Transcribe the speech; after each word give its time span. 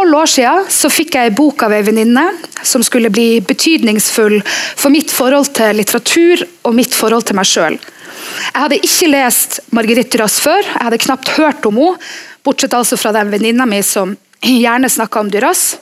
tolv 0.00 0.16
år 0.16 0.26
siden 0.32 0.68
så 0.72 0.88
fikk 0.88 1.16
jeg 1.16 1.28
en 1.28 1.36
bok 1.36 1.62
av 1.66 1.74
ei 1.76 1.82
venninne 1.84 2.22
som 2.64 2.80
skulle 2.84 3.10
bli 3.12 3.40
betydningsfull 3.44 4.38
for 4.46 4.92
mitt 4.92 5.12
forhold 5.12 5.50
til 5.58 5.76
litteratur 5.76 6.44
og 6.64 6.76
mitt 6.78 6.94
forhold 6.96 7.26
til 7.28 7.36
meg 7.36 7.48
sjøl. 7.48 7.76
Jeg 7.76 8.62
hadde 8.62 8.78
ikke 8.80 9.10
lest 9.12 9.58
Marguerite 9.76 10.16
Duras 10.16 10.38
før, 10.40 10.62
jeg 10.64 10.86
hadde 10.86 11.02
knapt 11.04 11.32
hørt 11.36 11.68
om 11.68 11.80
henne, 11.82 12.10
bortsett 12.40 12.72
altså 12.72 12.96
fra 12.96 13.12
den 13.12 13.28
venninna 13.34 13.66
mi 13.68 13.82
som 13.84 14.14
gjerne 14.40 14.88
snakka 14.88 15.20
om 15.20 15.28
Duras. 15.28 15.76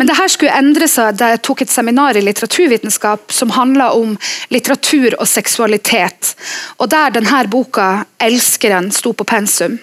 Men 0.00 0.08
dette 0.08 0.30
skulle 0.32 0.56
endre 0.56 0.88
seg 0.88 1.18
da 1.20 1.34
jeg 1.34 1.42
tok 1.44 1.66
et 1.66 1.74
seminar 1.74 2.16
i 2.16 2.24
litteraturvitenskap 2.24 3.28
som 3.36 3.52
handla 3.58 3.90
om 3.98 4.16
litteratur 4.48 5.18
og 5.18 5.28
seksualitet, 5.28 6.32
og 6.80 6.88
der 6.88 7.12
denne 7.18 7.44
boka 7.52 8.06
'Elskeren' 8.16 8.88
sto 8.96 9.12
på 9.12 9.28
pensum. 9.28 9.76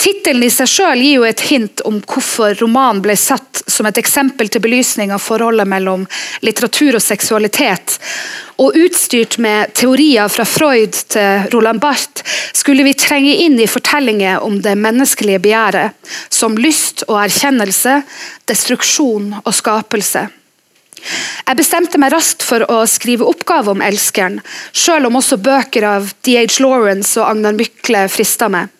Tittelen 0.00 0.46
i 0.46 0.48
seg 0.48 0.68
selv 0.70 1.04
gir 1.04 1.18
jo 1.18 1.24
et 1.28 1.42
hint 1.50 1.82
om 1.84 1.98
hvorfor 2.00 2.54
romanen 2.62 3.02
ble 3.04 3.12
satt 3.20 3.60
som 3.68 3.84
et 3.84 3.98
eksempel 4.00 4.48
til 4.48 4.62
belysning 4.64 5.12
av 5.12 5.20
forholdet 5.20 5.68
mellom 5.68 6.06
litteratur 6.40 6.96
og 6.96 7.04
seksualitet. 7.04 7.98
Og 8.64 8.78
utstyrt 8.80 9.36
med 9.44 9.74
teorier 9.76 10.32
fra 10.32 10.46
Freud 10.48 10.96
til 11.12 11.52
Roland 11.52 11.84
Barth 11.84 12.24
skulle 12.56 12.86
vi 12.88 12.96
trenge 12.96 13.36
inn 13.44 13.60
i 13.60 13.68
fortellinger 13.68 14.40
om 14.40 14.62
det 14.64 14.78
menneskelige 14.80 15.44
begjæret, 15.44 15.92
som 16.32 16.56
lyst 16.56 17.04
og 17.10 17.20
erkjennelse, 17.26 18.00
destruksjon 18.48 19.34
og 19.44 19.52
skapelse. 19.52 20.26
Jeg 21.44 21.56
bestemte 21.60 22.00
meg 22.00 22.12
raskt 22.16 22.44
for 22.44 22.64
å 22.72 22.82
skrive 22.88 23.28
oppgave 23.28 23.72
om 23.72 23.84
elskeren, 23.84 24.40
selv 24.72 25.12
om 25.12 25.20
også 25.20 25.40
bøker 25.44 25.92
av 25.92 26.12
D.H. 26.24 26.60
Lawrence 26.64 27.20
og 27.20 27.28
Agnar 27.34 27.56
Mykle 27.56 28.06
frista 28.12 28.48
meg. 28.52 28.72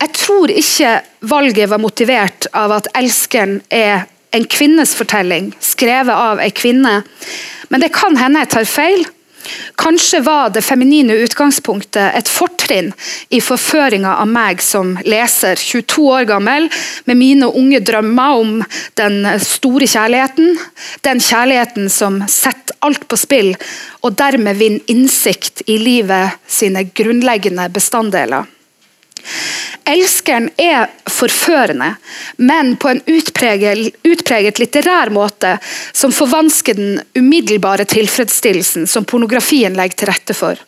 Jeg 0.00 0.12
tror 0.16 0.52
ikke 0.52 0.94
valget 1.20 1.70
var 1.70 1.82
motivert 1.82 2.46
av 2.52 2.72
at 2.72 2.88
'Elskeren' 2.94 3.60
er 3.70 4.06
en 4.34 4.44
kvinnes 4.50 4.94
fortelling, 4.98 5.52
skrevet 5.60 6.14
av 6.14 6.40
en 6.40 6.50
kvinne, 6.50 7.02
men 7.68 7.80
det 7.80 7.92
kan 7.94 8.16
hende 8.16 8.42
jeg 8.42 8.48
tar 8.48 8.64
feil. 8.64 9.04
Kanskje 9.76 10.20
var 10.24 10.50
det 10.54 10.62
feminine 10.64 11.16
utgangspunktet 11.24 12.16
et 12.16 12.30
fortrinn 12.30 12.92
i 13.34 13.40
forføringa 13.44 14.14
av 14.22 14.30
meg 14.30 14.62
som 14.64 14.94
leser, 15.04 15.60
22 15.60 16.06
år 16.14 16.28
gammel, 16.30 16.70
med 17.04 17.20
mine 17.20 17.50
unge 17.50 17.82
drømmer 17.84 18.40
om 18.40 18.54
den 19.00 19.20
store 19.44 19.88
kjærligheten. 19.90 20.56
Den 21.04 21.20
kjærligheten 21.20 21.90
som 21.92 22.22
setter 22.30 22.78
alt 22.84 23.04
på 23.08 23.18
spill, 23.20 23.52
og 24.04 24.16
dermed 24.16 24.60
vinner 24.60 24.92
innsikt 24.92 25.64
i 25.66 25.78
livet 25.80 26.40
sine 26.48 26.86
grunnleggende 26.96 27.68
bestanddeler. 27.74 28.48
Elskeren 29.84 30.48
er 30.56 30.88
forførende, 31.10 31.94
men 32.36 32.76
på 32.80 32.88
en 32.88 33.02
utpreget, 33.06 33.90
utpreget, 34.08 34.58
litterær 34.58 35.12
måte 35.12 35.58
som 35.92 36.12
forvansker 36.12 36.78
den 36.78 37.02
umiddelbare 37.18 37.84
tilfredsstillelsen 37.84 38.88
som 38.88 39.04
pornografien 39.04 39.76
legger 39.76 40.00
til 40.00 40.12
rette 40.12 40.36
for. 40.38 40.62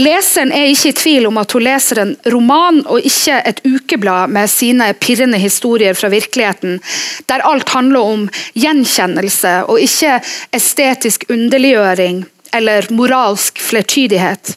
Leseren 0.00 0.50
er 0.56 0.70
ikke 0.72 0.90
i 0.90 0.96
tvil 0.98 1.28
om 1.28 1.38
at 1.38 1.52
hun 1.54 1.62
leser 1.66 2.00
en 2.02 2.14
roman 2.32 2.80
og 2.90 3.04
ikke 3.06 3.36
et 3.50 3.60
ukeblad 3.68 4.32
med 4.34 4.50
sine 4.50 4.88
pirrende 4.98 5.38
historier 5.38 5.94
fra 5.94 6.10
virkeligheten, 6.10 6.80
der 7.28 7.44
alt 7.46 7.68
handler 7.76 8.14
om 8.14 8.26
gjenkjennelse 8.58 9.54
og 9.68 9.84
ikke 9.84 10.18
estetisk 10.56 11.28
underliggjøring 11.28 12.24
eller 12.54 12.88
moralsk 12.94 13.60
flertydighet. 13.62 14.56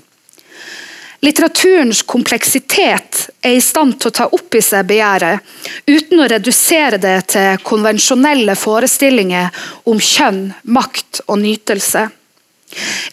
Litteraturens 1.26 2.04
kompleksitet 2.06 3.24
er 3.42 3.56
i 3.58 3.62
stand 3.62 3.96
til 3.98 4.12
å 4.12 4.16
ta 4.20 4.28
opp 4.38 4.54
i 4.54 4.62
seg 4.62 4.86
begjæret, 4.86 5.42
uten 5.90 6.22
å 6.22 6.28
redusere 6.30 7.00
det 7.02 7.16
til 7.34 7.64
konvensjonelle 7.66 8.54
forestillinger 8.58 9.50
om 9.90 9.98
kjønn, 9.98 10.52
makt 10.70 11.24
og 11.26 11.42
nytelse. 11.42 12.06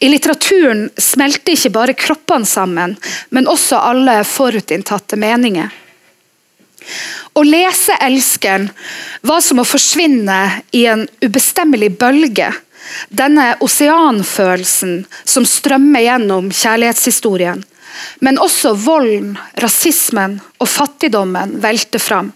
I 0.05 0.11
litteraturen 0.11 0.91
smelter 1.01 1.57
ikke 1.57 1.73
bare 1.73 1.97
kroppene 1.97 2.49
sammen, 2.49 2.97
men 3.31 3.49
også 3.49 3.81
alle 3.81 4.19
forutinntatte 4.29 5.17
meninger. 5.17 5.71
Å 7.33 7.43
lese 7.43 7.97
'Elskeren' 7.97 8.69
var 9.23 9.41
som 9.41 9.63
å 9.63 9.65
forsvinne 9.65 10.61
i 10.73 10.85
en 10.87 11.09
ubestemmelig 11.25 11.95
bølge. 11.99 12.53
Denne 13.09 13.55
oseanfølelsen 13.65 15.07
som 15.25 15.47
strømmer 15.49 16.05
gjennom 16.05 16.51
kjærlighetshistorien. 16.53 17.65
Men 18.21 18.41
også 18.43 18.75
volden, 18.79 19.35
rasismen 19.63 20.39
og 20.59 20.71
fattigdommen 20.71 21.59
velter 21.63 22.03
fram. 22.03 22.33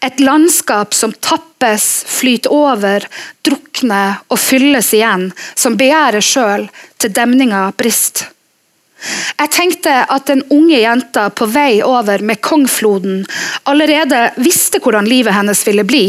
Et 0.00 0.20
landskap 0.20 0.94
som 0.94 1.12
tappes, 1.12 2.04
flyter 2.06 2.52
over, 2.54 3.06
drukner 3.42 4.22
og 4.30 4.38
fylles 4.38 4.92
igjen, 4.94 5.30
som 5.54 5.78
begjæret 5.78 6.24
sjøl 6.24 6.68
til 7.02 7.14
demninga 7.14 7.68
brist. 7.76 8.28
Jeg 9.36 9.52
tenkte 9.52 9.92
at 10.08 10.28
den 10.30 10.40
unge 10.50 10.78
jenta 10.80 11.26
på 11.28 11.46
vei 11.52 11.82
over 11.84 12.22
Mekongfloden 12.24 13.26
allerede 13.68 14.22
visste 14.40 14.80
hvordan 14.82 15.08
livet 15.08 15.36
hennes 15.36 15.60
ville 15.66 15.84
bli, 15.84 16.06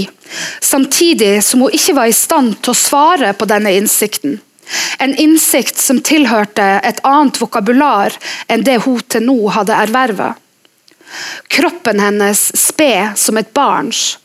samtidig 0.64 1.42
som 1.44 1.66
hun 1.66 1.76
ikke 1.76 1.98
var 1.98 2.08
i 2.08 2.16
stand 2.16 2.56
til 2.62 2.72
å 2.72 2.80
svare 2.80 3.34
på 3.36 3.50
denne 3.50 3.76
innsikten. 3.76 4.40
En 5.00 5.16
innsikt 5.16 5.80
som 5.80 6.02
tilhørte 6.04 6.66
et 6.84 7.00
annet 7.08 7.40
vokabular 7.42 8.16
enn 8.48 8.66
det 8.68 8.82
hun 8.86 9.02
til 9.08 9.28
nå 9.28 9.38
hadde 9.56 9.78
erverva. 9.78 10.34
Kroppen 11.48 12.02
hennes 12.04 12.50
sped 12.58 13.16
som 13.20 13.38
et 13.40 13.54
barns. 13.56 14.18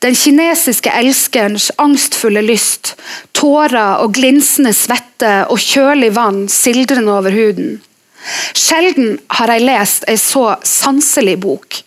Den 0.00 0.14
kinesiske 0.16 0.92
elskerens 0.94 1.70
angstfulle 1.82 2.40
lyst, 2.46 2.94
tårer 3.36 4.00
og 4.04 4.14
glinsende 4.16 4.72
svette 4.76 5.42
og 5.50 5.60
kjølig 5.60 6.14
vann 6.16 6.46
sildrende 6.52 7.12
over 7.18 7.34
huden. 7.34 7.76
Sjelden 8.58 9.18
har 9.38 9.52
jeg 9.52 9.64
lest 9.64 10.04
en 10.10 10.18
så 10.20 10.44
sanselig 10.66 11.36
bok. 11.42 11.78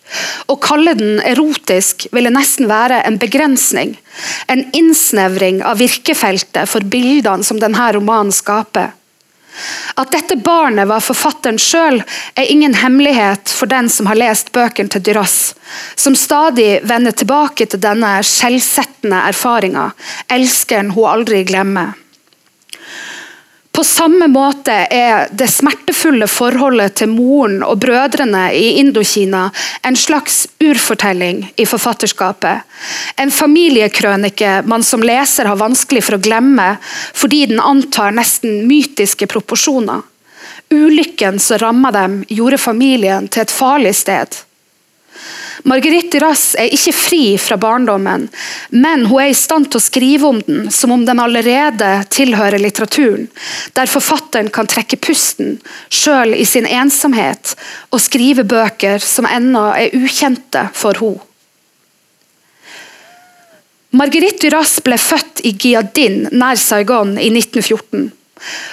Å 0.50 0.56
kalle 0.62 0.94
den 0.98 1.20
erotisk 1.28 2.08
ville 2.12 2.32
nesten 2.32 2.70
være 2.70 3.02
en 3.06 3.18
begrensning. 3.20 3.94
En 4.50 4.64
innsnevring 4.76 5.62
av 5.62 5.78
virkefeltet 5.82 6.70
for 6.70 6.84
bildene 6.94 7.46
som 7.46 7.60
denne 7.62 7.92
romanen 7.94 8.34
skaper. 8.34 8.92
At 10.00 10.12
dette 10.14 10.38
barnet 10.40 10.88
var 10.88 11.04
forfatteren 11.04 11.58
sjøl, 11.60 12.00
er 12.40 12.50
ingen 12.50 12.74
hemmelighet 12.80 13.52
for 13.52 13.68
den 13.68 13.90
som 13.92 14.08
har 14.08 14.16
lest 14.16 14.48
bøkene 14.56 14.88
til 14.92 15.04
Duras, 15.04 15.52
som 15.94 16.16
stadig 16.16 16.80
vender 16.88 17.12
tilbake 17.12 17.68
til 17.68 17.82
denne 17.82 18.14
skjellsettende 18.24 19.20
erfaringa, 19.28 19.90
elskeren 20.32 20.94
hun 20.96 21.10
aldri 21.10 21.42
glemmer. 21.48 21.92
På 23.72 23.84
samme 23.84 24.26
måte 24.28 24.74
er 24.92 25.30
det 25.32 25.46
smertefulle 25.48 26.26
forholdet 26.28 26.98
til 27.00 27.08
moren 27.08 27.62
og 27.64 27.78
brødrene 27.80 28.50
i 28.52 28.74
Indokina 28.82 29.46
en 29.88 29.96
slags 29.96 30.42
urfortelling 30.60 31.40
i 31.56 31.66
forfatterskapet. 31.66 32.66
En 33.16 33.32
familiekrønike 33.32 34.58
man 34.68 34.84
som 34.84 35.04
leser 35.04 35.48
har 35.48 35.60
vanskelig 35.60 36.04
for 36.04 36.18
å 36.18 36.22
glemme, 36.22 36.68
fordi 37.16 37.46
den 37.54 37.64
antar 37.64 38.12
nesten 38.12 38.66
mytiske 38.68 39.30
proporsjoner. 39.32 40.04
Ulykken 40.72 41.40
som 41.40 41.64
ramma 41.64 41.92
dem, 41.96 42.22
gjorde 42.28 42.60
familien 42.60 43.28
til 43.32 43.46
et 43.46 43.56
farlig 43.56 43.96
sted. 43.96 44.42
Marguerite 45.68 46.18
Rass 46.22 46.56
er 46.58 46.72
ikke 46.74 46.94
fri 46.96 47.22
fra 47.38 47.56
barndommen, 47.60 48.24
men 48.74 49.04
hun 49.06 49.22
er 49.22 49.30
i 49.30 49.36
stand 49.36 49.68
til 49.70 49.78
å 49.78 49.84
skrive 49.84 50.30
om 50.30 50.40
den 50.46 50.70
som 50.74 50.94
om 50.94 51.04
den 51.06 51.22
allerede 51.22 51.90
tilhører 52.10 52.58
litteraturen, 52.62 53.28
der 53.76 53.90
forfatteren 53.90 54.50
kan 54.54 54.70
trekke 54.70 54.98
pusten, 54.98 55.58
sjøl 55.92 56.34
i 56.34 56.46
sin 56.48 56.66
ensomhet, 56.66 57.54
og 57.92 58.02
skrive 58.02 58.46
bøker 58.48 59.02
som 59.02 59.28
ennå 59.28 59.68
er 59.76 59.94
ukjente 60.02 60.68
for 60.74 60.98
henne. 60.98 61.28
Marguerite 63.92 64.46
Duras 64.46 64.78
ble 64.80 64.96
født 64.96 65.42
i 65.44 65.50
Giadin 65.52 66.22
nær 66.32 66.56
Saigon 66.56 67.18
i 67.20 67.28
1914. 67.28 68.06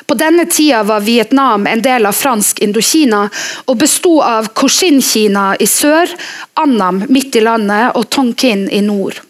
På 0.05 0.17
denne 0.17 0.45
tida 0.45 0.83
var 0.83 1.05
Vietnam 1.05 1.67
en 1.67 1.81
del 1.81 2.05
av 2.09 2.17
fransk 2.17 2.59
Indokina 2.65 3.25
og 3.65 3.77
besto 3.77 4.19
av 4.25 4.51
Cochin-Kina 4.53 5.53
i 5.59 5.67
sør, 5.67 6.11
Annam 6.59 7.03
midt 7.09 7.35
i 7.35 7.43
landet 7.45 7.95
og 7.95 8.09
Tonkin 8.09 8.67
i 8.69 8.81
nord. 8.81 9.21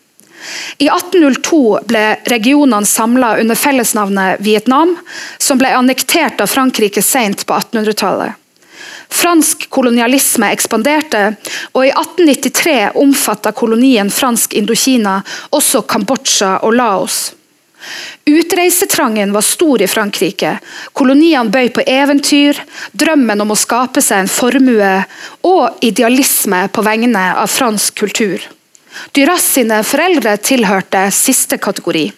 I 0.78 0.88
1802 0.88 1.80
ble 1.88 2.04
regionene 2.32 2.88
samla 2.88 3.36
under 3.42 3.56
fellesnavnet 3.56 4.40
Vietnam, 4.40 4.96
som 5.38 5.60
ble 5.60 5.74
annektert 5.76 6.42
av 6.42 6.48
Frankrike 6.48 7.04
sent 7.04 7.46
på 7.46 7.54
1800-tallet. 7.54 8.38
Fransk 9.10 9.66
kolonialisme 9.74 10.52
ekspanderte, 10.54 11.34
og 11.74 11.86
i 11.86 11.90
1893 11.92 12.78
omfatta 13.02 13.52
kolonien 13.58 14.12
fransk 14.14 14.54
Indokina 14.54 15.20
også 15.50 15.82
Kambodsja 15.90 16.60
og 16.64 16.78
Laos. 16.78 17.20
Utreisetrangen 18.30 19.34
var 19.34 19.46
stor 19.46 19.82
i 19.82 19.88
Frankrike. 19.88 20.58
Koloniene 20.94 21.52
bøy 21.54 21.72
på 21.74 21.86
eventyr, 21.88 22.60
drømmen 22.92 23.42
om 23.42 23.54
å 23.54 23.60
skape 23.60 24.04
seg 24.04 24.24
en 24.24 24.32
formue 24.32 24.94
og 25.48 25.84
idealisme 25.86 26.66
på 26.74 26.86
vegne 26.86 27.26
av 27.40 27.50
fransk 27.52 28.00
kultur. 28.04 28.44
Duras 29.16 29.46
sine 29.56 29.82
foreldre 29.86 30.36
tilhørte 30.44 31.08
siste 31.16 31.60
kategori. 31.62 32.10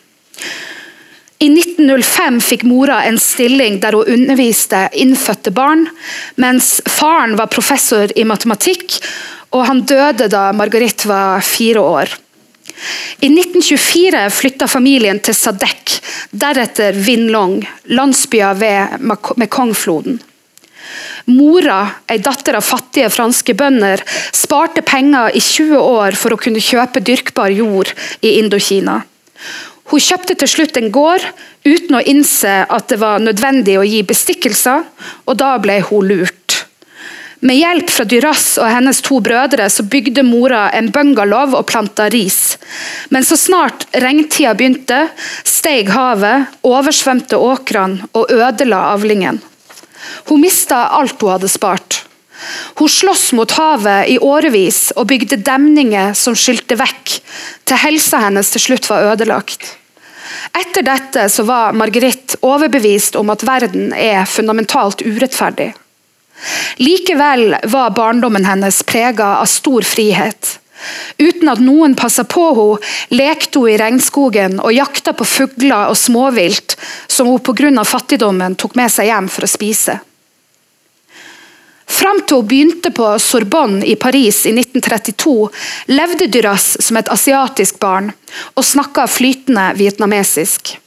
I 1.41 1.47
1905 1.49 2.37
fikk 2.45 2.63
mora 2.69 2.99
en 3.09 3.17
stilling 3.17 3.79
der 3.81 3.97
hun 3.97 4.09
underviste 4.13 4.83
innfødte 4.93 5.53
barn, 5.57 5.87
mens 6.37 6.75
faren 6.85 7.33
var 7.39 7.49
professor 7.49 8.13
i 8.13 8.25
matematikk, 8.29 8.99
og 9.51 9.65
han 9.67 9.81
døde 9.89 10.29
da 10.31 10.51
Margarit 10.53 11.05
var 11.09 11.41
fire 11.45 11.81
år. 11.81 12.13
I 13.21 13.29
1924 13.29 14.25
flytta 14.33 14.67
familien 14.67 15.19
til 15.21 15.35
Sadek, 15.37 15.99
deretter 16.31 16.97
Vinlong, 16.97 17.61
landsbyer 17.93 18.57
ved 18.57 19.07
Mekongfloden. 19.37 20.19
Mora, 21.29 21.83
ei 22.09 22.17
datter 22.23 22.57
av 22.57 22.65
fattige 22.65 23.11
franske 23.13 23.53
bønder, 23.57 24.01
sparte 24.33 24.81
penger 24.81 25.35
i 25.37 25.41
20 25.43 25.77
år 25.77 26.17
for 26.17 26.33
å 26.33 26.41
kunne 26.41 26.63
kjøpe 26.63 27.03
dyrkbar 27.05 27.53
jord 27.53 27.93
i 28.25 28.39
Indokina. 28.41 29.01
Hun 29.91 29.99
kjøpte 29.99 30.37
til 30.39 30.49
slutt 30.49 30.77
en 30.79 30.91
gård 30.93 31.23
uten 31.67 31.97
å 31.97 32.03
innse 32.07 32.61
at 32.63 32.89
det 32.89 32.97
var 33.01 33.21
nødvendig 33.21 33.77
å 33.77 33.85
gi 33.85 34.01
bestikkelser, 34.07 34.85
og 35.27 35.37
da 35.37 35.53
ble 35.61 35.81
hun 35.89 36.07
lurt. 36.07 36.40
Med 37.41 37.57
hjelp 37.57 37.89
fra 37.89 38.03
Duras 38.05 38.43
og 38.61 38.69
hennes 38.69 38.99
to 39.01 39.17
brødre 39.25 39.65
så 39.73 39.81
bygde 39.89 40.21
mora 40.21 40.67
en 40.77 40.91
bungalow 40.93 41.55
og 41.57 41.65
planta 41.71 42.05
ris. 42.13 42.59
Men 43.09 43.25
så 43.25 43.37
snart 43.39 43.87
regntida 43.97 44.53
begynte, 44.53 45.07
steg 45.41 45.89
havet, 45.89 46.51
oversvømte 46.61 47.39
åkrene 47.41 48.11
og 48.13 48.29
ødela 48.29 48.83
avlingen. 48.91 49.41
Hun 50.29 50.45
mista 50.45 50.83
alt 50.99 51.17
hun 51.17 51.33
hadde 51.33 51.49
spart. 51.49 52.03
Hun 52.77 52.89
sloss 52.89 53.31
mot 53.33 53.57
havet 53.57 54.13
i 54.13 54.21
årevis 54.21 54.91
og 54.93 55.09
bygde 55.09 55.41
demninger 55.41 56.13
som 56.17 56.37
skylte 56.37 56.77
vekk, 56.77 57.17
til 57.65 57.85
helsa 57.89 58.21
hennes 58.21 58.53
til 58.53 58.69
slutt 58.69 58.89
var 58.89 59.15
ødelagt. 59.15 59.65
Etter 60.61 60.85
dette 60.85 61.25
så 61.33 61.49
var 61.49 61.73
Marguerite 61.73 62.37
overbevist 62.45 63.17
om 63.17 63.33
at 63.33 63.45
verden 63.49 63.93
er 63.97 64.29
fundamentalt 64.29 65.01
urettferdig. 65.01 65.73
Likevel 66.81 67.55
var 67.63 67.93
barndommen 67.95 68.45
hennes 68.45 68.83
prega 68.83 69.37
av 69.37 69.45
stor 69.45 69.85
frihet. 69.85 70.57
Uten 71.17 71.49
at 71.49 71.61
noen 71.61 71.93
passa 71.95 72.23
på 72.25 72.43
henne, 72.57 72.79
lekte 73.13 73.61
hun 73.61 73.69
i 73.69 73.77
regnskogen 73.77 74.59
og 74.59 74.73
jakta 74.73 75.13
på 75.13 75.27
fugler 75.27 75.91
og 75.91 75.97
småvilt 75.97 76.77
som 77.07 77.29
hun 77.29 77.39
pga. 77.39 77.83
fattigdommen 77.85 78.55
tok 78.55 78.75
med 78.75 78.91
seg 78.91 79.11
hjem 79.11 79.29
for 79.29 79.45
å 79.45 79.51
spise. 79.51 79.99
Fram 81.91 82.21
til 82.25 82.39
hun 82.39 82.47
begynte 82.47 82.91
på 82.95 83.07
Sorbonne 83.19 83.85
i 83.85 83.95
Paris 83.99 84.45
i 84.47 84.53
1932, 84.55 85.49
levde 85.91 86.29
Duras 86.31 86.77
som 86.79 86.97
et 86.97 87.09
asiatisk 87.11 87.79
barn 87.79 88.13
og 88.55 88.65
snakka 88.65 89.05
flytende 89.11 89.73
vietnamesisk. 89.77 90.77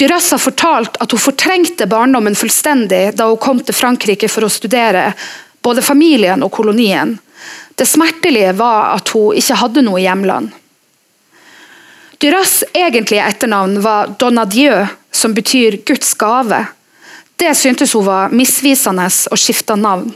Duras 0.00 0.30
har 0.30 0.38
fortalt 0.38 0.96
at 0.96 1.12
hun 1.12 1.20
fortrengte 1.20 1.84
barndommen 1.86 2.36
fullstendig 2.36 3.10
da 3.18 3.26
hun 3.28 3.36
kom 3.36 3.58
til 3.60 3.76
Frankrike 3.76 4.30
for 4.32 4.46
å 4.46 4.48
studere 4.48 5.10
både 5.60 5.84
familien 5.84 6.40
og 6.40 6.48
kolonien. 6.56 7.18
Det 7.76 7.84
smertelige 7.84 8.54
var 8.56 8.94
at 8.94 9.12
hun 9.12 9.36
ikke 9.36 9.58
hadde 9.60 9.84
noe 9.84 10.00
hjemland. 10.00 10.54
Duras 12.16 12.62
egentlige 12.72 13.26
etternavn 13.28 13.76
var 13.84 14.14
Donadieu, 14.16 14.86
som 15.12 15.36
betyr 15.36 15.76
Guds 15.84 16.14
gave. 16.16 16.62
Det 17.36 17.52
syntes 17.60 17.92
hun 17.92 18.08
var 18.08 18.32
misvisende 18.32 19.04
og 19.04 19.40
skifta 19.44 19.76
navn. 19.76 20.08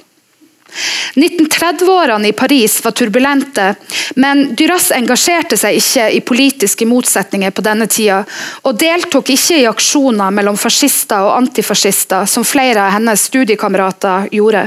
1930-årene 1.14 2.28
i 2.28 2.32
Paris 2.32 2.84
var 2.84 2.90
turbulente, 2.90 3.74
men 4.14 4.54
Duras 4.58 4.90
engasjerte 4.92 5.56
seg 5.56 5.78
ikke 5.78 6.08
i 6.10 6.20
politiske 6.26 6.86
motsetninger 6.88 7.54
på 7.54 7.62
denne 7.62 7.86
tida, 7.86 8.24
og 8.66 8.78
deltok 8.80 9.30
ikke 9.36 9.60
i 9.60 9.68
aksjoner 9.70 10.34
mellom 10.34 10.58
fascister 10.58 11.28
og 11.28 11.36
antifascister, 11.36 12.26
som 12.26 12.46
flere 12.46 12.82
av 12.88 12.96
hennes 12.96 13.28
studiekamerater 13.30 14.28
gjorde. 14.34 14.66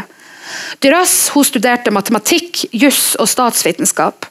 Duras 0.79 1.27
studerte 1.43 1.91
matematikk, 1.91 2.65
juss 2.71 3.15
og 3.19 3.27
statsvitenskap. 3.27 4.29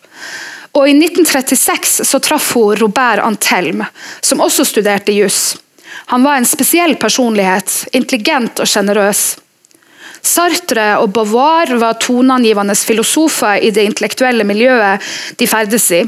Og 0.76 0.88
I 0.88 0.92
1936 0.96 2.04
så 2.04 2.20
traff 2.20 2.52
hun 2.56 2.76
Robert 2.76 3.22
Antelm, 3.24 3.84
som 4.20 4.40
også 4.44 4.64
studerte 4.64 5.12
juss. 5.12 5.56
Han 6.12 6.24
var 6.24 6.36
en 6.36 6.48
spesiell 6.48 6.96
personlighet, 7.00 7.86
intelligent 7.92 8.60
og 8.60 8.69
sjenerøs. 8.69 9.36
Sartre 10.26 10.87
og 11.00 11.12
Beauvoir 11.14 11.76
var 11.81 11.99
toneangivende 12.02 12.75
filosofer 12.75 13.62
i 13.62 13.73
det 13.75 13.87
intellektuelle 13.87 14.46
miljøet 14.49 15.02
de 15.38 15.49
ferdes 15.50 15.90
i. 15.94 16.05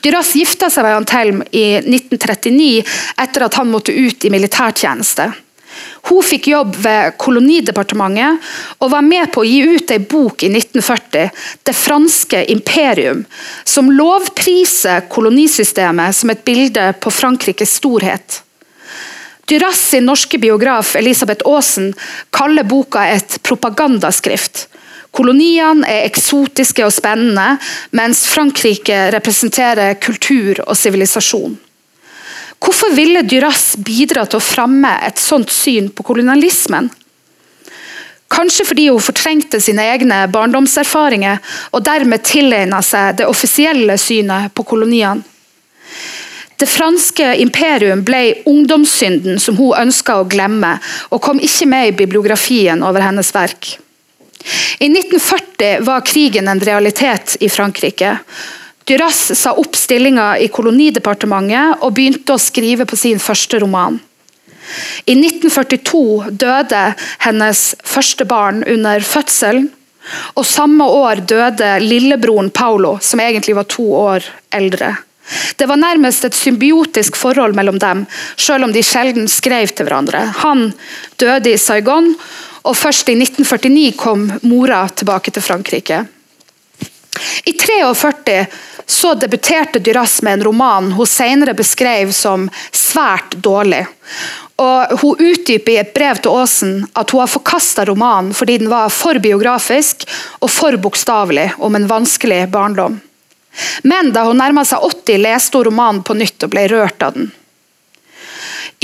Dyras 0.00 0.32
gifta 0.36 0.70
seg 0.72 0.86
med 0.86 1.02
Antelm 1.02 1.42
i 1.52 1.66
1939 1.82 2.84
etter 3.22 3.44
at 3.44 3.58
han 3.60 3.68
måtte 3.68 3.92
ut 3.92 4.24
i 4.24 4.32
militærtjeneste. 4.32 5.28
Hun 6.08 6.22
fikk 6.24 6.48
jobb 6.48 6.76
ved 6.80 7.16
Kolonidepartementet 7.20 8.46
og 8.80 8.92
var 8.94 9.04
med 9.04 9.28
på 9.34 9.42
å 9.42 9.48
gi 9.48 9.58
ut 9.66 9.92
en 9.92 10.06
bok 10.08 10.46
i 10.46 10.50
1940, 10.52 11.30
'Det 11.64 11.74
franske 11.76 12.44
imperium', 12.54 13.24
som 13.64 13.90
lovpriser 13.90 15.08
kolonisystemet 15.10 16.14
som 16.14 16.30
et 16.30 16.44
bilde 16.44 16.94
på 17.00 17.10
Frankrikes 17.10 17.76
storhet. 17.82 18.42
Duras 19.46 19.78
sin 19.90 20.04
norske 20.04 20.38
biograf 20.38 20.96
Elisabeth 20.96 21.46
Aasen 21.46 21.92
kaller 22.34 22.66
boka 22.66 23.04
et 23.06 23.38
propagandaskrift. 23.46 24.64
Koloniene 25.14 25.86
er 25.86 26.08
eksotiske 26.08 26.82
og 26.82 26.90
spennende, 26.92 27.54
mens 27.94 28.24
Frankrike 28.26 29.06
representerer 29.14 29.94
kultur 30.02 30.58
og 30.66 30.74
sivilisasjon. 30.76 31.54
Hvorfor 32.58 32.90
ville 32.96 33.22
Duras 33.22 33.76
bidra 33.78 34.24
til 34.26 34.40
å 34.40 34.44
fremme 34.44 34.90
et 35.06 35.22
sånt 35.22 35.54
syn 35.54 35.92
på 35.94 36.08
kolonialismen? 36.10 36.90
Kanskje 38.32 38.66
fordi 38.66 38.88
hun 38.90 39.04
fortrengte 39.04 39.60
sine 39.62 39.86
egne 39.92 40.24
barndomserfaringer 40.34 41.38
og 41.70 41.86
dermed 41.86 42.26
tilegna 42.26 42.82
seg 42.82 43.20
det 43.20 43.30
offisielle 43.30 43.94
synet 44.02 44.50
på 44.58 44.66
koloniene. 44.66 45.22
Det 46.56 46.66
franske 46.66 47.34
imperium 47.42 48.00
ble 48.04 48.42
ungdomssynden 48.48 49.40
som 49.40 49.58
hun 49.60 49.76
ønska 49.76 50.20
å 50.20 50.28
glemme, 50.28 50.76
og 51.12 51.20
kom 51.22 51.40
ikke 51.42 51.68
med 51.68 51.88
i 51.90 51.96
bibliografien 51.98 52.84
over 52.86 53.04
hennes 53.04 53.32
verk. 53.34 53.76
I 54.78 54.88
1940 54.88 55.84
var 55.84 56.04
krigen 56.06 56.48
en 56.48 56.60
realitet 56.60 57.36
i 57.40 57.48
Frankrike. 57.52 58.16
Duras 58.86 59.38
sa 59.38 59.52
opp 59.58 59.76
stillinga 59.76 60.36
i 60.38 60.48
kolonidepartementet 60.48 61.82
og 61.82 61.96
begynte 61.96 62.36
å 62.36 62.40
skrive 62.40 62.86
på 62.86 62.96
sin 62.96 63.18
første 63.20 63.58
roman. 63.60 63.98
I 65.06 65.14
1942 65.18 66.30
døde 66.30 66.82
hennes 67.22 67.62
første 67.84 68.26
barn 68.26 68.62
under 68.66 69.02
fødselen, 69.02 69.68
og 70.38 70.46
samme 70.46 70.86
år 70.86 71.24
døde 71.26 71.72
lillebroren 71.82 72.52
Paolo, 72.54 72.94
som 73.02 73.20
egentlig 73.20 73.56
var 73.58 73.66
to 73.70 73.86
år 73.98 74.28
eldre. 74.54 74.92
Det 75.56 75.66
var 75.66 75.80
nærmest 75.80 76.24
et 76.24 76.36
symbiotisk 76.36 77.16
forhold 77.16 77.56
mellom 77.56 77.78
dem, 77.82 78.04
selv 78.36 78.64
om 78.64 78.72
de 78.72 78.82
sjelden 78.84 79.28
skrev 79.30 79.72
til 79.72 79.88
hverandre. 79.88 80.22
Han 80.42 80.68
døde 81.20 81.52
i 81.52 81.60
Saigon, 81.60 82.12
og 82.66 82.76
først 82.76 83.08
i 83.08 83.16
1949 83.18 83.96
kom 83.98 84.28
mora 84.46 84.84
tilbake 84.88 85.34
til 85.34 85.44
Frankrike. 85.44 86.04
I 87.44 87.52
1943 87.54 88.46
så 88.86 89.14
debuterte 89.14 89.78
Duras 89.78 90.22
med 90.22 90.32
en 90.32 90.44
roman 90.44 90.92
hun 90.92 91.06
senere 91.06 91.54
beskrev 91.58 92.12
som 92.14 92.48
svært 92.70 93.34
dårlig. 93.42 93.82
Og 94.62 95.00
Hun 95.00 95.20
utdyper 95.20 95.72
i 95.72 95.80
et 95.82 95.94
brev 95.94 96.20
til 96.22 96.32
Aasen 96.32 96.76
at 96.96 97.10
hun 97.10 97.20
har 97.20 97.32
forkasta 97.32 97.84
romanen 97.84 98.32
fordi 98.34 98.58
den 98.62 98.70
var 98.72 98.92
for 98.94 99.18
biografisk 99.20 100.06
og 100.40 100.50
for 100.50 100.78
bokstavelig 100.80 101.50
om 101.58 101.76
en 101.76 101.88
vanskelig 101.90 102.46
barndom. 102.52 103.00
Men 103.82 104.12
da 104.14 104.26
hun 104.28 104.40
nærma 104.40 104.64
seg 104.68 104.84
80, 104.84 105.22
leste 105.24 105.58
hun 105.58 105.68
romanen 105.70 106.04
på 106.06 106.16
nytt 106.18 106.46
og 106.46 106.52
ble 106.52 106.66
rørt 106.72 107.02
av 107.02 107.16
den. 107.16 107.30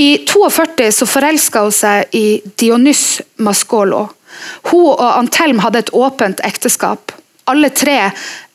I 0.00 0.24
42 0.28 0.88
så 0.92 1.08
forelska 1.08 1.66
hun 1.66 1.74
seg 1.76 2.16
i 2.16 2.40
Dionys 2.56 3.20
Mascolo. 3.36 4.06
Hun 4.70 4.88
og 4.94 5.10
Antelm 5.10 5.60
hadde 5.62 5.84
et 5.84 5.92
åpent 5.92 6.40
ekteskap. 6.46 7.12
Alle 7.50 7.68
tre 7.74 7.98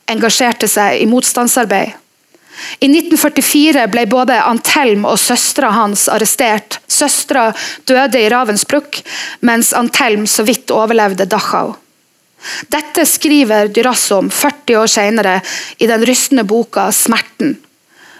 engasjerte 0.09 0.69
seg 0.71 1.03
i 1.03 1.07
motstandsarbeid. 1.09 1.93
I 2.81 2.87
1944 2.89 3.83
ble 3.93 4.05
både 4.09 4.37
Antelm 4.41 5.05
og 5.05 5.19
søstera 5.21 5.69
hans 5.75 6.07
arrestert. 6.09 6.79
Søstera 6.89 7.51
døde 7.85 8.21
i 8.21 8.29
Ravensbrück, 8.33 9.03
mens 9.45 9.73
Antelm 9.77 10.25
så 10.29 10.45
vidt 10.47 10.73
overlevde 10.73 11.29
Dachau. 11.29 11.75
Dette 12.67 13.05
skriver 13.05 13.67
Duras 13.73 14.11
om 14.11 14.29
40 14.29 14.77
år 14.81 14.91
senere 14.91 15.39
i 15.77 15.87
den 15.87 16.05
rystende 16.05 16.43
boka 16.43 16.89
'Smerten'. 16.91 17.55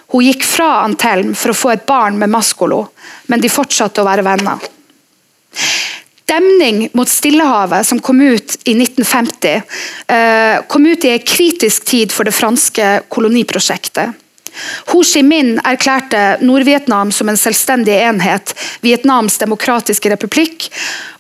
Hun 0.08 0.24
gikk 0.24 0.44
fra 0.48 0.84
Antelm 0.86 1.34
for 1.36 1.52
å 1.52 1.58
få 1.58 1.74
et 1.74 1.86
barn 1.86 2.18
med 2.20 2.32
Maskolo, 2.32 2.88
men 3.28 3.44
de 3.44 3.52
fortsatte 3.52 4.02
å 4.02 4.08
være 4.08 4.24
venner. 4.24 4.60
'Demning 6.28 6.90
mot 6.94 7.08
Stillehavet', 7.08 7.86
som 7.86 8.00
kom 8.00 8.22
ut 8.22 8.58
i 8.68 8.74
1950, 8.76 9.62
eh, 10.08 10.62
kom 10.68 10.86
ut 10.86 11.06
i 11.06 11.10
en 11.10 11.20
kritisk 11.24 11.86
tid 11.86 12.12
for 12.12 12.28
det 12.28 12.36
franske 12.36 13.04
koloniprosjektet. 13.08 14.16
Ho 14.92 15.04
Chi 15.04 15.24
Minh 15.26 15.58
erklærte 15.64 16.38
Nord-Vietnam 16.42 17.12
som 17.12 17.30
en 17.30 17.40
selvstendig 17.40 17.96
enhet, 18.02 18.54
Vietnams 18.86 19.38
demokratiske 19.42 20.12
republikk, 20.14 20.70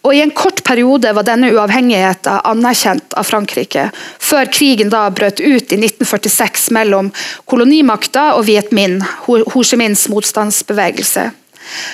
og 0.08 0.15
i 0.15 0.22
en 0.24 0.32
kort 0.32 0.63
periode 0.63 1.12
var 1.15 1.25
denne 1.27 1.50
uavhengigheten 1.53 2.46
anerkjent 2.48 3.17
av 3.17 3.27
Frankrike, 3.27 3.89
før 4.20 4.51
krigen 4.53 4.94
da 4.94 5.08
brøt 5.12 5.41
ut 5.41 5.74
i 5.74 5.79
1946 5.82 6.70
mellom 6.77 7.12
kolonimakta 7.46 8.29
og 8.38 8.46
Viet 8.48 8.72
Minh, 8.75 9.01
Ho 9.27 9.63
Chi 9.63 9.79
Minhs 9.79 10.08
motstandsbevegelse. 10.13 11.29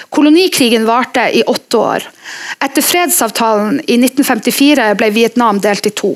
Kolonikrigen 0.10 0.86
varte 0.86 1.38
i 1.38 1.44
åtte 1.44 1.78
år. 1.78 2.04
Etter 2.60 2.86
fredsavtalen 2.86 3.80
i 3.88 3.98
1954 3.98 4.94
ble 5.00 5.10
Vietnam 5.16 5.62
delt 5.64 5.90
i 5.90 5.94
to. 5.98 6.14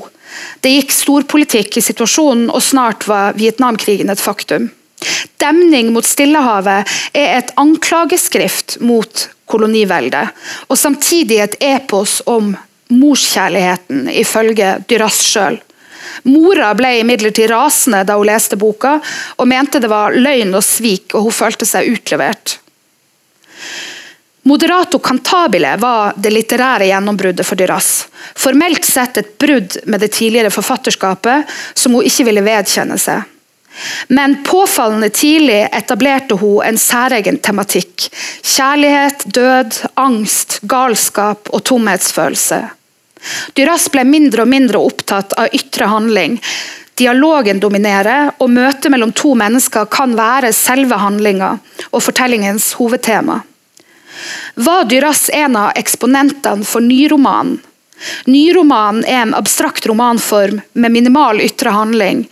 Det 0.61 0.73
gikk 0.73 0.93
storpolitikk 0.93 1.79
i 1.79 1.85
situasjonen, 1.85 2.49
og 2.53 2.61
snart 2.63 3.07
var 3.09 3.37
Vietnamkrigen 3.39 4.13
et 4.13 4.21
faktum. 4.21 4.69
Demning 5.41 5.91
mot 5.93 6.05
Stillehavet 6.05 6.97
er 7.13 7.37
et 7.37 7.53
anklageskrift 7.59 8.79
mot 8.81 9.27
koloniveldet, 9.47 10.33
og 10.67 10.79
samtidig 10.79 11.39
et 11.43 11.55
epos 11.63 12.19
om 12.25 12.55
morskjærligheten, 12.91 14.07
ifølge 14.11 14.77
Duras 14.89 15.21
sjøl. 15.23 15.59
Mora 16.27 16.71
ble 16.75 16.97
imidlertid 17.01 17.51
rasende 17.51 18.03
da 18.07 18.17
hun 18.17 18.27
leste 18.27 18.57
boka, 18.59 18.97
og 19.37 19.47
mente 19.47 19.81
det 19.83 19.91
var 19.91 20.15
løgn 20.15 20.55
og 20.55 20.65
svik, 20.65 21.13
og 21.15 21.27
hun 21.27 21.35
følte 21.35 21.67
seg 21.67 21.91
utlevert. 21.93 22.57
Moderato 24.47 24.99
cantabile 25.03 25.73
var 25.79 26.13
det 26.15 26.31
litterære 26.31 26.87
gjennombruddet 26.87 27.43
for 27.43 27.59
Duras. 27.59 28.07
Formelt 28.35 28.85
sett 28.87 29.19
et 29.19 29.33
brudd 29.39 29.75
med 29.91 29.99
det 29.99 30.13
tidligere 30.15 30.53
forfatterskapet, 30.55 31.57
som 31.75 31.97
hun 31.97 32.07
ikke 32.07 32.29
ville 32.29 32.45
vedkjenne 32.45 32.95
seg. 33.01 33.25
Men 34.07 34.43
påfallende 34.43 35.09
tidlig 35.09 35.67
etablerte 35.71 36.37
hun 36.39 36.63
en 36.65 36.79
særegen 36.81 37.37
tematikk. 37.43 38.07
Kjærlighet, 38.43 39.27
død, 39.35 39.81
angst, 39.95 40.59
galskap 40.61 41.51
og 41.53 41.63
tomhetsfølelse. 41.67 42.63
Duras 43.57 43.87
ble 43.91 44.05
mindre 44.07 44.45
og 44.45 44.51
mindre 44.51 44.81
opptatt 44.81 45.35
av 45.37 45.53
ytre 45.55 45.89
handling. 45.91 46.37
Dialogen 46.97 47.59
dominerer, 47.61 48.31
og 48.41 48.49
møtet 48.49 48.89
mellom 48.89 49.11
to 49.13 49.35
mennesker 49.37 49.85
kan 49.93 50.15
være 50.17 50.53
selve 50.55 50.97
handlinga 50.97 51.51
og 51.91 52.01
fortellingens 52.01 52.71
hovedtema. 52.79 53.41
Var 54.55 54.87
Duras 54.89 55.27
en 55.33 55.59
av 55.59 55.77
eksponentene 55.77 56.65
for 56.65 56.81
nyromanen? 56.81 57.59
Nyromanen 58.25 59.05
er 59.05 59.21
en 59.21 59.33
abstrakt 59.35 59.87
romanform 59.89 60.61
med 60.73 60.91
minimal 60.91 61.41
ytre 61.41 61.73
handling. 61.73 62.23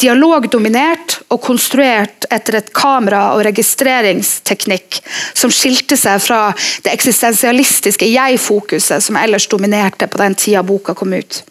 Dialogdominert 0.00 1.18
og 1.28 1.42
konstruert 1.44 2.24
etter 2.30 2.60
et 2.60 2.72
kamera- 2.72 3.34
og 3.34 3.44
registreringsteknikk 3.44 5.00
som 5.34 5.52
skilte 5.52 5.98
seg 6.00 6.22
fra 6.24 6.40
det 6.84 6.94
eksistensialistiske 6.94 8.08
jeg-fokuset 8.08 9.04
som 9.04 9.18
ellers 9.20 9.48
dominerte 9.50 10.08
på 10.08 10.22
den 10.22 10.34
tida 10.34 10.62
boka 10.66 10.94
kom 10.94 11.12
ut. 11.12 11.42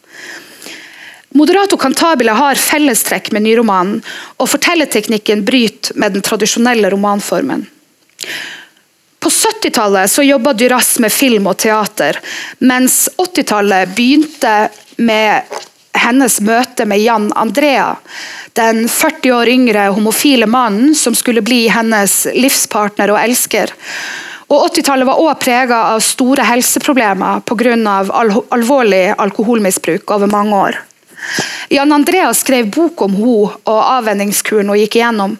Moderato 1.37 1.77
Cantabile 1.77 2.33
har 2.33 2.57
fellestrekk 2.57 3.29
med 3.35 3.45
nyromanen, 3.45 3.99
og 4.41 4.49
fortellerteknikken 4.49 5.43
bryter 5.45 5.93
med 5.93 6.17
den 6.17 6.25
tradisjonelle 6.25 6.89
romanformen. 6.89 7.67
På 9.19 9.29
70-tallet 9.29 10.17
jobba 10.23 10.53
Duras 10.53 10.99
med 10.99 11.11
film 11.11 11.47
og 11.51 11.57
teater, 11.59 12.19
mens 12.59 13.09
80-tallet 13.17 13.91
begynte 13.95 14.69
med 14.97 15.59
hennes 15.99 16.39
møte 16.45 16.85
med 16.87 17.01
Jan 17.03 17.27
Andrea, 17.35 17.95
den 18.55 18.85
40 18.89 19.35
år 19.35 19.51
yngre 19.51 19.89
homofile 19.95 20.47
mannen 20.47 20.95
som 20.95 21.15
skulle 21.15 21.43
bli 21.43 21.65
hennes 21.71 22.25
livspartner 22.35 23.11
og 23.11 23.19
elsker. 23.21 23.73
Og 24.49 24.69
80-tallet 24.71 25.05
var 25.05 25.19
også 25.21 25.41
prega 25.43 25.79
av 25.93 26.01
store 26.01 26.45
helseproblemer 26.47 27.43
pga. 27.45 27.75
Al 28.09 28.33
alvorlig 28.55 29.03
alkoholmisbruk 29.17 30.09
over 30.15 30.31
mange 30.31 30.61
år. 30.69 30.79
Jan 31.69 31.91
Andreas 31.93 32.39
skrev 32.39 32.69
bok 32.73 33.01
om 33.05 33.15
henne 33.15 33.53
og 33.69 33.79
avvenningskuren 33.79 34.69
hun 34.71 34.79
gikk 34.79 34.99
igjennom. 34.99 35.35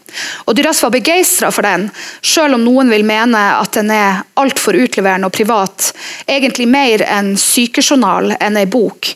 Og 0.46 0.56
Duras 0.58 0.82
var 0.84 0.94
begeistra 0.94 1.52
for 1.54 1.66
den, 1.66 1.88
selv 2.22 2.58
om 2.58 2.66
noen 2.66 2.92
vil 2.94 3.06
mene 3.08 3.42
at 3.58 3.78
den 3.80 3.92
er 3.94 4.24
altfor 4.40 4.78
utleverende 4.78 5.30
og 5.30 5.36
privat. 5.36 5.92
Egentlig 6.28 6.68
mer 6.70 7.06
en 7.08 7.36
sykejournal 7.40 8.36
enn 8.40 8.60
ei 8.60 8.68
bok. 8.70 9.14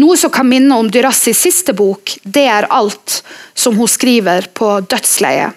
Noe 0.00 0.16
som 0.16 0.32
kan 0.32 0.48
minne 0.48 0.76
om 0.78 0.88
Duras' 0.90 1.34
siste 1.36 1.72
bok, 1.76 2.16
'Det 2.22 2.46
er 2.46 2.66
alt', 2.70 3.22
som 3.54 3.76
hun 3.76 3.88
skriver 3.88 4.48
på 4.54 4.80
dødsleiet. 4.80 5.52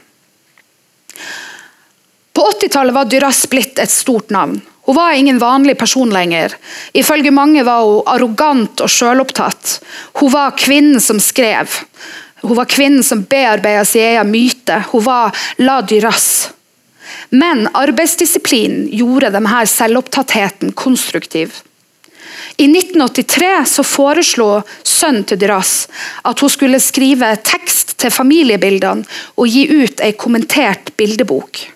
På 2.34 2.42
80-tallet 2.42 2.94
var 2.94 3.06
Duras 3.06 3.46
blitt 3.48 3.80
et 3.80 3.92
stort 3.92 4.30
navn. 4.30 4.62
Hun 4.86 4.96
var 4.96 5.14
ingen 5.14 5.40
vanlig 5.40 5.78
person 5.78 6.12
lenger. 6.14 6.54
Ifølge 6.94 7.32
mange 7.34 7.64
var 7.66 7.82
hun 7.82 8.04
arrogant 8.06 8.82
og 8.86 8.92
sjølopptatt. 8.92 9.80
Hun 10.22 10.32
var 10.34 10.58
kvinnen 10.62 11.02
som 11.02 11.20
skrev. 11.20 11.80
Hun 12.46 12.58
var 12.60 12.70
kvinnen 12.70 13.04
som 13.04 13.24
bearbeida 13.26 13.86
sin 13.86 14.06
egen 14.12 14.30
myte. 14.30 14.84
Hun 14.92 15.06
var 15.08 15.46
la 15.58 15.80
Duras. 15.82 16.52
Men 17.30 17.66
arbeidsdisiplinen 17.74 18.86
gjorde 18.94 19.34
denne 19.34 19.66
selvopptattheten 19.68 20.76
konstruktiv. 20.78 21.64
I 22.58 22.68
1983 22.70 23.66
så 23.68 23.84
foreslo 23.84 24.50
sønnen 24.84 25.26
til 25.28 25.40
Duras 25.42 25.88
at 26.24 26.40
hun 26.40 26.52
skulle 26.52 26.80
skrive 26.80 27.34
tekst 27.44 27.98
til 28.00 28.14
familiebildene 28.14 29.04
og 29.36 29.50
gi 29.50 29.66
ut 29.84 30.04
ei 30.06 30.14
kommentert 30.14 30.94
bildebok. 30.96 31.75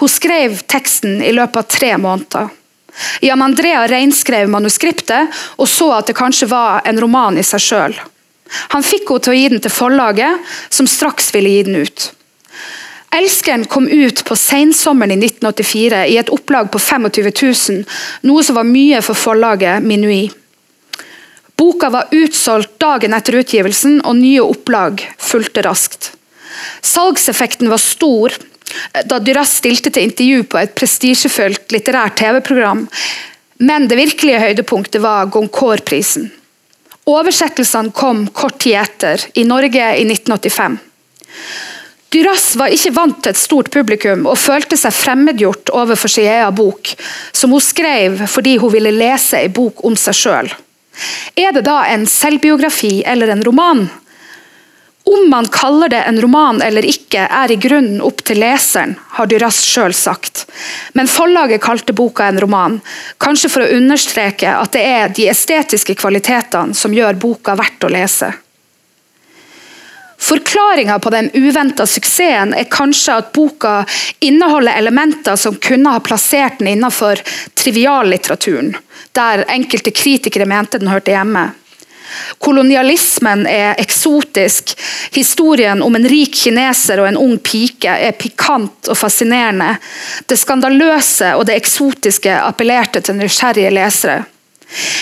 Hun 0.00 0.08
skrev 0.08 0.62
teksten 0.64 1.20
i 1.22 1.32
løpet 1.36 1.60
av 1.60 1.68
tre 1.68 1.96
måneder. 2.00 2.48
Jan 3.20 3.42
Andrea 3.42 3.84
reinskrev 3.88 4.48
manuskriptet 4.50 5.40
og 5.60 5.68
så 5.68 5.90
at 5.98 6.08
det 6.10 6.16
kanskje 6.18 6.48
var 6.50 6.80
en 6.88 7.00
roman 7.00 7.38
i 7.38 7.44
seg 7.46 7.62
sjøl. 7.62 7.98
Han 8.74 8.82
fikk 8.82 9.12
henne 9.12 9.24
til 9.24 9.32
å 9.32 9.36
gi 9.36 9.50
den 9.52 9.62
til 9.62 9.72
forlaget, 9.74 10.48
som 10.72 10.88
straks 10.90 11.30
ville 11.34 11.52
gi 11.52 11.66
den 11.68 11.84
ut. 11.84 12.10
'Elskeren' 13.10 13.66
kom 13.66 13.88
ut 13.88 14.24
på 14.24 14.36
sensommeren 14.38 15.12
i 15.12 15.26
1984 15.26 16.04
i 16.06 16.16
et 16.16 16.30
opplag 16.30 16.70
på 16.70 16.78
25 16.78 17.30
000, 17.42 17.80
noe 18.22 18.42
som 18.46 18.56
var 18.56 18.68
mye 18.68 19.00
for 19.02 19.18
forlaget 19.18 19.82
Minui. 19.82 20.30
Boka 21.58 21.90
var 21.90 22.14
utsolgt 22.14 22.78
dagen 22.78 23.12
etter 23.12 23.40
utgivelsen, 23.42 24.00
og 24.06 24.16
nye 24.16 24.40
opplag 24.40 25.02
fulgte 25.18 25.66
raskt. 25.66 26.12
Salgseffekten 26.86 27.68
var 27.68 27.82
stor, 27.82 28.32
da 29.06 29.18
Duras 29.22 29.56
stilte 29.60 29.92
til 29.94 30.08
intervju 30.08 30.44
på 30.50 30.60
et 30.60 30.74
prestisjefullt 30.78 31.72
litterært 31.74 32.18
TV-program. 32.20 32.86
Men 33.60 33.88
det 33.88 33.98
virkelige 34.00 34.40
høydepunktet 34.40 35.02
var 35.04 35.28
Goncourt-prisen. 35.32 36.30
Oversettelsene 37.10 37.92
kom 37.96 38.26
kort 38.36 38.60
tid 38.62 38.78
etter, 38.80 39.26
i 39.34 39.44
Norge 39.48 39.90
i 39.98 40.06
1985. 40.06 40.78
Duras 42.10 42.56
var 42.58 42.72
ikke 42.74 42.90
vant 42.94 43.20
til 43.22 43.30
et 43.30 43.38
stort 43.38 43.68
publikum 43.70 44.24
og 44.26 44.38
følte 44.40 44.78
seg 44.78 44.94
fremmedgjort 44.96 45.70
overfor 45.76 46.10
sin 46.10 46.26
egen 46.26 46.56
bok, 46.58 46.90
som 47.32 47.54
hun 47.54 47.62
skrev 47.62 48.24
fordi 48.30 48.56
hun 48.58 48.72
ville 48.74 48.90
lese 48.96 49.44
en 49.44 49.54
bok 49.54 49.84
om 49.86 49.94
seg 49.98 50.18
sjøl. 50.18 50.50
Er 51.38 51.54
det 51.54 51.62
da 51.68 51.84
en 51.92 52.08
selvbiografi 52.10 53.00
eller 53.06 53.30
en 53.30 53.44
roman? 53.46 53.86
Om 55.04 55.30
man 55.30 55.48
kaller 55.48 55.88
det 55.88 56.02
en 56.02 56.20
roman 56.20 56.60
eller 56.62 56.84
ikke, 56.84 57.22
er 57.24 57.52
i 57.52 57.56
grunnen 57.56 58.02
opp 58.04 58.20
til 58.26 58.42
leseren, 58.42 58.92
har 59.16 59.30
Duras 59.30 59.62
sjøl 59.64 59.94
sagt. 59.96 60.44
Men 60.92 61.08
forlaget 61.08 61.62
kalte 61.64 61.96
boka 61.96 62.28
en 62.28 62.40
roman, 62.40 62.76
kanskje 63.18 63.50
for 63.50 63.64
å 63.64 63.78
understreke 63.78 64.52
at 64.52 64.76
det 64.76 64.84
er 64.84 65.16
de 65.16 65.30
estetiske 65.32 65.96
kvalitetene 65.96 66.76
som 66.76 66.94
gjør 66.94 67.18
boka 67.22 67.56
verdt 67.58 67.88
å 67.88 67.92
lese. 67.96 68.32
Forklaringa 70.20 70.98
på 70.98 71.10
den 71.10 71.30
uventa 71.32 71.86
suksessen 71.88 72.52
er 72.54 72.68
kanskje 72.68 73.14
at 73.22 73.30
boka 73.32 73.86
inneholder 74.20 74.76
elementer 74.76 75.36
som 75.40 75.56
kunne 75.56 75.94
ha 75.94 76.02
plassert 76.04 76.58
den 76.60 76.68
innenfor 76.74 77.22
triviallitteraturen, 77.56 78.74
der 79.16 79.46
enkelte 79.48 79.94
kritikere 79.96 80.46
mente 80.46 80.78
den 80.78 80.92
hørte 80.92 81.16
hjemme. 81.16 81.46
Kolonialismen 82.38 83.46
er 83.46 83.78
eksotisk. 83.80 84.74
Historien 85.14 85.82
om 85.82 85.96
en 85.96 86.08
rik 86.08 86.34
kineser 86.44 87.02
og 87.02 87.10
en 87.10 87.20
ung 87.20 87.36
pike 87.44 87.92
er 88.08 88.16
pikant 88.18 88.90
og 88.90 88.98
fascinerende. 88.98 89.74
Det 90.26 90.38
skandaløse 90.38 91.34
og 91.36 91.46
det 91.48 91.58
eksotiske 91.60 92.34
appellerte 92.42 93.02
til 93.04 93.18
nysgjerrige 93.20 93.74
lesere. 93.74 94.22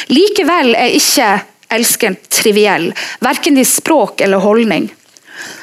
Likevel 0.09 0.75
er 0.77 0.95
ikke 0.97 1.33
elskeren 1.69 2.17
triviell, 2.33 2.93
verken 3.21 3.59
i 3.61 3.65
språk 3.69 4.23
eller 4.25 4.41
holdning. 4.41 4.89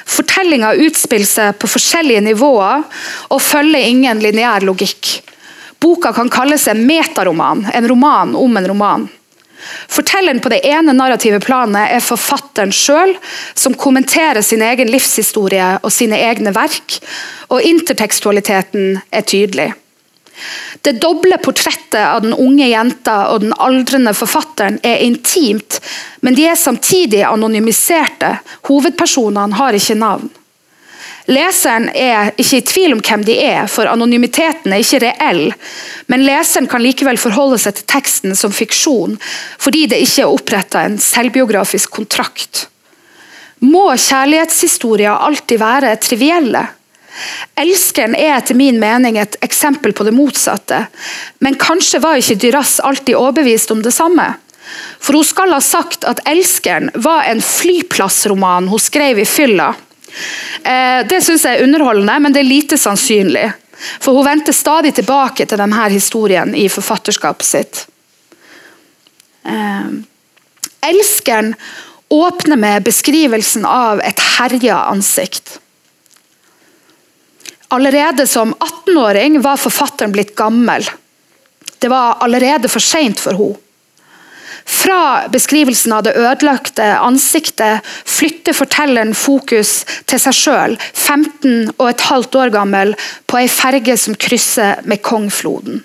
Fortellinga 0.05 0.75
utspiller 0.85 1.27
seg 1.27 1.57
på 1.59 1.67
forskjellige 1.67 2.23
nivåer 2.27 2.85
og 3.33 3.41
følger 3.41 3.89
ingen 3.89 4.21
lineær 4.23 4.63
logikk. 4.63 5.17
Boka 5.81 6.13
kan 6.15 6.29
kalles 6.31 6.67
en 6.71 6.85
metaroman, 6.87 7.65
en 7.73 7.87
roman 7.89 8.35
om 8.35 8.57
en 8.57 8.67
roman. 8.67 9.07
Fortelleren 9.91 10.41
på 10.43 10.51
det 10.53 10.61
ene 10.67 10.93
narrative 10.95 11.39
planet 11.43 11.95
er 11.95 12.03
forfatteren 12.03 12.73
sjøl, 12.75 13.15
som 13.53 13.77
kommenterer 13.79 14.41
sin 14.45 14.63
egen 14.65 14.91
livshistorie 14.91 15.75
og 15.81 15.93
sine 15.93 16.19
egne 16.27 16.53
verk, 16.55 16.99
og 17.49 17.65
intertekstualiteten 17.65 19.01
er 19.11 19.25
tydelig. 19.25 19.71
Det 20.83 20.97
doble 21.01 21.37
portrettet 21.41 22.01
av 22.01 22.21
den 22.25 22.35
unge 22.35 22.67
jenta 22.67 23.29
og 23.31 23.45
den 23.45 23.53
aldrende 23.63 24.13
forfatteren 24.17 24.77
er 24.83 25.01
intimt, 25.05 25.79
men 26.21 26.35
de 26.35 26.49
er 26.49 26.59
samtidig 26.59 27.23
anonymiserte. 27.25 28.35
Hovedpersonene 28.67 29.55
har 29.55 29.77
ikke 29.77 29.97
navn. 29.97 30.27
Leseren 31.25 31.87
er 31.97 32.35
ikke 32.37 32.59
i 32.59 32.65
tvil 32.69 32.93
om 32.93 33.01
hvem 33.01 33.23
de 33.25 33.35
er, 33.41 33.65
for 33.71 33.89
anonymiteten 33.89 34.73
er 34.73 34.83
ikke 34.83 35.01
reell. 35.01 35.47
Men 36.11 36.25
leseren 36.27 36.69
kan 36.69 36.83
likevel 36.85 37.17
forholde 37.17 37.57
seg 37.61 37.79
til 37.79 37.89
teksten 37.95 38.37
som 38.37 38.53
fiksjon, 38.53 39.17
fordi 39.61 39.87
det 39.89 40.03
ikke 40.05 40.25
er 40.25 40.37
oppretta 40.37 40.85
en 40.85 40.99
selvbiografisk 41.01 41.97
kontrakt. 41.97 42.67
Må 43.65 43.87
kjærlighetshistorier 43.97 45.25
alltid 45.25 45.61
være 45.61 45.95
trivielle? 46.03 46.67
Elskeren 47.57 48.13
er 48.19 48.35
etter 48.35 48.57
min 48.59 48.77
mening 48.77 49.17
et 49.17 49.37
eksempel 49.45 49.95
på 49.95 50.05
det 50.05 50.13
motsatte, 50.13 50.83
men 51.39 51.57
kanskje 51.57 52.01
var 52.03 52.19
ikke 52.19 52.37
Dyras 52.43 52.77
alltid 52.83 53.15
overbevist 53.15 53.71
om 53.71 53.81
det 53.81 53.95
samme. 53.95 54.27
For 54.99 55.15
hun 55.15 55.25
skal 55.25 55.53
ha 55.53 55.61
sagt 55.61 56.03
at 56.03 56.19
'Elskeren' 56.25 56.91
var 56.95 57.23
en 57.29 57.41
flyplassroman 57.41 58.67
hun 58.67 58.81
skrev 58.81 59.19
i 59.19 59.25
fylla, 59.25 59.73
det 61.09 61.19
syns 61.23 61.43
jeg 61.45 61.57
er 61.57 61.63
underholdende, 61.65 62.15
men 62.23 62.33
det 62.33 62.41
er 62.41 62.47
lite 62.47 62.77
sannsynlig. 62.79 63.49
For 63.99 64.15
hun 64.15 64.25
venter 64.25 64.55
stadig 64.55 64.93
tilbake 64.95 65.45
til 65.45 65.59
denne 65.59 65.89
historien 65.91 66.55
i 66.55 66.67
forfatterskapet 66.71 67.47
sitt. 67.47 67.81
Eh, 69.45 69.89
elskeren 70.89 71.53
åpner 72.09 72.55
med 72.55 72.85
beskrivelsen 72.87 73.65
av 73.65 74.01
et 74.05 74.21
herja 74.37 74.77
ansikt. 74.89 75.59
Allerede 77.67 78.27
som 78.27 78.53
18-åring 78.53 79.41
var 79.41 79.57
forfatteren 79.57 80.13
blitt 80.15 80.35
gammel. 80.37 80.85
Det 81.79 81.89
var 81.91 82.21
allerede 82.23 82.69
for 82.71 82.79
seint 82.79 83.19
for 83.19 83.35
henne. 83.35 83.61
Fra 84.65 85.27
beskrivelsen 85.29 85.93
av 85.93 86.03
det 86.07 86.15
ødelagte 86.17 86.85
ansiktet 86.97 87.85
flytter 87.85 88.55
fortelleren 88.57 89.13
fokus 89.13 89.83
til 90.09 90.21
seg 90.21 90.37
sjøl, 90.37 90.77
15 90.93 91.75
og 91.77 91.89
et 91.91 92.05
halvt 92.09 92.37
år 92.41 92.53
gammel, 92.55 92.95
på 93.29 93.43
ei 93.43 93.49
ferge 93.51 93.97
som 94.01 94.17
krysser 94.17 94.81
Mekongfloden. 94.89 95.83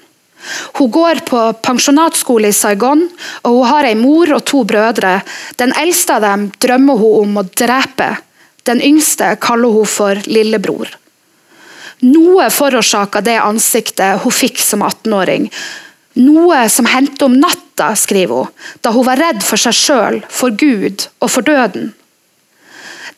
Hun 0.79 0.89
går 0.91 1.21
på 1.29 1.43
pensjonatskole 1.61 2.49
i 2.49 2.57
Saigon, 2.57 3.05
og 3.45 3.59
hun 3.59 3.69
har 3.69 3.89
ei 3.91 3.99
mor 3.99 4.33
og 4.33 4.47
to 4.49 4.63
brødre. 4.65 5.19
Den 5.61 5.75
eldste 5.77 6.17
av 6.17 6.25
dem 6.25 6.49
drømmer 6.65 7.03
hun 7.03 7.27
om 7.27 7.43
å 7.43 7.45
drepe. 7.45 8.15
Den 8.65 8.81
yngste 8.81 9.35
kaller 9.43 9.77
hun 9.77 9.89
for 9.89 10.21
lillebror. 10.25 10.97
Noe 12.09 12.49
forårsaka 12.49 13.21
det 13.21 13.37
ansiktet 13.45 14.25
hun 14.25 14.33
fikk 14.33 14.61
som 14.65 14.81
18-åring. 14.87 15.51
Noe 16.19 16.65
som 16.69 16.89
hendte 16.91 17.25
om 17.25 17.37
natta, 17.39 17.95
skriver 17.97 18.35
hun, 18.35 18.53
da 18.83 18.91
hun 18.91 19.07
var 19.07 19.21
redd 19.21 19.45
for 19.47 19.61
seg 19.61 19.77
sjøl, 19.77 20.21
for 20.29 20.51
Gud 20.59 21.07
og 21.21 21.31
for 21.31 21.47
døden. 21.47 21.93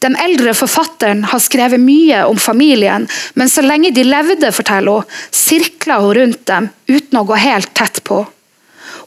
Den 0.03 0.17
eldre 0.19 0.53
forfatteren 0.59 1.23
har 1.31 1.41
skrevet 1.41 1.81
mye 1.81 2.25
om 2.27 2.39
familien, 2.39 3.07
men 3.39 3.51
så 3.51 3.63
lenge 3.63 3.93
de 3.95 4.05
levde, 4.05 4.51
forteller 4.53 4.99
hun, 4.99 5.21
sirkla 5.31 6.01
hun 6.03 6.17
rundt 6.19 6.43
dem 6.51 6.69
uten 6.91 7.21
å 7.21 7.27
gå 7.29 7.39
helt 7.39 7.71
tett 7.79 8.03
på. 8.05 8.25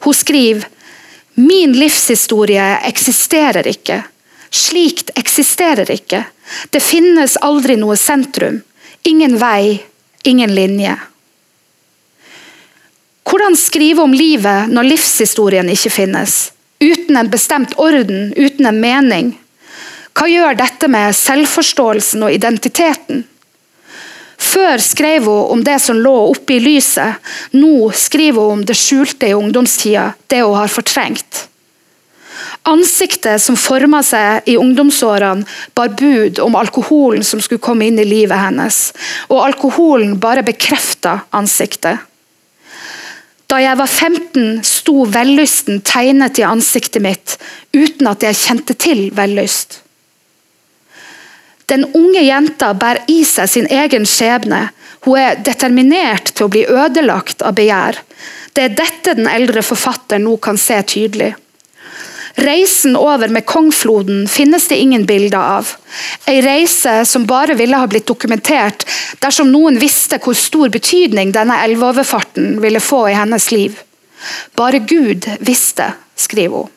Hun 0.06 0.16
skriver 0.16 0.72
Min 1.36 1.74
livshistorie 1.76 2.78
eksisterer 2.88 3.66
ikke. 3.68 4.00
Slikt 4.48 5.10
eksisterer 5.20 5.90
ikke. 5.92 6.22
Det 6.72 6.80
finnes 6.80 7.36
aldri 7.44 7.76
noe 7.76 7.98
sentrum. 8.00 8.62
Ingen 9.04 9.36
vei, 9.36 9.82
ingen 10.24 10.54
linje. 10.56 10.96
Hvordan 13.26 13.56
skrive 13.58 14.04
om 14.06 14.12
livet 14.14 14.70
når 14.70 14.86
livshistorien 14.92 15.66
ikke 15.72 15.90
finnes? 15.90 16.34
Uten 16.78 17.16
en 17.18 17.30
bestemt 17.30 17.72
orden, 17.80 18.30
uten 18.36 18.68
en 18.68 18.78
mening? 18.78 19.32
Hva 20.16 20.28
gjør 20.30 20.54
dette 20.60 20.88
med 20.88 21.16
selvforståelsen 21.16 22.22
og 22.22 22.36
identiteten? 22.36 23.24
Før 24.36 24.78
skrev 24.78 25.26
hun 25.26 25.50
om 25.56 25.64
det 25.64 25.80
som 25.82 25.98
lå 25.98 26.14
oppe 26.30 26.56
i 26.56 26.62
lyset, 26.62 27.18
nå 27.56 27.90
skriver 27.96 28.40
hun 28.40 28.60
om 28.60 28.64
det 28.68 28.78
skjulte 28.78 29.30
i 29.30 29.36
ungdomstida, 29.36 30.12
det 30.30 30.42
hun 30.44 30.56
har 30.60 30.72
fortrengt. 30.72 31.46
Ansiktet 32.68 33.42
som 33.42 33.56
forma 33.58 34.02
seg 34.06 34.46
i 34.50 34.56
ungdomsårene, 34.60 35.46
bar 35.74 35.94
bud 35.98 36.38
om 36.44 36.56
alkoholen 36.58 37.24
som 37.24 37.42
skulle 37.42 37.64
komme 37.64 37.88
inn 37.88 37.98
i 37.98 38.06
livet 38.06 38.38
hennes, 38.38 38.90
og 39.28 39.42
alkoholen 39.48 40.18
bare 40.20 40.44
bekrefta 40.46 41.22
ansiktet. 41.34 42.04
Da 43.46 43.60
jeg 43.62 43.78
var 43.78 43.86
15, 43.86 44.62
sto 44.66 45.04
vellysten 45.06 45.82
tegnet 45.86 46.40
i 46.40 46.46
ansiktet 46.46 47.02
mitt 47.04 47.36
uten 47.76 48.08
at 48.10 48.24
jeg 48.26 48.40
kjente 48.40 48.74
til 48.74 49.02
vellyst. 49.14 49.82
Den 51.70 51.84
unge 51.98 52.22
jenta 52.22 52.72
bærer 52.78 53.06
i 53.10 53.22
seg 53.26 53.50
sin 53.50 53.70
egen 53.70 54.06
skjebne. 54.06 54.68
Hun 55.06 55.18
er 55.18 55.40
determinert 55.46 56.32
til 56.34 56.46
å 56.46 56.50
bli 56.50 56.62
ødelagt 56.66 57.42
av 57.46 57.56
begjær. 57.58 57.98
Det 58.54 58.66
er 58.66 58.76
dette 58.78 59.14
den 59.18 59.28
eldre 59.30 59.62
forfatteren 59.66 60.26
nå 60.26 60.36
kan 60.42 60.58
se 60.58 60.78
tydelig. 60.94 61.34
Reisen 62.36 62.96
over 62.96 63.28
Mekongfloden 63.32 64.28
finnes 64.28 64.68
det 64.68 64.76
ingen 64.76 65.06
bilder 65.06 65.38
av. 65.38 65.70
En 66.24 66.42
reise 66.42 67.04
som 67.04 67.24
bare 67.26 67.54
ville 67.56 67.76
ha 67.80 67.86
blitt 67.88 68.06
dokumentert 68.06 68.84
dersom 69.24 69.48
noen 69.52 69.78
visste 69.80 70.20
hvor 70.20 70.36
stor 70.36 70.68
betydning 70.68 71.32
denne 71.32 71.56
elveoverfarten 71.64 72.58
ville 72.60 72.82
få 72.84 73.06
i 73.08 73.16
hennes 73.16 73.50
liv. 73.54 73.80
Bare 74.54 74.78
Gud 74.84 75.24
visste, 75.40 75.92
skriver 76.16 76.66
hun. 76.66 76.72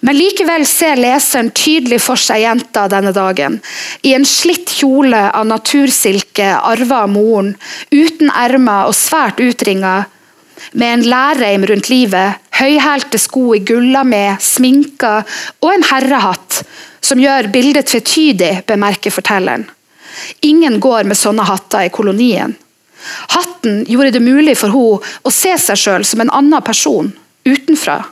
Men 0.00 0.16
likevel 0.16 0.64
ser 0.68 1.00
leseren 1.00 1.50
tydelig 1.56 1.98
for 2.00 2.20
seg 2.20 2.40
jenta 2.44 2.86
denne 2.88 3.12
dagen. 3.16 3.58
I 4.04 4.14
en 4.16 4.24
slitt 4.28 4.72
kjole 4.72 5.26
av 5.28 5.48
natursilke 5.48 6.54
arva 6.56 7.02
av 7.04 7.12
moren, 7.12 7.52
uten 7.92 8.32
ermer 8.32 8.88
og 8.88 8.96
svært 8.96 9.40
utringa, 9.44 10.06
med 10.72 10.94
en 10.94 11.04
lærreim 11.12 11.64
rundt 11.66 11.90
livet, 11.90 12.38
høyhælte 12.60 13.18
sko 13.18 13.54
i 13.54 13.64
med 14.04 14.40
sminka 14.40 15.22
og 15.60 15.74
en 15.74 15.86
herrehatt 15.90 16.62
som 17.00 17.20
gjør 17.20 17.48
bildet 17.52 17.86
tvetydig, 17.86 18.62
bemerker 18.66 19.10
fortelleren. 19.10 19.64
Ingen 20.40 20.80
går 20.80 21.04
med 21.04 21.16
sånne 21.16 21.46
hatter 21.48 21.86
i 21.86 21.92
kolonien. 21.92 22.54
Hatten 23.32 23.84
gjorde 23.88 24.10
det 24.10 24.20
mulig 24.20 24.56
for 24.58 24.68
henne 24.68 25.00
å 25.24 25.32
se 25.32 25.56
seg 25.58 25.78
sjøl 25.78 26.04
som 26.04 26.20
en 26.20 26.32
annen 26.36 26.62
person, 26.62 27.12
utenfra. 27.44 28.02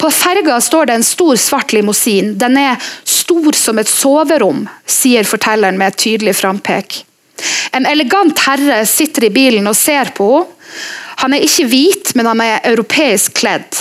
På 0.00 0.10
ferga 0.10 0.56
står 0.60 0.86
det 0.86 0.94
en 0.98 1.04
stor, 1.06 1.36
svart 1.36 1.72
limousin. 1.72 2.32
Den 2.38 2.56
er 2.58 2.80
stor 3.04 3.52
som 3.54 3.78
et 3.78 3.90
soverom, 3.90 4.64
sier 4.86 5.28
fortelleren 5.28 5.78
med 5.78 5.92
et 5.92 6.00
tydelig 6.06 6.34
frampek. 6.40 7.04
En 7.72 7.86
elegant 7.86 8.38
herre 8.46 8.82
sitter 8.86 9.28
i 9.28 9.34
bilen 9.34 9.68
og 9.70 9.78
ser 9.78 10.10
på 10.16 10.32
henne. 10.40 10.58
Han 11.22 11.34
er 11.34 11.44
ikke 11.44 11.68
hvit, 11.70 12.12
men 12.18 12.28
han 12.30 12.42
er 12.44 12.64
europeisk 12.72 13.36
kledd. 13.42 13.78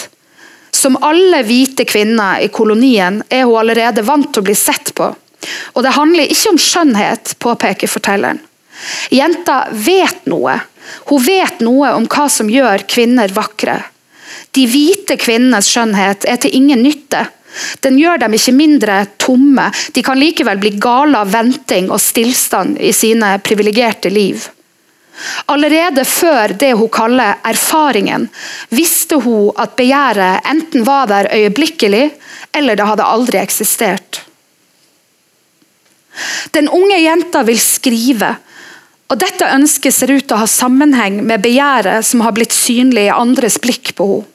Som 0.72 0.98
alle 1.04 1.44
hvite 1.46 1.86
kvinner 1.86 2.42
i 2.42 2.50
kolonien 2.54 3.22
er 3.30 3.46
hun 3.46 3.60
allerede 3.62 4.06
vant 4.08 4.32
til 4.32 4.44
å 4.44 4.48
bli 4.50 4.56
sett 4.58 4.94
på. 4.98 5.10
Og 5.74 5.84
det 5.84 5.96
handler 5.98 6.32
ikke 6.32 6.54
om 6.54 6.60
skjønnhet, 6.62 7.36
påpeker 7.42 7.90
fortelleren. 7.90 8.42
Jenta 9.14 9.66
vet 9.72 10.26
noe. 10.30 10.58
Hun 11.10 11.24
vet 11.24 11.62
noe 11.62 11.92
om 11.98 12.08
hva 12.10 12.28
som 12.32 12.50
gjør 12.50 12.86
kvinner 12.90 13.34
vakre. 13.36 13.78
De 14.56 14.66
hvite 14.68 15.18
kvinnenes 15.22 15.70
skjønnhet 15.72 16.26
er 16.28 16.40
til 16.42 16.56
ingen 16.58 16.82
nytte. 16.84 17.28
Den 17.84 17.98
gjør 18.00 18.22
dem 18.24 18.36
ikke 18.36 18.56
mindre 18.56 18.98
tomme, 19.20 19.68
de 19.92 20.04
kan 20.06 20.20
likevel 20.20 20.60
bli 20.62 20.74
gale 20.82 21.20
av 21.20 21.34
venting 21.34 21.92
og 21.92 22.00
stillstand 22.02 22.80
i 22.80 22.94
sine 22.96 23.34
privilegerte 23.44 24.12
liv. 24.12 24.48
Allerede 25.52 26.06
før 26.08 26.54
det 26.60 26.72
hun 26.78 26.90
kaller 26.92 27.42
erfaringen, 27.46 28.28
visste 28.70 29.20
hun 29.22 29.52
at 29.60 29.76
begjæret 29.78 30.48
enten 30.50 30.86
var 30.88 31.10
der 31.12 31.30
øyeblikkelig, 31.36 32.10
eller 32.56 32.76
det 32.76 32.88
hadde 32.88 33.08
aldri 33.08 33.42
eksistert. 33.42 34.22
Den 36.54 36.68
unge 36.70 36.98
jenta 37.00 37.44
vil 37.48 37.60
skrive, 37.60 38.36
og 39.12 39.20
dette 39.20 39.48
ønsket 39.56 39.94
ser 39.96 40.12
ut 40.12 40.26
til 40.26 40.38
å 40.38 40.44
ha 40.44 40.50
sammenheng 40.50 41.20
med 41.28 41.44
begjæret 41.44 42.06
som 42.08 42.24
har 42.24 42.36
blitt 42.36 42.56
synlig 42.56 43.10
i 43.10 43.16
andres 43.16 43.60
blikk 43.62 43.96
på 43.98 44.12
henne. 44.12 44.28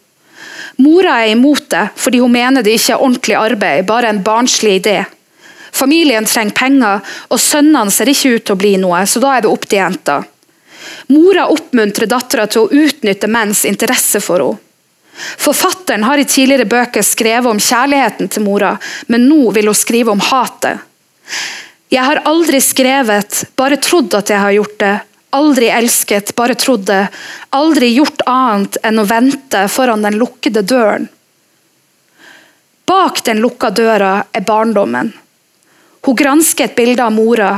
Mora 0.77 1.22
er 1.25 1.31
imot 1.33 1.70
det, 1.72 1.87
fordi 1.96 2.18
hun 2.20 2.35
mener 2.35 2.61
det 2.61 2.75
ikke 2.77 2.92
er 2.92 3.01
ordentlig 3.01 3.37
arbeid, 3.38 3.87
bare 3.88 4.11
en 4.12 4.18
barnslig 4.20 4.75
idé. 4.83 4.99
Familien 5.72 6.27
trenger 6.29 6.57
penger, 6.57 7.01
og 7.33 7.40
sønnene 7.40 7.92
ser 7.92 8.11
ikke 8.12 8.35
ut 8.35 8.44
til 8.44 8.57
å 8.57 8.61
bli 8.61 8.75
noe, 8.83 9.01
så 9.09 9.22
da 9.22 9.31
er 9.37 9.46
det 9.46 9.53
opp 9.53 9.64
til 9.64 9.81
jenta. 9.81 10.18
Mora 11.12 11.49
oppmuntrer 11.53 12.11
dattera 12.11 12.46
til 12.51 12.64
å 12.64 12.85
utnytte 12.85 13.31
menns 13.31 13.64
interesse 13.68 14.22
for 14.25 14.44
henne. 14.44 14.62
Forfatteren 15.16 16.03
har 16.05 16.20
i 16.20 16.27
tidligere 16.29 16.68
bøker 16.68 17.01
skrevet 17.01 17.49
om 17.49 17.61
kjærligheten 17.62 18.29
til 18.29 18.44
mora, 18.44 18.75
men 19.09 19.25
nå 19.31 19.51
vil 19.57 19.70
hun 19.70 19.79
skrive 19.79 20.12
om 20.12 20.20
hatet. 20.20 20.83
Jeg 21.88 22.05
har 22.05 22.20
aldri 22.29 22.61
skrevet, 22.61 23.46
bare 23.57 23.79
trodd 23.81 24.12
at 24.18 24.29
jeg 24.29 24.42
har 24.42 24.57
gjort 24.59 24.79
det. 24.83 24.94
Aldri 25.37 25.68
elsket, 25.72 26.35
bare 26.37 26.57
trodd 26.61 26.85
det. 26.88 27.07
Aldri 27.57 27.94
gjort 27.94 28.25
annet 28.29 28.79
enn 28.85 29.01
å 29.01 29.07
vente 29.09 29.66
foran 29.72 30.05
den 30.05 30.18
lukkede 30.20 30.62
døren. 30.68 31.09
Bak 32.87 33.25
den 33.27 33.40
lukka 33.42 33.70
døra 33.75 34.12
er 34.33 34.44
barndommen. 34.46 35.12
Hun 36.07 36.16
gransker 36.16 36.68
et 36.68 36.77
bilde 36.77 37.03
av 37.03 37.14
mora. 37.14 37.51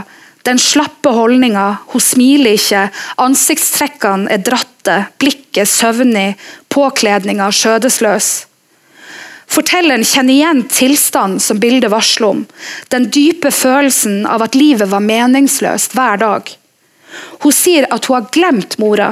Den 0.48 0.58
slappe 0.58 1.10
holdninga, 1.12 1.66
hun 1.92 2.00
smiler 2.00 2.54
ikke, 2.56 2.86
ansiktstrekkene 3.20 4.30
er 4.32 4.40
dratte, 4.40 4.94
blikket 5.20 5.68
søvnig, 5.68 6.38
påkledninga 6.72 7.50
skjødesløs. 7.52 8.28
Fortelleren 9.48 10.06
kjenner 10.08 10.32
igjen 10.32 10.62
tilstand 10.72 11.42
som 11.44 11.60
bildet 11.60 11.92
varsler 11.92 12.30
om. 12.30 12.40
Den 12.88 13.10
dype 13.12 13.52
følelsen 13.52 14.24
av 14.24 14.46
at 14.46 14.56
livet 14.56 14.88
var 14.88 15.04
meningsløst 15.04 15.96
hver 15.98 16.20
dag. 16.24 16.48
Hun 17.44 17.52
sier 17.52 17.84
at 17.92 18.08
hun 18.08 18.16
har 18.16 18.32
glemt 18.32 18.78
mora. 18.80 19.10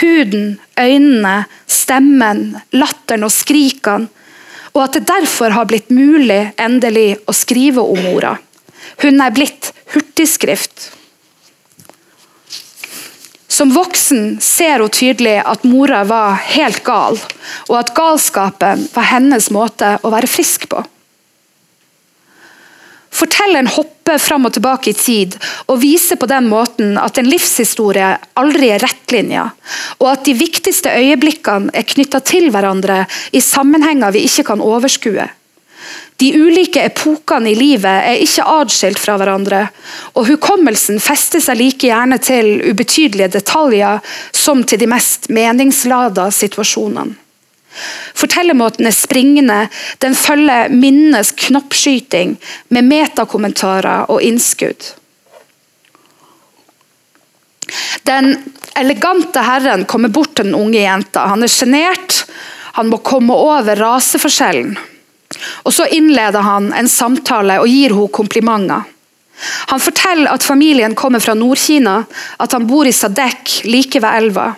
Huden, 0.00 0.54
øynene, 0.80 1.36
stemmen, 1.68 2.44
latteren 2.72 3.28
og 3.28 3.34
skrikene. 3.34 4.08
Og 4.72 4.86
at 4.86 4.96
det 4.96 5.08
derfor 5.08 5.52
har 5.52 5.68
blitt 5.68 5.92
mulig 5.92 6.46
endelig 6.56 7.18
å 7.28 7.36
skrive 7.36 7.84
om 7.84 8.04
mora. 8.08 8.38
Hun 9.02 9.20
er 9.20 9.34
blitt 9.34 9.72
hurtigskrift. 9.94 10.90
Som 13.48 13.72
voksen 13.74 14.36
ser 14.44 14.84
hun 14.84 14.92
tydelig 14.92 15.40
at 15.42 15.64
mora 15.66 16.04
var 16.06 16.36
helt 16.52 16.84
gal, 16.86 17.18
og 17.68 17.74
at 17.80 17.94
galskapen 17.96 18.84
var 18.94 19.08
hennes 19.10 19.48
måte 19.50 19.96
å 20.04 20.12
være 20.14 20.30
frisk 20.30 20.68
på. 20.70 20.84
Fortelleren 23.18 23.70
hopper 23.72 24.20
fram 24.22 24.46
og 24.46 24.52
tilbake 24.54 24.92
i 24.92 24.96
tid 24.96 25.34
og 25.66 25.80
viser 25.82 26.20
på 26.20 26.28
den 26.30 26.46
måten 26.50 26.98
at 27.00 27.18
en 27.18 27.26
livshistorie 27.26 28.12
aldri 28.38 28.68
er 28.74 28.84
rettlinja, 28.84 29.48
og 29.98 30.06
at 30.12 30.28
de 30.28 30.36
viktigste 30.38 30.92
øyeblikkene 30.92 31.72
er 31.74 31.88
knytta 31.88 32.20
til 32.22 32.52
hverandre 32.54 33.00
i 33.32 33.42
sammenhenger 33.42 34.14
vi 34.14 34.26
ikke 34.28 34.46
kan 34.52 34.62
overskue. 34.62 35.26
De 36.18 36.32
ulike 36.34 36.82
epokene 36.82 37.52
i 37.52 37.58
livet 37.58 38.08
er 38.10 38.22
ikke 38.24 38.46
adskilt 38.58 38.98
fra 38.98 39.14
hverandre, 39.20 39.68
og 40.18 40.26
hukommelsen 40.26 40.98
fester 41.02 41.42
seg 41.42 41.60
like 41.60 41.86
gjerne 41.86 42.18
til 42.18 42.58
ubetydelige 42.66 43.30
detaljer 43.38 44.02
som 44.34 44.64
til 44.66 44.82
de 44.82 44.90
mest 44.90 45.30
meningslada 45.30 46.28
situasjonene. 46.34 47.14
Fortellermåten 48.18 48.88
er 48.88 48.96
springende, 48.96 49.58
den 50.02 50.16
følger 50.18 50.72
minnenes 50.72 51.30
knoppskyting 51.36 52.34
med 52.74 52.88
metakommentarer 52.88 54.08
og 54.10 54.24
innskudd. 54.24 54.94
Den 58.08 58.32
elegante 58.78 59.42
herren 59.44 59.84
kommer 59.84 60.08
bort 60.08 60.34
til 60.34 60.48
den 60.48 60.58
unge 60.58 60.80
jenta. 60.80 61.28
Han 61.30 61.44
er 61.44 61.52
sjenert, 61.52 62.22
han 62.78 62.90
må 62.90 63.00
komme 63.04 63.36
over 63.36 63.76
raseforskjellen. 63.78 64.78
Og 65.64 65.72
Så 65.74 65.86
innleder 65.92 66.40
han 66.44 66.72
en 66.72 66.88
samtale 66.88 67.58
og 67.60 67.68
gir 67.68 67.94
henne 67.94 68.14
komplimenter. 68.14 68.86
Han 69.70 69.80
forteller 69.80 70.32
at 70.32 70.42
familien 70.42 70.96
kommer 70.98 71.22
fra 71.22 71.34
Nord-Kina, 71.38 72.00
at 72.38 72.52
han 72.56 72.66
bor 72.66 72.88
i 72.88 72.94
Sadek 72.94 73.60
like 73.68 74.00
ved 74.02 74.22
elva. 74.22 74.48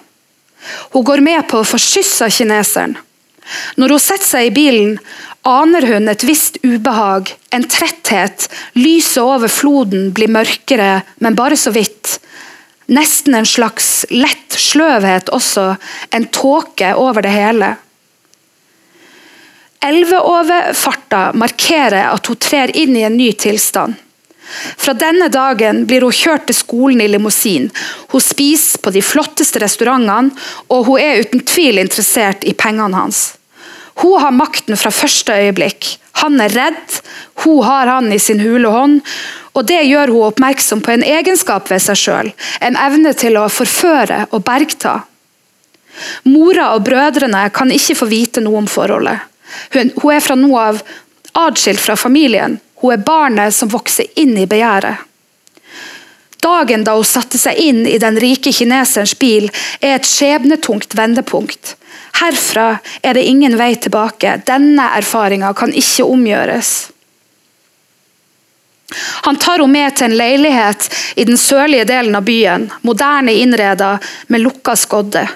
Hun 0.95 1.05
går 1.05 1.21
med 1.25 1.49
på 1.49 1.61
å 1.61 1.67
få 1.69 1.81
skyss 1.81 2.21
av 2.25 2.33
kineseren. 2.33 2.97
Når 3.77 3.97
hun 3.97 4.03
setter 4.03 4.29
seg 4.29 4.49
i 4.49 4.55
bilen, 4.55 4.97
aner 5.49 5.87
hun 5.89 6.09
et 6.13 6.25
visst 6.25 6.61
ubehag, 6.63 7.33
en 7.51 7.67
tretthet. 7.69 8.47
Lyset 8.79 9.23
over 9.25 9.53
floden 9.53 10.11
blir 10.17 10.31
mørkere, 10.33 11.01
men 11.19 11.39
bare 11.39 11.59
så 11.61 11.73
vidt. 11.75 12.19
Nesten 12.91 13.37
en 13.39 13.47
slags 13.47 14.05
lett 14.11 14.57
sløvhet 14.57 15.31
også, 15.35 15.75
en 16.11 16.27
tåke 16.35 16.95
over 16.99 17.25
det 17.27 17.35
hele. 17.35 17.75
Elveoverfarta 19.81 21.31
markerer 21.35 22.11
at 22.13 22.29
hun 22.29 22.37
trer 22.37 22.73
inn 22.77 22.97
i 22.97 23.05
en 23.07 23.17
ny 23.17 23.33
tilstand. 23.33 23.97
Fra 24.77 24.93
denne 24.99 25.31
dagen 25.33 25.85
blir 25.87 26.05
hun 26.05 26.15
kjørt 26.15 26.49
til 26.49 26.59
skolen 26.59 27.01
i 27.01 27.09
limousin. 27.09 27.71
Hun 28.11 28.23
spiser 28.25 28.83
på 28.83 28.93
de 28.93 29.03
flotteste 29.05 29.63
restaurantene, 29.63 30.35
og 30.69 30.89
hun 30.91 31.01
er 31.01 31.23
uten 31.25 31.45
tvil 31.47 31.81
interessert 31.81 32.45
i 32.45 32.53
pengene 32.53 32.99
hans. 32.99 33.23
Hun 34.03 34.21
har 34.21 34.35
makten 34.35 34.77
fra 34.81 34.93
første 34.93 35.33
øyeblikk. 35.33 35.95
Han 36.21 36.41
er 36.43 36.53
redd, 36.53 36.99
hun 37.45 37.63
har 37.65 37.89
han 37.89 38.13
i 38.13 38.19
sin 38.21 38.43
hule 38.43 38.69
hånd, 38.69 39.01
og 39.57 39.67
det 39.69 39.81
gjør 39.87 40.13
hun 40.13 40.27
oppmerksom 40.29 40.83
på 40.85 40.93
en 40.93 41.07
egenskap 41.07 41.71
ved 41.71 41.81
seg 41.85 41.99
sjøl, 41.99 42.33
en 42.61 42.77
evne 42.77 43.15
til 43.17 43.39
å 43.41 43.49
forføre 43.49 44.27
og 44.31 44.45
bergta. 44.45 45.01
Mora 46.29 46.75
og 46.77 46.85
brødrene 46.87 47.47
kan 47.55 47.73
ikke 47.73 47.97
få 48.03 48.11
vite 48.11 48.45
noe 48.45 48.61
om 48.61 48.69
forholdet. 48.71 49.31
Hun, 49.75 49.93
hun 50.03 50.15
er 50.15 50.25
fra 50.25 50.37
nå 50.39 50.51
av 50.59 50.83
adskilt 51.33 51.81
fra 51.81 51.97
familien. 51.97 52.59
Hun 52.81 52.95
er 52.95 53.05
barnet 53.05 53.55
som 53.55 53.71
vokser 53.73 54.09
inn 54.21 54.37
i 54.39 54.49
begjæret. 54.51 55.07
Dagen 56.41 56.87
da 56.87 56.95
hun 56.97 57.05
satte 57.05 57.39
seg 57.39 57.59
inn 57.61 57.83
i 57.87 57.99
den 58.01 58.17
rike 58.21 58.53
kineserens 58.57 59.13
bil, 59.21 59.51
er 59.81 59.99
et 59.99 60.09
skjebnetungt 60.09 60.97
vendepunkt. 60.97 61.75
Herfra 62.21 62.79
er 63.03 63.17
det 63.17 63.27
ingen 63.29 63.59
vei 63.61 63.75
tilbake. 63.77 64.39
Denne 64.49 64.89
erfaringa 64.97 65.53
kan 65.57 65.75
ikke 65.77 66.09
omgjøres. 66.09 66.73
Han 69.29 69.37
tar 69.39 69.61
henne 69.61 69.71
med 69.71 69.97
til 69.97 70.09
en 70.09 70.17
leilighet 70.19 70.89
i 71.21 71.27
den 71.29 71.39
sørlige 71.39 71.87
delen 71.87 72.17
av 72.19 72.25
byen, 72.27 72.71
moderne 72.83 73.37
innreda 73.39 73.93
med 74.33 74.43
lukka 74.43 74.75
skodde. 74.77 75.27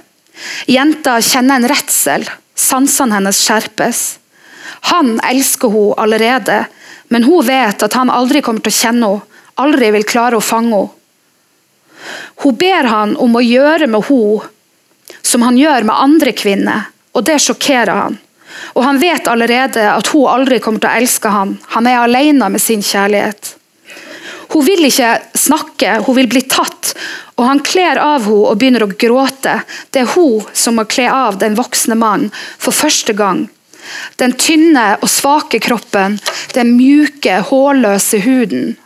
Jenta 0.67 1.21
kjenner 1.23 1.61
en 1.61 1.69
redsel. 1.71 2.27
Sansene 2.55 3.19
hennes 3.19 3.41
skjerpes. 3.43 4.03
Han 4.91 5.17
elsker 5.25 5.69
hun 5.69 5.95
allerede, 5.99 6.65
men 7.09 7.25
hun 7.25 7.47
vet 7.47 7.83
at 7.83 7.97
han 7.99 8.11
aldri 8.11 8.43
kommer 8.43 8.65
til 8.65 8.73
å 8.75 8.81
kjenne 8.81 9.09
henne, 9.13 9.31
aldri 9.55 9.91
vil 9.95 10.07
klare 10.09 10.39
å 10.39 10.45
fange 10.45 10.75
henne. 10.75 11.01
Hun 12.43 12.57
ber 12.61 12.85
han 12.91 13.15
om 13.17 13.37
å 13.39 13.41
gjøre 13.41 13.87
med 13.89 14.05
henne 14.11 14.51
som 15.25 15.45
han 15.47 15.57
gjør 15.57 15.87
med 15.89 15.97
andre 15.97 16.35
kvinner, 16.37 16.91
og 17.15 17.25
det 17.25 17.39
sjokkerer 17.41 17.95
han. 17.97 18.19
Og 18.75 18.85
Han 18.85 18.99
vet 18.99 19.29
allerede 19.29 19.83
at 19.91 20.07
hun 20.13 20.29
aldri 20.31 20.61
kommer 20.63 20.83
til 20.83 20.91
å 20.91 21.01
elske 21.01 21.31
han. 21.31 21.57
Han 21.75 21.87
er 21.91 22.03
alene 22.03 22.49
med 22.51 22.63
sin 22.63 22.83
kjærlighet. 22.83 23.55
Hun 24.53 24.63
vil 24.67 24.87
ikke 24.87 25.17
snakke, 25.35 25.97
hun 26.07 26.17
vil 26.19 26.29
bli 26.31 26.45
tatt. 26.47 26.93
Og 27.35 27.45
Han 27.45 27.61
kler 27.67 27.99
av 27.99 28.27
henne 28.29 28.51
og 28.51 28.59
begynner 28.61 28.85
å 28.87 28.93
gråte. 28.95 29.59
Det 29.91 30.05
er 30.05 30.15
hun 30.15 30.45
som 30.55 30.79
må 30.79 30.87
kle 30.87 31.09
av 31.11 31.41
den 31.43 31.57
voksne 31.59 31.99
mannen 31.99 32.31
for 32.59 32.75
første 32.75 33.17
gang. 33.19 33.49
Den 34.17 34.33
tynne 34.41 34.95
og 35.03 35.11
svake 35.13 35.61
kroppen, 35.61 36.17
den 36.55 36.73
mjuke, 36.79 37.43
hårløse 37.51 38.23
huden. 38.25 38.77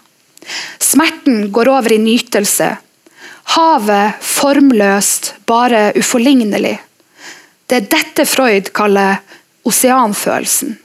Smerten 0.82 1.50
går 1.54 1.70
over 1.70 1.94
i 1.94 2.00
nytelse. 2.02 2.72
Havet 3.54 4.24
formløst, 4.24 5.34
bare 5.46 5.92
uforlignelig. 5.96 6.76
Det 7.68 7.76
er 7.78 7.88
dette 7.92 8.26
Freud 8.28 8.72
kaller 8.76 9.20
oseanfølelsen. 9.68 10.78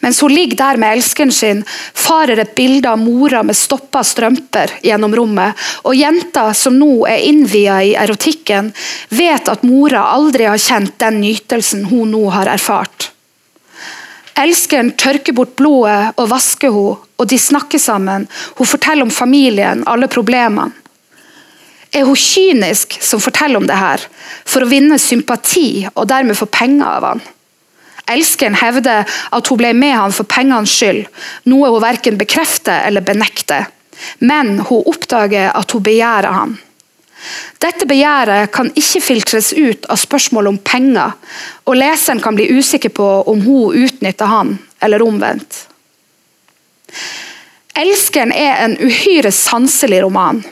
Mens 0.00 0.20
hun 0.22 0.32
ligger 0.34 0.56
der 0.56 0.80
med 0.80 0.96
elskeren 0.96 1.32
sin, 1.32 1.62
farer 1.94 2.42
et 2.42 2.54
bilde 2.54 2.90
av 2.90 2.98
mora 3.00 3.42
med 3.46 3.56
stoppa 3.56 4.02
strømper 4.06 4.78
gjennom 4.84 5.14
rommet. 5.16 5.58
Og 5.84 5.96
jenta, 5.96 6.50
som 6.54 6.76
nå 6.78 7.06
er 7.10 7.24
innvia 7.28 7.80
i 7.84 7.94
erotikken, 7.98 8.72
vet 9.08 9.48
at 9.48 9.64
mora 9.66 10.06
aldri 10.14 10.48
har 10.50 10.60
kjent 10.60 10.98
den 11.02 11.20
nytelsen 11.24 11.86
hun 11.90 12.12
nå 12.14 12.26
har 12.34 12.50
erfart. 12.50 13.10
Elskeren 14.40 14.94
tørker 14.96 15.36
bort 15.36 15.56
blodet 15.58 16.14
og 16.16 16.30
vasker 16.30 16.72
henne, 16.72 16.98
og 17.20 17.26
de 17.28 17.36
snakker 17.36 17.76
sammen. 17.76 18.22
Hun 18.56 18.68
forteller 18.68 19.04
om 19.04 19.10
familien, 19.12 19.82
alle 19.84 20.08
problemene. 20.08 20.70
Er 21.92 22.06
hun 22.06 22.16
kynisk 22.16 22.96
som 23.02 23.20
forteller 23.20 23.58
om 23.58 23.66
det 23.68 23.76
her, 23.76 24.06
for 24.46 24.62
å 24.64 24.70
vinne 24.70 24.96
sympati 25.02 25.88
og 25.90 26.06
dermed 26.08 26.38
få 26.38 26.46
penger 26.48 26.86
av 26.86 27.06
han? 27.08 27.22
Elskeren 28.10 28.58
hevder 28.58 29.06
at 29.06 29.50
hun 29.50 29.60
ble 29.60 29.72
med 29.76 29.94
han 29.96 30.14
for 30.14 30.28
pengenes 30.28 30.72
skyld, 30.74 31.04
noe 31.50 31.70
hun 31.70 31.84
verken 31.84 32.18
bekrefter 32.20 32.86
eller 32.88 33.04
benekter. 33.06 33.68
Men 34.18 34.58
hun 34.66 34.86
oppdager 34.88 35.52
at 35.54 35.72
hun 35.74 35.84
begjærer 35.84 36.34
han. 36.34 36.58
Dette 37.60 37.84
begjæret 37.84 38.48
kan 38.54 38.70
ikke 38.72 39.02
filtres 39.04 39.50
ut 39.52 39.84
av 39.92 40.00
spørsmål 40.00 40.48
om 40.54 40.60
penger, 40.64 41.12
og 41.68 41.76
leseren 41.76 42.22
kan 42.24 42.38
bli 42.38 42.48
usikker 42.56 42.92
på 42.96 43.08
om 43.28 43.42
hun 43.44 43.76
utnytter 43.84 44.30
han, 44.30 44.56
eller 44.80 45.04
omvendt. 45.04 45.66
'Elskeren' 47.76 48.34
er 48.34 48.64
en 48.64 48.76
uhyre 48.82 49.30
sanselig 49.32 50.02
roman. 50.02 50.42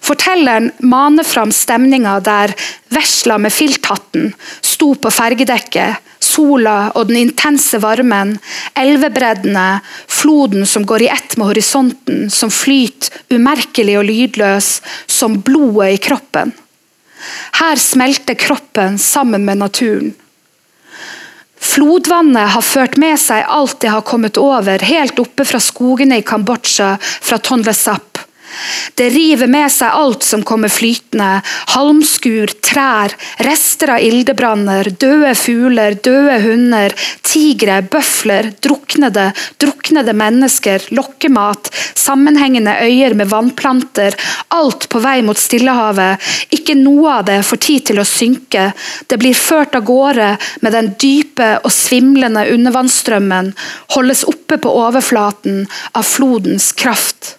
Fortelleren 0.00 0.70
maner 0.80 1.26
fram 1.28 1.52
stemninga 1.52 2.16
der 2.24 2.54
vesla 2.94 3.36
med 3.38 3.52
filthatten 3.52 4.32
sto 4.64 4.94
på 4.94 5.12
fergedekket, 5.12 6.00
sola 6.34 6.90
og 6.94 7.08
den 7.10 7.20
intense 7.22 7.78
varmen, 7.82 8.36
elvebreddene, 8.78 9.80
floden 10.10 10.66
som 10.68 10.86
går 10.88 11.06
i 11.06 11.12
ett 11.14 11.36
med 11.38 11.52
horisonten, 11.52 12.26
som 12.30 12.52
flyter 12.52 13.22
umerkelig 13.34 13.98
og 14.00 14.08
lydløs, 14.10 14.74
som 15.06 15.40
blodet 15.46 15.94
i 15.94 16.02
kroppen. 16.08 16.52
Her 17.60 17.80
smelter 17.80 18.36
kroppen 18.36 18.98
sammen 19.00 19.46
med 19.46 19.62
naturen. 19.62 20.12
Flodvannet 21.64 22.52
har 22.52 22.62
ført 22.62 22.98
med 23.00 23.16
seg 23.18 23.46
alt 23.48 23.78
det 23.80 23.92
har 23.94 24.04
kommet 24.04 24.36
over, 24.40 24.82
helt 24.84 25.18
oppe 25.22 25.46
fra 25.48 25.60
skogene 25.62 26.20
i 26.20 26.26
Kambodsja, 26.26 26.94
fra 27.00 27.40
Tonle 27.40 27.72
Sap. 27.74 28.13
Det 28.94 29.08
river 29.14 29.50
med 29.50 29.72
seg 29.72 29.94
alt 29.94 30.24
som 30.26 30.44
kommer 30.46 30.72
flytende. 30.72 31.40
Halmskur, 31.74 32.52
trær, 32.64 33.14
rester 33.46 33.94
av 33.96 34.04
ildebranner, 34.04 34.90
døde 35.00 35.34
fugler, 35.38 35.96
døde 36.04 36.38
hunder, 36.44 36.94
tigre, 37.26 37.80
bøfler, 37.90 38.52
druknede, 38.62 39.30
druknede 39.62 40.14
mennesker, 40.16 40.88
lokkemat, 40.94 41.70
sammenhengende 41.98 42.76
øyer 42.84 43.16
med 43.18 43.32
vannplanter. 43.32 44.14
Alt 44.54 44.88
på 44.92 45.02
vei 45.02 45.20
mot 45.26 45.38
Stillehavet. 45.38 46.22
Ikke 46.54 46.76
noe 46.78 47.18
av 47.18 47.28
det 47.28 47.40
får 47.46 47.62
tid 47.66 47.86
til 47.90 48.02
å 48.02 48.08
synke. 48.08 48.70
Det 49.10 49.18
blir 49.20 49.34
ført 49.38 49.74
av 49.74 49.86
gårde 49.88 50.34
med 50.62 50.76
den 50.76 50.92
dype 51.00 51.54
og 51.62 51.72
svimlende 51.74 52.46
undervannsstrømmen, 52.54 53.54
holdes 53.96 54.24
oppe 54.30 54.60
på 54.62 54.76
overflaten 54.84 55.64
av 55.92 56.06
flodens 56.06 56.72
kraft. 56.78 57.36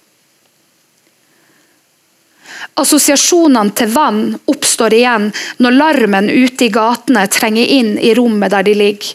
Assosiasjonene 2.75 3.71
til 3.71 3.91
vann 3.95 4.33
oppstår 4.51 4.93
igjen 4.97 5.29
når 5.63 5.77
larmen 5.77 6.27
ute 6.27 6.67
i 6.67 6.73
gatene 6.75 7.23
trenger 7.31 7.71
inn 7.71 7.93
i 7.95 8.11
rommet 8.17 8.51
der 8.51 8.67
de 8.67 8.73
ligger. 8.75 9.13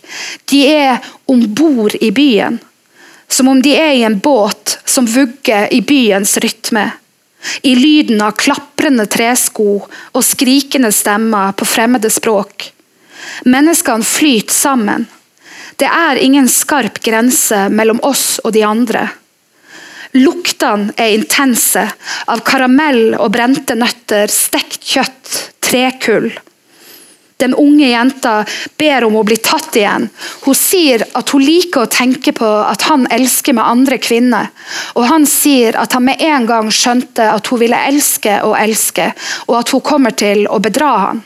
De 0.48 0.60
er 0.64 1.10
om 1.28 1.42
bord 1.54 1.98
i 2.00 2.08
byen, 2.16 2.56
som 3.28 3.52
om 3.52 3.60
de 3.60 3.74
er 3.76 3.92
i 3.98 4.06
en 4.08 4.16
båt 4.18 4.78
som 4.88 5.04
vugger 5.04 5.68
i 5.76 5.82
byens 5.84 6.38
rytme. 6.40 6.86
I 7.62 7.74
lyden 7.76 8.24
av 8.24 8.32
klaprende 8.40 9.04
tresko 9.08 9.68
og 9.84 10.24
skrikende 10.24 10.92
stemmer 10.92 11.52
på 11.52 11.68
fremmede 11.68 12.08
språk. 12.12 12.70
Menneskene 13.44 14.04
flyter 14.04 14.56
sammen. 14.56 15.06
Det 15.76 15.88
er 15.88 16.16
ingen 16.20 16.48
skarp 16.48 17.00
grense 17.04 17.66
mellom 17.68 18.00
oss 18.04 18.40
og 18.44 18.52
de 18.56 18.64
andre. 18.64 19.08
Luktene 20.18 20.90
er 20.98 21.14
intense, 21.14 21.84
av 22.26 22.42
karamell 22.46 23.14
og 23.14 23.30
brente 23.34 23.76
nøtter, 23.78 24.30
stekt 24.32 24.82
kjøtt, 24.82 25.34
trekull. 25.62 26.32
Den 27.40 27.54
unge 27.56 27.86
jenta 27.88 28.32
ber 28.76 29.06
om 29.06 29.14
å 29.16 29.22
bli 29.24 29.38
tatt 29.40 29.78
igjen. 29.80 30.08
Hun 30.44 30.56
sier 30.58 31.06
at 31.16 31.30
hun 31.32 31.44
liker 31.44 31.86
å 31.86 31.92
tenke 31.92 32.34
på 32.36 32.48
at 32.66 32.84
han 32.90 33.06
elsker 33.08 33.56
med 33.56 33.64
andre 33.64 33.96
kvinner. 34.02 34.50
Og 34.98 35.06
han 35.08 35.24
sier 35.30 35.78
at 35.80 35.96
han 35.96 36.04
med 36.10 36.20
en 36.26 36.48
gang 36.50 36.68
skjønte 36.74 37.30
at 37.32 37.48
hun 37.48 37.62
ville 37.62 37.80
elske 37.88 38.42
og 38.44 38.58
elske, 38.60 39.08
og 39.48 39.60
at 39.62 39.72
hun 39.72 39.84
kommer 39.86 40.12
til 40.12 40.44
å 40.50 40.60
bedra 40.60 40.90
han. 41.06 41.22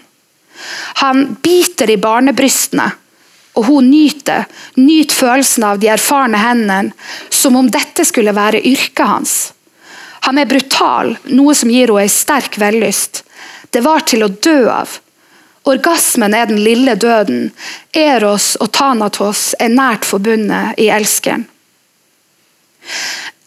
Han 1.03 1.25
biter 1.43 1.91
i 1.91 1.99
barnebrystene 1.99 2.93
og 3.55 3.67
hun 3.69 3.91
nyter, 3.91 4.49
nyter 4.75 5.15
følelsen 5.15 5.67
av 5.69 5.79
de 5.79 5.91
erfarne 5.95 6.41
hendene, 6.43 6.95
som 7.31 7.57
om 7.57 7.71
dette 7.71 8.07
skulle 8.07 8.35
være 8.35 8.63
yrket 8.67 9.07
hans. 9.07 9.37
Han 10.27 10.41
er 10.41 10.49
brutal, 10.51 11.15
noe 11.37 11.55
som 11.55 11.71
gir 11.71 11.93
henne 11.93 12.09
en 12.09 12.13
sterk 12.13 12.59
vellyst. 12.59 13.23
Det 13.71 13.83
var 13.85 14.07
til 14.09 14.25
å 14.25 14.33
dø 14.33 14.59
av. 14.73 14.99
Orgasmen 15.65 16.35
er 16.37 16.47
den 16.51 16.61
lille 16.65 16.95
døden. 17.01 17.51
Eros 17.93 18.55
og 18.61 18.73
Thanatos 18.73 19.55
er 19.61 19.73
nært 19.73 20.05
forbundet 20.05 20.81
i 20.81 20.91
elskeren. 20.93 21.47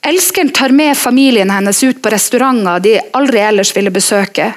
Elskeren 0.08 0.50
tar 0.50 0.74
med 0.74 0.98
familien 0.98 1.50
hennes 1.52 1.84
ut 1.84 2.02
på 2.02 2.10
restauranter 2.10 2.80
de 2.80 2.96
aldri 3.18 3.42
ellers 3.44 3.74
ville 3.76 3.94
besøke. 3.94 4.54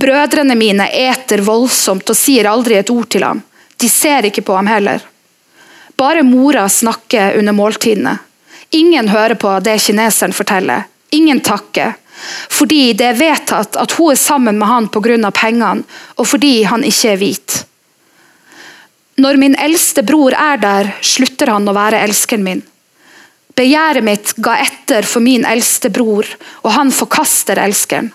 Brødrene 0.00 0.54
mine 0.56 0.86
eter 0.94 1.42
voldsomt 1.44 2.12
og 2.12 2.16
sier 2.16 2.48
aldri 2.48 2.78
et 2.78 2.92
ord 2.92 3.08
til 3.10 3.26
ham. 3.26 3.42
De 3.80 3.88
ser 3.88 4.28
ikke 4.28 4.44
på 4.44 4.56
ham 4.56 4.68
heller. 4.70 5.00
Bare 5.96 6.22
mora 6.24 6.68
snakker 6.68 7.38
under 7.38 7.52
måltidene. 7.52 8.18
Ingen 8.70 9.08
hører 9.08 9.34
på 9.34 9.56
det 9.64 9.78
kineseren 9.82 10.32
forteller. 10.32 10.86
Ingen 11.10 11.40
takker. 11.40 11.96
Fordi 12.52 12.92
det 12.92 13.06
er 13.06 13.18
vedtatt 13.18 13.76
at 13.80 13.96
hun 13.96 14.12
er 14.12 14.20
sammen 14.20 14.58
med 14.60 14.68
han 14.68 14.88
pga. 14.92 15.30
pengene, 15.30 15.84
og 16.16 16.26
fordi 16.26 16.62
han 16.62 16.84
ikke 16.84 17.12
er 17.12 17.16
hvit. 17.16 17.64
Når 19.20 19.36
min 19.36 19.56
eldste 19.58 20.02
bror 20.02 20.32
er 20.32 20.56
der, 20.56 20.92
slutter 21.02 21.52
han 21.52 21.68
å 21.68 21.76
være 21.76 22.00
elskeren 22.04 22.44
min. 22.44 22.62
Begjæret 23.56 24.04
mitt 24.04 24.32
ga 24.36 24.56
etter 24.62 25.02
for 25.02 25.20
min 25.20 25.44
eldste 25.44 25.90
bror, 25.90 26.24
og 26.62 26.72
han 26.72 26.92
forkaster 26.92 27.58
elskeren. 27.60 28.12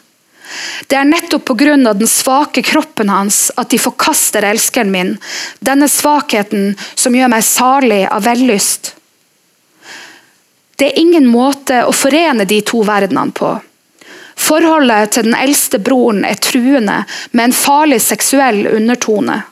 Det 0.87 0.97
er 0.97 1.07
nettopp 1.09 1.45
pga. 1.45 1.93
den 1.93 2.07
svake 2.07 2.61
kroppen 2.61 3.09
hans 3.09 3.51
at 3.57 3.69
de 3.69 3.79
forkaster 3.79 4.43
elskeren 4.43 4.91
min, 4.91 5.17
denne 5.59 5.89
svakheten 5.89 6.75
som 6.95 7.15
gjør 7.15 7.31
meg 7.33 7.43
salig 7.43 8.05
av 8.07 8.23
vellyst. 8.23 8.95
Det 10.75 10.91
er 10.91 10.99
ingen 10.99 11.27
måte 11.27 11.85
å 11.87 11.93
forene 11.95 12.45
de 12.45 12.61
to 12.61 12.83
verdenene 12.83 13.31
på. 13.31 13.55
Forholdet 14.35 15.15
til 15.15 15.29
den 15.29 15.37
eldste 15.39 15.79
broren 15.79 16.25
er 16.27 16.39
truende, 16.43 17.05
med 17.31 17.49
en 17.49 17.55
farlig 17.55 18.01
seksuell 18.03 18.65
undertone. 18.67 19.43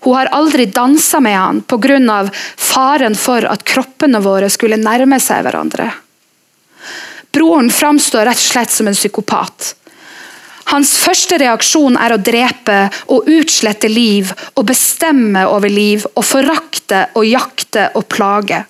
Hun 0.00 0.14
har 0.14 0.30
aldri 0.32 0.66
dansa 0.66 1.20
med 1.20 1.36
han 1.36 1.60
pga. 1.60 2.30
faren 2.56 3.14
for 3.14 3.44
at 3.44 3.64
kroppene 3.64 4.20
våre 4.20 4.48
skulle 4.50 4.80
nærme 4.80 5.20
seg 5.20 5.44
hverandre. 5.44 5.90
Broren 7.32 7.70
framstår 7.70 8.24
rett 8.24 8.40
og 8.40 8.50
slett 8.52 8.70
som 8.70 8.88
en 8.88 8.94
psykopat. 8.94 9.74
Hans 10.70 10.92
første 11.00 11.38
reaksjon 11.42 11.96
er 12.00 12.14
å 12.14 12.20
drepe 12.22 12.84
og 13.12 13.28
utslette 13.30 13.90
liv 13.90 14.30
og 14.54 14.66
bestemme 14.68 15.44
over 15.50 15.72
liv 15.72 16.06
og 16.12 16.24
forakte 16.26 17.06
og 17.18 17.26
jakte 17.26 17.88
og 17.98 18.06
plage. 18.12 18.62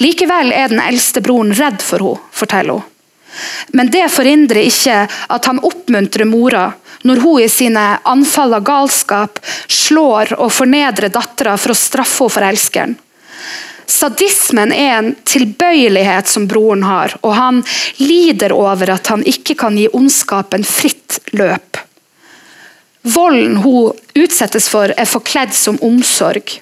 Likevel 0.00 0.52
er 0.56 0.72
den 0.72 0.80
eldste 0.80 1.22
broren 1.24 1.52
redd 1.56 1.82
for 1.84 2.04
henne, 2.04 2.28
forteller 2.32 2.80
hun. 2.80 2.92
Men 3.76 3.90
det 3.92 4.06
forhindrer 4.08 4.64
ikke 4.64 5.02
at 5.04 5.48
han 5.48 5.58
oppmuntrer 5.60 6.24
mora 6.28 6.70
når 7.04 7.20
hun 7.20 7.42
i 7.44 7.48
sine 7.52 7.82
anfall 8.08 8.56
av 8.56 8.64
galskap 8.64 9.40
slår 9.68 10.32
og 10.38 10.54
fornedrer 10.56 11.12
dattera 11.12 11.58
for 11.60 11.74
å 11.74 11.76
straffe 11.76 12.24
henne 12.24 12.36
for 12.36 12.46
elskeren. 12.46 12.96
Sadismen 13.86 14.72
er 14.74 14.98
en 14.98 15.12
tilbøyelighet 15.24 16.28
som 16.28 16.48
broren 16.50 16.82
har, 16.86 17.14
og 17.22 17.34
han 17.38 17.62
lider 18.02 18.54
over 18.54 18.90
at 18.96 19.10
han 19.12 19.22
ikke 19.26 19.54
kan 19.58 19.78
gi 19.78 19.86
ondskapen 19.94 20.66
fritt 20.66 21.20
løp. 21.38 21.78
Volden 23.06 23.60
hun 23.62 23.94
utsettes 24.18 24.66
for, 24.68 24.90
er 24.90 25.06
forkledd 25.06 25.54
som 25.54 25.78
omsorg. 25.86 26.58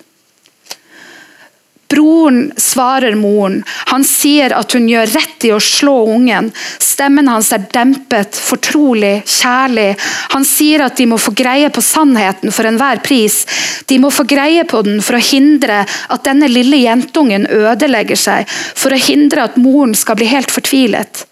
Broren 1.94 2.52
svarer 2.56 3.14
moren. 3.14 3.60
Han 3.92 4.04
sier 4.04 4.50
at 4.56 4.74
hun 4.74 4.88
gjør 4.90 5.12
rett 5.14 5.44
i 5.46 5.52
å 5.54 5.60
slå 5.62 5.94
ungen. 6.10 6.48
Stemmen 6.82 7.28
hans 7.30 7.52
er 7.54 7.68
dempet, 7.70 8.34
fortrolig, 8.34 9.20
kjærlig. 9.30 9.92
Han 10.34 10.46
sier 10.48 10.82
at 10.82 10.98
de 10.98 11.06
må 11.06 11.20
få 11.22 11.34
greie 11.38 11.70
på 11.70 11.84
sannheten 11.84 12.50
for 12.54 12.66
enhver 12.66 13.02
pris. 13.04 13.44
De 13.86 14.00
må 14.02 14.10
få 14.10 14.26
greie 14.26 14.64
på 14.66 14.82
den 14.86 14.98
for 15.04 15.20
å 15.20 15.22
hindre 15.22 15.84
at 15.86 16.26
denne 16.26 16.50
lille 16.50 16.82
jentungen 16.82 17.46
ødelegger 17.46 18.18
seg. 18.18 18.50
For 18.50 18.90
å 18.90 18.98
hindre 18.98 19.46
at 19.46 19.60
moren 19.60 19.94
skal 19.94 20.18
bli 20.18 20.32
helt 20.34 20.50
fortvilet. 20.50 21.26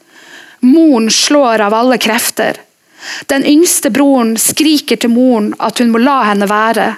Moren 0.63 1.11
slår 1.11 1.67
av 1.67 1.75
alle 1.75 1.99
krefter. 1.99 2.61
Den 3.27 3.43
yngste 3.43 3.91
broren 3.91 4.37
skriker 4.39 5.01
til 5.03 5.11
moren 5.11 5.57
at 5.59 5.83
hun 5.83 5.91
må 5.91 5.99
la 6.03 6.21
henne 6.29 6.47
være. 6.47 6.93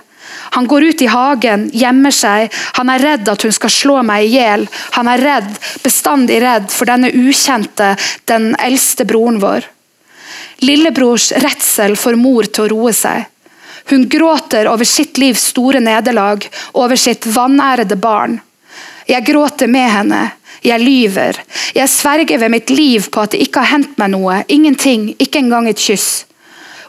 Han 0.55 0.67
går 0.71 0.85
ut 0.85 1.03
i 1.03 1.11
hagen, 1.11 1.69
gjemmer 1.73 2.15
seg. 2.15 2.53
Han 2.79 2.91
er 2.93 3.03
redd 3.03 3.29
at 3.29 3.43
hun 3.43 3.55
skal 3.55 3.73
slå 3.73 4.01
meg 4.07 4.27
i 4.27 4.35
hjel. 4.37 4.67
Han 4.99 5.11
er 5.11 5.23
redd, 5.23 5.53
bestandig 5.83 6.41
redd 6.45 6.71
for 6.73 6.91
denne 6.91 7.11
ukjente, 7.11 7.95
den 8.31 8.53
eldste 8.63 9.07
broren 9.09 9.41
vår. 9.43 9.67
Lillebrors 10.65 11.33
redsel 11.45 11.97
får 11.99 12.19
mor 12.21 12.47
til 12.49 12.67
å 12.67 12.73
roe 12.73 12.93
seg. 12.95 13.27
Hun 13.91 14.07
gråter 14.09 14.69
over 14.71 14.89
sitt 14.89 15.19
livs 15.21 15.51
store 15.53 15.81
nederlag, 15.81 16.47
over 16.73 16.97
sitt 16.97 17.27
vanærede 17.27 17.97
barn. 18.01 18.39
Jeg 19.07 19.27
gråter 19.27 19.69
med 19.69 19.91
henne. 19.91 20.23
Jeg 20.65 20.81
lyver. 20.81 21.37
Jeg 21.77 21.91
sverger 21.93 22.41
ved 22.41 22.53
mitt 22.55 22.71
liv 22.73 23.11
på 23.13 23.21
at 23.21 23.35
det 23.35 23.43
ikke 23.45 23.61
har 23.61 23.75
hendt 23.75 23.99
meg 24.01 24.15
noe. 24.15 24.39
Ingenting, 24.49 25.11
ikke 25.21 25.43
engang 25.43 25.69
et 25.69 25.83
kyss. 25.83 26.25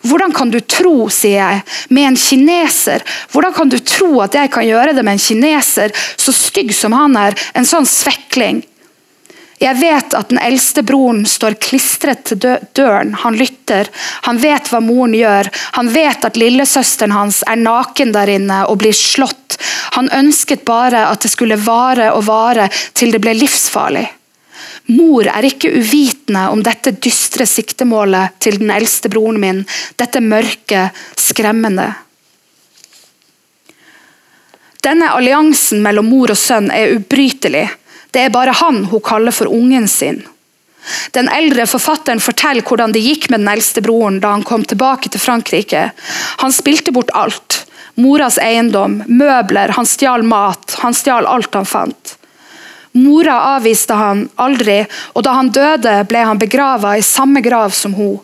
Hvordan 0.05 0.33
kan 0.35 0.51
du 0.53 0.59
tro, 0.61 1.09
sier 1.09 1.39
jeg, 1.39 1.63
med 1.89 2.11
en 2.11 2.19
kineser? 2.19 3.03
Hvordan 3.33 3.55
kan 3.55 3.71
du 3.71 3.79
tro 3.81 4.21
at 4.25 4.37
jeg 4.37 4.51
kan 4.53 4.67
gjøre 4.67 4.93
det 4.93 5.03
med 5.05 5.17
en 5.17 5.25
kineser 5.25 5.93
så 5.95 6.33
stygg 6.35 6.73
som 6.75 6.95
han 6.95 7.17
er? 7.19 7.37
En 7.57 7.67
sånn 7.67 7.87
svekling. 7.89 8.63
Jeg 9.61 9.79
vet 9.79 10.13
at 10.17 10.29
den 10.33 10.39
eldste 10.43 10.83
broren 10.83 11.23
står 11.29 11.55
klistret 11.63 12.25
til 12.27 12.41
døren. 12.75 13.13
Han 13.23 13.37
lytter. 13.39 13.87
Han 14.27 14.39
vet 14.41 14.67
hva 14.69 14.81
moren 14.83 15.15
gjør. 15.15 15.49
Han 15.79 15.89
vet 15.95 16.27
at 16.27 16.37
lillesøsteren 16.39 17.15
hans 17.15 17.39
er 17.47 17.61
naken 17.61 18.11
der 18.15 18.33
inne 18.35 18.65
og 18.67 18.81
blir 18.83 18.95
slått. 18.95 19.55
Han 19.95 20.11
ønsket 20.11 20.65
bare 20.67 21.05
at 21.07 21.23
det 21.23 21.31
skulle 21.31 21.59
vare 21.61 22.11
og 22.17 22.27
vare 22.27 22.67
til 22.93 23.15
det 23.15 23.23
ble 23.23 23.37
livsfarlig. 23.39 24.05
Mor 24.93 25.25
er 25.25 25.47
ikke 25.47 25.71
uvitende 25.79 26.43
om 26.53 26.61
dette 26.65 26.93
dystre 27.01 27.47
siktemålet 27.49 28.35
til 28.43 28.59
den 28.61 28.69
eldste 28.73 29.09
broren 29.09 29.39
min, 29.41 29.63
dette 29.97 30.21
mørke, 30.21 30.89
skremmende. 31.17 31.87
Denne 34.85 35.09
alliansen 35.17 35.81
mellom 35.81 36.11
mor 36.11 36.35
og 36.35 36.37
sønn 36.37 36.69
er 36.69 36.93
ubrytelig. 36.99 37.65
Det 38.13 38.27
er 38.27 38.33
bare 38.33 38.53
han 38.61 38.83
hun 38.91 39.01
kaller 39.03 39.33
for 39.33 39.49
ungen 39.49 39.87
sin. 39.89 40.21
Den 41.17 41.29
eldre 41.33 41.65
forfatteren 41.65 42.21
forteller 42.21 42.61
hvordan 42.61 42.93
det 42.93 43.01
gikk 43.01 43.31
med 43.31 43.41
den 43.41 43.49
eldste 43.55 43.81
broren 43.81 44.19
da 44.21 44.35
han 44.35 44.45
kom 44.45 44.65
tilbake 44.69 45.09
til 45.09 45.23
Frankrike. 45.23 45.87
Han 46.43 46.53
spilte 46.53 46.93
bort 46.93 47.09
alt. 47.17 47.63
Moras 47.97 48.37
eiendom, 48.37 48.99
møbler, 49.07 49.73
han 49.73 49.89
stjal 49.89 50.25
mat. 50.27 50.77
Han 50.83 50.93
stjal 50.93 51.25
alt 51.25 51.57
han 51.57 51.65
fant. 51.65 52.17
Mora 52.95 53.35
avviste 53.57 53.95
han 53.97 54.25
aldri, 54.39 54.81
og 55.13 55.25
da 55.27 55.35
han 55.35 55.51
døde, 55.51 55.97
ble 56.07 56.23
han 56.23 56.39
begravet 56.39 57.01
i 57.01 57.05
samme 57.05 57.43
grav 57.43 57.75
som 57.75 57.95
hun. 57.97 58.21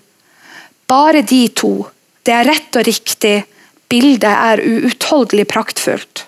Bare 0.87 1.23
de 1.27 1.43
to. 1.55 1.73
Det 2.23 2.33
er 2.35 2.47
rett 2.47 2.79
og 2.79 2.87
riktig. 2.87 3.41
Bildet 3.91 4.31
er 4.31 4.63
uutholdelig 4.63 5.47
praktfullt. 5.51 6.25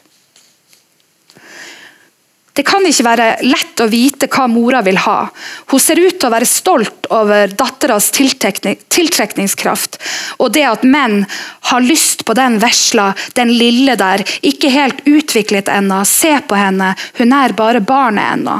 Det 2.53 2.61
kan 2.67 2.85
ikke 2.85 3.05
være 3.07 3.27
lett 3.47 3.81
å 3.81 3.87
vite 3.89 4.27
hva 4.29 4.45
mora 4.45 4.83
vil 4.85 4.99
ha. 5.01 5.25
Hun 5.71 5.81
ser 5.81 5.97
ut 5.97 6.19
til 6.19 6.27
å 6.27 6.33
være 6.35 6.45
stolt 6.45 7.07
over 7.09 7.49
datteras 7.57 8.11
tiltrekningskraft, 8.13 9.97
og 10.37 10.53
det 10.53 10.67
at 10.69 10.85
menn 10.85 11.23
har 11.71 11.81
lyst 11.81 12.21
på 12.27 12.35
den 12.37 12.59
vesla, 12.61 13.09
den 13.33 13.55
lille 13.57 13.97
der, 13.97 14.21
ikke 14.45 14.69
helt 14.69 15.01
utviklet 15.09 15.71
ennå. 15.73 16.03
Se 16.05 16.35
på 16.45 16.59
henne, 16.59 16.93
hun 17.17 17.33
er 17.33 17.57
bare 17.57 17.81
barnet 17.81 18.35
ennå. 18.37 18.59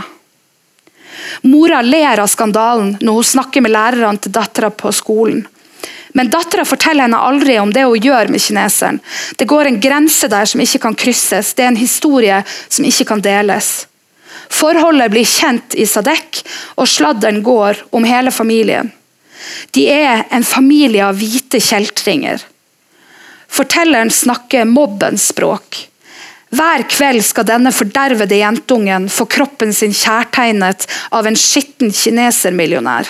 Mora 1.46 1.82
ler 1.86 2.24
av 2.24 2.32
skandalen 2.34 2.96
når 3.02 3.20
hun 3.20 3.32
snakker 3.36 3.62
med 3.62 3.76
lærerne 3.76 4.18
til 4.18 4.34
dattera 4.34 4.74
på 4.74 4.90
skolen. 4.96 5.46
Men 6.14 6.30
dattera 6.30 6.66
forteller 6.66 7.08
henne 7.08 7.18
aldri 7.18 7.58
om 7.60 7.72
det 7.74 7.86
hun 7.88 8.02
gjør 8.02 8.30
med 8.30 8.42
kineseren. 8.42 9.00
Det 9.38 9.50
går 9.50 9.70
en 9.70 9.80
grense 9.82 10.30
der 10.30 10.46
som 10.50 10.62
ikke 10.62 10.84
kan 10.86 10.98
krysses. 10.98 11.54
Det 11.58 11.66
er 11.66 11.72
en 11.74 11.80
historie 11.80 12.44
som 12.68 12.86
ikke 12.86 13.08
kan 13.10 13.24
deles. 13.26 13.72
Forholdet 14.54 15.10
blir 15.14 15.26
kjent 15.26 15.74
i 15.74 15.88
Sadek, 15.90 16.44
og 16.78 16.90
sladderen 16.90 17.42
går 17.46 17.82
om 17.96 18.06
hele 18.06 18.32
familien. 18.32 18.92
De 19.74 19.88
er 19.90 20.28
en 20.32 20.46
familie 20.46 21.06
av 21.06 21.18
hvite 21.18 21.60
kjeltringer. 21.62 22.44
Fortelleren 23.54 24.14
snakker 24.14 24.70
mobbens 24.70 25.32
språk. 25.34 25.88
Hver 26.54 26.86
kveld 26.90 27.24
skal 27.26 27.48
denne 27.50 27.74
fordervede 27.74 28.38
jentungen 28.38 29.10
få 29.10 29.26
kroppen 29.26 29.74
sin 29.74 29.94
kjærtegnet 29.98 30.86
av 31.10 31.26
en 31.26 31.38
skitten 31.38 31.90
kinesermillionær. 31.94 33.10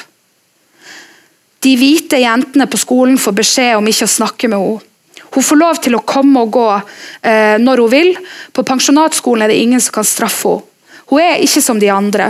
De 1.64 1.76
hvite 1.80 2.20
jentene 2.20 2.68
på 2.68 2.80
skolen 2.82 3.18
får 3.20 3.38
beskjed 3.38 3.78
om 3.78 3.88
ikke 3.88 4.08
å 4.08 4.16
snakke 4.18 4.50
med 4.52 4.60
henne. 4.60 4.90
Hun 5.34 5.42
får 5.42 5.58
lov 5.58 5.80
til 5.82 5.96
å 5.98 6.04
komme 6.06 6.44
og 6.46 6.52
gå 6.54 6.68
eh, 7.26 7.56
når 7.58 7.80
hun 7.82 7.90
vil. 7.90 8.12
På 8.54 8.62
pensjonatskolen 8.68 9.46
er 9.46 9.50
det 9.50 9.62
ingen 9.64 9.82
som 9.82 9.96
kan 9.96 10.06
straffe 10.06 10.52
henne. 10.52 10.70
Hun 11.10 11.20
er 11.20 11.42
ikke 11.44 11.62
som 11.62 11.80
de 11.82 11.90
andre. 11.92 12.30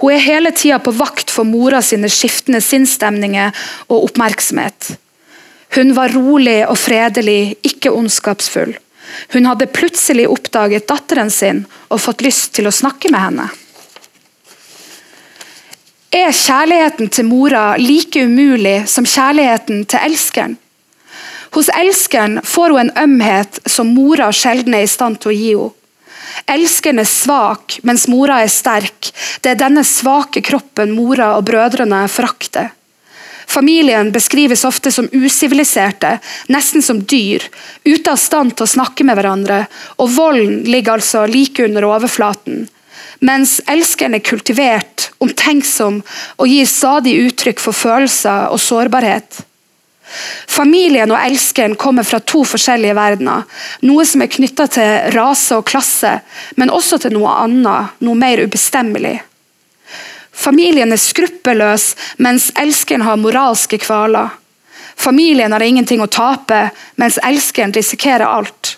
Hun 0.00 0.12
er 0.14 0.22
hele 0.22 0.52
tida 0.54 0.78
på 0.80 0.92
vakt 0.94 1.32
for 1.34 1.48
mora 1.48 1.80
sine 1.82 2.08
skiftende 2.12 2.60
sinnsstemninger 2.62 3.64
og 3.88 4.10
oppmerksomhet. 4.10 4.94
Hun 5.74 5.90
var 5.96 6.14
rolig 6.14 6.60
og 6.68 6.78
fredelig, 6.78 7.56
ikke 7.66 7.92
ondskapsfull. 7.92 8.76
Hun 9.34 9.48
hadde 9.50 9.70
plutselig 9.74 10.28
oppdaget 10.30 10.86
datteren 10.88 11.30
sin 11.30 11.64
og 11.88 12.02
fått 12.02 12.22
lyst 12.24 12.54
til 12.56 12.70
å 12.70 12.74
snakke 12.74 13.10
med 13.12 13.26
henne. 13.26 13.48
Er 16.14 16.30
kjærligheten 16.30 17.08
til 17.10 17.26
mora 17.26 17.72
like 17.74 18.20
umulig 18.22 18.84
som 18.86 19.02
kjærligheten 19.02 19.80
til 19.90 20.04
elskeren? 20.06 20.52
Hos 21.56 21.66
elskeren 21.74 22.36
får 22.46 22.70
hun 22.70 22.82
en 22.84 22.92
ømhet 23.02 23.58
som 23.66 23.90
mora 23.96 24.28
sjelden 24.30 24.76
er 24.78 24.84
i 24.86 24.90
stand 24.92 25.18
til 25.18 25.32
å 25.32 25.34
gi 25.34 25.48
henne. 25.56 25.72
Elskeren 26.50 27.02
er 27.02 27.08
svak, 27.10 27.80
mens 27.86 28.06
mora 28.10 28.40
er 28.42 28.50
sterk. 28.50 29.10
Det 29.42 29.52
er 29.52 29.58
denne 29.58 29.82
svake 29.86 30.42
kroppen 30.46 30.94
mora 30.94 31.32
og 31.38 31.48
brødrene 31.48 32.04
forakter. 32.10 32.70
Familien 33.50 34.12
beskrives 34.14 34.64
ofte 34.66 34.92
som 34.94 35.10
usiviliserte, 35.10 36.18
nesten 36.46 36.82
som 36.82 37.02
dyr, 37.02 37.42
ute 37.84 38.14
av 38.14 38.22
stand 38.22 38.54
til 38.54 38.68
å 38.68 38.72
snakke 38.76 39.06
med 39.06 39.18
hverandre, 39.18 39.64
og 39.98 40.14
volden 40.14 40.62
ligger 40.70 40.98
altså 40.98 41.26
like 41.30 41.66
under 41.66 41.90
overflaten 41.90 42.64
mens 43.24 43.56
elskeren 43.70 44.16
er 44.18 44.24
kultivert, 44.24 45.08
omtenksom 45.24 46.02
og 46.36 46.46
gir 46.50 46.68
stadig 46.68 47.16
uttrykk 47.24 47.62
for 47.62 47.76
følelser 47.76 48.52
og 48.52 48.60
sårbarhet. 48.60 49.42
Familien 50.50 51.10
og 51.10 51.18
elskeren 51.18 51.74
kommer 51.80 52.04
fra 52.06 52.20
to 52.20 52.44
forskjellige 52.46 52.94
verdener. 52.96 53.46
Noe 53.88 54.04
som 54.06 54.22
er 54.22 54.30
knytta 54.30 54.66
til 54.76 55.14
rase 55.16 55.56
og 55.58 55.66
klasse, 55.68 56.18
men 56.60 56.70
også 56.70 57.00
til 57.02 57.16
noe 57.16 57.32
annet, 57.46 57.96
noe 58.04 58.18
mer 58.18 58.44
ubestemmelig. 58.44 59.16
Familien 60.34 60.92
er 60.92 61.00
skruppelløs, 61.00 61.94
mens 62.18 62.50
elskeren 62.60 63.06
har 63.06 63.20
moralske 63.22 63.78
kvaler. 63.82 64.34
Familien 64.94 65.52
har 65.54 65.62
ingenting 65.62 66.02
å 66.02 66.10
tape, 66.10 66.68
mens 67.00 67.18
elskeren 67.22 67.74
risikerer 67.74 68.26
alt. 68.28 68.76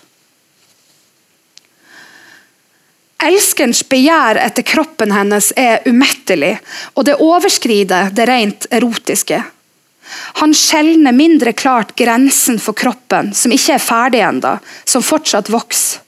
Elskerens 3.23 3.81
begjær 3.89 4.37
etter 4.37 4.61
kroppen 4.61 5.11
hennes 5.11 5.49
er 5.57 5.81
umettelig, 5.89 6.57
og 6.93 7.07
det 7.07 7.17
overskrider 7.23 8.11
det 8.13 8.27
rent 8.29 8.67
erotiske. 8.69 9.39
Han 10.41 10.53
skjelner 10.53 11.11
mindre 11.11 11.53
klart 11.53 11.95
grensen 11.97 12.59
for 12.61 12.77
kroppen, 12.77 13.33
som 13.33 13.51
ikke 13.51 13.73
er 13.75 13.83
ferdig 13.83 14.21
ennå, 14.23 14.53
som 14.85 15.03
fortsatt 15.03 15.49
vokser. 15.49 16.03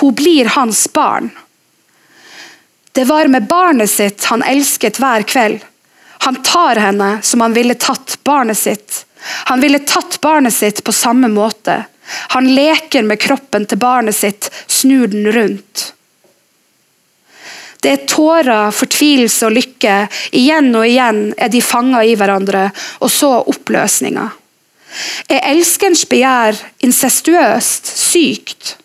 Hun 0.00 0.14
blir 0.14 0.52
hans 0.54 0.84
barn. 0.92 1.30
Det 2.92 3.04
var 3.04 3.28
med 3.28 3.48
barnet 3.48 3.90
sitt 3.90 4.24
han 4.30 4.44
elsket 4.46 5.00
hver 5.00 5.24
kveld. 5.28 5.64
Han 6.24 6.38
tar 6.42 6.80
henne 6.80 7.10
som 7.22 7.42
han 7.44 7.56
ville 7.56 7.74
tatt 7.74 8.18
barnet 8.24 8.58
sitt. 8.58 9.02
Han 9.50 9.60
ville 9.60 9.82
tatt 9.84 10.20
barnet 10.20 10.54
sitt 10.54 10.84
på 10.84 10.92
samme 10.92 11.28
måte. 11.28 11.82
Han 12.36 12.48
leker 12.54 13.02
med 13.02 13.20
kroppen 13.20 13.66
til 13.66 13.78
barnet 13.82 14.16
sitt, 14.16 14.48
snur 14.66 15.10
den 15.12 15.28
rundt. 15.32 15.95
Det 17.82 17.92
er 17.92 18.06
tårer, 18.08 18.72
fortvilelse 18.74 19.48
og 19.48 19.54
lykke. 19.56 19.98
Igjen 20.36 20.72
og 20.74 20.86
igjen 20.88 21.20
er 21.38 21.52
de 21.52 21.62
fanga 21.64 22.02
i 22.04 22.16
hverandre, 22.18 22.70
og 23.00 23.12
så 23.12 23.32
oppløsninga. 23.44 24.30
Er 25.28 25.44
elskerens 25.52 26.06
begjær 26.08 26.58
incestuøst, 26.86 27.92
sykt? 27.98 28.76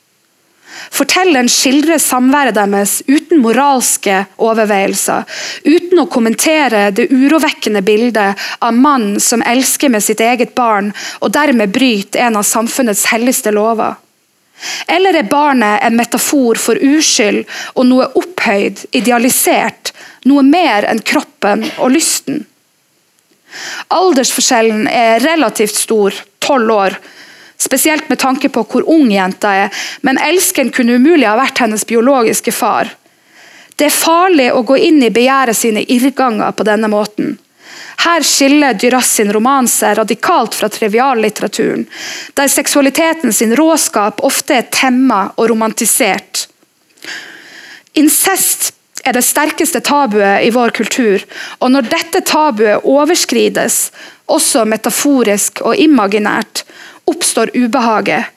Fortelleren 0.92 1.48
skildrer 1.50 2.02
samværet 2.04 2.58
deres 2.58 2.98
uten 3.08 3.40
moralske 3.44 4.26
overveielser, 4.44 5.24
uten 5.64 6.02
å 6.02 6.08
kommentere 6.12 6.90
det 6.96 7.08
urovekkende 7.14 7.84
bildet 7.86 8.42
av 8.60 8.76
mannen 8.76 9.22
som 9.24 9.44
elsker 9.46 9.94
med 9.94 10.04
sitt 10.04 10.24
eget 10.26 10.52
barn, 10.58 10.92
og 11.22 11.32
dermed 11.32 11.72
bryter 11.72 12.26
en 12.26 12.42
av 12.42 12.48
samfunnets 12.48 13.06
helligste 13.14 13.54
lover. 13.56 13.96
Eller 14.88 15.18
er 15.18 15.30
barnet 15.30 15.82
en 15.86 15.98
metafor 15.98 16.60
for 16.62 16.78
uskyld 16.78 17.44
og 17.74 17.88
noe 17.90 18.08
opphøyd, 18.20 18.86
idealisert, 18.98 19.94
noe 20.30 20.44
mer 20.46 20.88
enn 20.90 21.02
kroppen 21.06 21.66
og 21.78 21.94
lysten? 21.96 22.44
Aldersforskjellen 23.92 24.88
er 24.88 25.20
relativt 25.24 25.76
stor, 25.76 26.16
tolv 26.40 26.72
år, 26.72 26.96
spesielt 27.62 28.10
med 28.10 28.22
tanke 28.22 28.50
på 28.50 28.64
hvor 28.64 28.88
ung 28.90 29.12
jenta 29.12 29.52
er, 29.66 29.84
men 30.02 30.22
elskeren 30.22 30.72
kunne 30.74 30.98
umulig 30.98 31.28
ha 31.28 31.36
vært 31.40 31.62
hennes 31.62 31.86
biologiske 31.88 32.54
far. 32.56 32.94
Det 33.76 33.88
er 33.90 33.98
farlig 33.98 34.52
å 34.54 34.64
gå 34.68 34.78
inn 34.78 35.02
i 35.04 35.14
begjæret 35.14 35.58
sine 35.58 35.84
irrganger 35.90 36.54
på 36.54 36.66
denne 36.68 36.90
måten. 36.92 37.38
Her 38.02 38.24
skiller 38.26 38.74
Duras 38.74 39.12
sin 39.14 39.34
romanse 39.34 39.94
radikalt 39.94 40.56
fra 40.56 40.70
triviallitteraturen, 40.70 41.86
der 42.34 42.48
seksualiteten 42.48 43.34
sin 43.34 43.56
råskap 43.56 44.24
ofte 44.26 44.58
er 44.58 44.70
temma 44.74 45.28
og 45.36 45.52
romantisert. 45.52 46.48
Incest 47.94 48.72
er 49.06 49.14
det 49.14 49.26
sterkeste 49.26 49.84
tabuet 49.86 50.48
i 50.48 50.50
vår 50.54 50.74
kultur, 50.78 51.22
og 51.60 51.74
når 51.74 51.90
dette 51.92 52.24
tabuet 52.26 52.88
overskrides, 52.90 53.92
også 54.26 54.66
metaforisk 54.66 55.62
og 55.66 55.78
imaginært, 55.78 56.64
oppstår 57.10 57.54
ubehaget. 57.58 58.32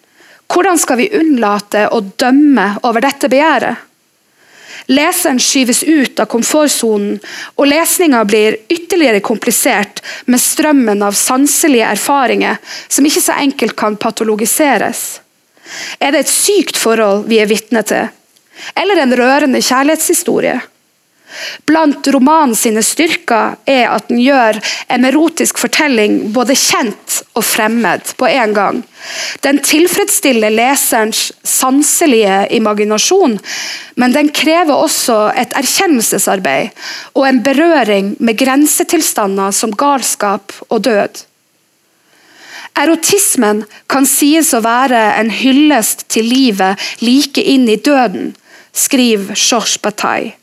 Hvordan 0.53 0.79
skal 0.81 1.01
vi 1.01 1.11
unnlate 1.17 1.87
å 1.89 2.03
dømme 2.21 2.75
over 2.85 3.05
dette 3.05 3.31
begjæret? 3.33 3.81
Leseren 4.87 5.39
skyves 5.41 5.83
ut 5.83 6.21
av 6.21 6.29
komfortsonen, 6.33 7.17
og 7.57 7.69
lesninga 7.71 8.21
blir 8.29 8.59
ytterligere 8.69 9.23
komplisert 9.25 10.03
med 10.29 10.43
strømmen 10.43 11.03
av 11.07 11.17
sanselige 11.17 11.89
erfaringer 11.97 12.61
som 12.89 13.07
ikke 13.09 13.23
så 13.25 13.39
enkelt 13.41 13.77
kan 13.81 13.97
patologiseres. 13.97 15.05
Er 15.99 16.13
det 16.13 16.27
et 16.27 16.35
sykt 16.35 16.77
forhold 16.77 17.25
vi 17.31 17.41
er 17.41 17.49
vitne 17.49 17.81
til, 17.89 18.11
eller 18.77 19.01
en 19.01 19.17
rørende 19.17 19.63
kjærlighetshistorie? 19.65 20.61
Blant 21.67 22.07
romanen 22.15 22.55
sine 22.59 22.83
styrker 22.85 23.57
er 23.67 23.89
at 23.95 24.09
den 24.11 24.21
gjør 24.23 24.61
en 24.93 25.07
erotisk 25.09 25.59
fortelling 25.61 26.33
både 26.35 26.57
kjent 26.59 27.21
og 27.35 27.45
fremmed 27.47 28.15
på 28.19 28.29
en 28.31 28.55
gang. 28.57 28.81
Den 29.45 29.61
tilfredsstiller 29.65 30.55
leserens 30.55 31.27
sanselige 31.45 32.47
imaginasjon, 32.57 33.37
men 34.01 34.17
den 34.17 34.31
krever 34.35 34.75
også 34.75 35.19
et 35.37 35.53
erkjennelsesarbeid 35.59 36.73
og 37.15 37.29
en 37.29 37.43
berøring 37.45 38.15
med 38.19 38.39
grensetilstander 38.41 39.53
som 39.53 39.77
galskap 39.77 40.53
og 40.69 40.85
død. 40.89 41.25
Erotismen 42.75 43.63
kan 43.87 44.07
sies 44.09 44.51
å 44.57 44.63
være 44.65 45.03
en 45.21 45.31
hyllest 45.31 46.09
til 46.11 46.27
livet 46.27 46.81
like 47.05 47.43
inn 47.43 47.69
i 47.71 47.79
døden, 47.79 48.33
skriver 48.75 49.39
Georges 49.39 49.79
Bataille. 49.79 50.35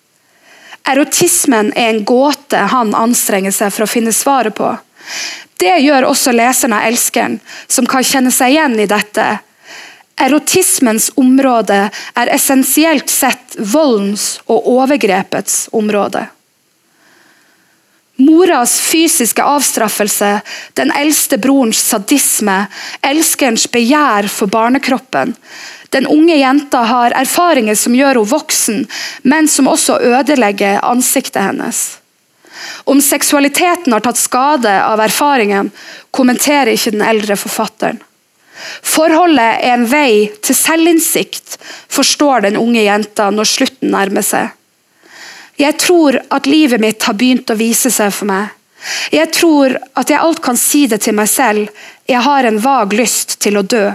Erotismen 0.88 1.72
er 1.76 1.94
en 1.94 2.04
gåte 2.06 2.58
han 2.72 2.96
anstrenger 2.98 3.54
seg 3.54 3.72
for 3.74 3.86
å 3.86 3.92
finne 3.92 4.14
svaret 4.16 4.56
på. 4.58 4.74
Det 5.62 5.78
gjør 5.84 6.08
også 6.10 6.34
leseren 6.34 6.74
av 6.74 6.88
Elskeren, 6.90 7.38
som 7.68 7.86
kan 7.86 8.06
kjenne 8.06 8.34
seg 8.34 8.56
igjen 8.56 8.80
i 8.82 8.90
dette. 8.90 9.28
Erotismens 10.22 11.12
område 11.18 11.84
er 12.18 12.34
essensielt 12.34 13.10
sett 13.10 13.58
voldens 13.58 14.40
og 14.48 14.68
overgrepets 14.74 15.68
område. 15.78 16.28
Moras 18.22 18.76
fysiske 18.82 19.42
avstraffelse, 19.42 20.42
den 20.78 20.92
eldste 20.94 21.40
brorens 21.42 21.80
sadisme, 21.90 22.66
elskerens 23.02 23.66
begjær 23.72 24.30
for 24.30 24.52
barnekroppen, 24.52 25.34
den 25.92 26.08
unge 26.08 26.38
jenta 26.40 26.86
har 26.88 27.12
erfaringer 27.20 27.76
som 27.76 27.96
gjør 27.96 28.22
henne 28.22 28.32
voksen, 28.32 28.86
men 29.24 29.48
som 29.52 29.68
også 29.68 30.00
ødelegger 30.00 30.80
ansiktet 30.88 31.44
hennes. 31.44 31.82
Om 32.88 33.02
seksualiteten 33.02 33.94
har 33.94 34.04
tatt 34.06 34.20
skade 34.20 34.72
av 34.84 35.02
erfaringen, 35.04 35.72
kommenterer 36.12 36.72
ikke 36.76 36.94
den 36.96 37.04
eldre 37.04 37.36
forfatteren. 37.40 38.00
Forholdet 38.86 39.64
er 39.66 39.74
en 39.74 39.88
vei 39.90 40.30
til 40.44 40.56
selvinnsikt, 40.56 41.58
forstår 41.90 42.46
den 42.46 42.60
unge 42.62 42.84
jenta 42.86 43.30
når 43.34 43.50
slutten 43.50 43.92
nærmer 43.92 44.26
seg. 44.26 44.52
Jeg 45.60 45.78
tror 45.82 46.18
at 46.32 46.48
livet 46.50 46.82
mitt 46.82 47.04
har 47.04 47.18
begynt 47.18 47.52
å 47.52 47.58
vise 47.58 47.92
seg 47.94 48.14
for 48.14 48.30
meg. 48.30 48.54
Jeg 49.14 49.30
tror 49.36 49.76
at 49.98 50.10
jeg 50.10 50.22
alt 50.22 50.42
kan 50.42 50.58
si 50.58 50.86
det 50.90 51.02
til 51.06 51.18
meg 51.18 51.30
selv. 51.30 51.68
Jeg 52.10 52.24
har 52.26 52.48
en 52.48 52.62
vag 52.64 52.96
lyst 52.98 53.38
til 53.44 53.60
å 53.60 53.66
dø. 53.66 53.92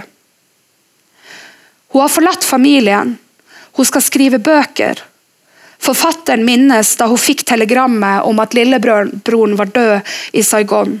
Hun 1.97 2.01
har 2.01 2.09
forlatt 2.09 2.43
familien. 2.43 3.17
Hun 3.73 3.85
skal 3.85 4.01
skrive 4.05 4.37
bøker. 4.37 4.99
Forfatteren 5.81 6.43
minnes 6.45 6.91
da 6.99 7.07
hun 7.09 7.17
fikk 7.17 7.41
telegrammet 7.49 8.21
om 8.29 8.37
at 8.37 8.53
lillebroren 8.53 9.55
var 9.57 9.71
død 9.73 10.11
i 10.37 10.43
Saigon. 10.45 10.99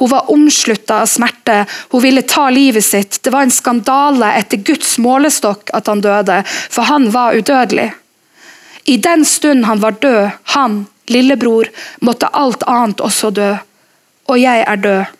Hun 0.00 0.08
var 0.08 0.30
omslutta 0.32 1.02
av 1.02 1.10
smerte, 1.12 1.58
hun 1.92 2.00
ville 2.00 2.24
ta 2.24 2.46
livet 2.48 2.86
sitt. 2.86 3.18
Det 3.20 3.34
var 3.34 3.44
en 3.44 3.52
skandale 3.52 4.32
etter 4.40 4.64
Guds 4.64 4.96
målestokk 5.04 5.68
at 5.76 5.92
han 5.92 6.00
døde, 6.00 6.40
for 6.48 6.88
han 6.88 7.10
var 7.12 7.36
udødelig. 7.36 7.90
I 8.88 8.96
den 8.96 9.28
stund 9.28 9.68
han 9.68 9.84
var 9.84 10.00
død, 10.00 10.30
han, 10.56 10.86
lillebror, 11.12 11.68
måtte 12.00 12.32
alt 12.32 12.64
annet 12.64 13.04
også 13.04 13.34
dø. 13.36 13.52
Og 14.32 14.40
jeg 14.40 14.64
er 14.64 14.84
død. 14.88 15.17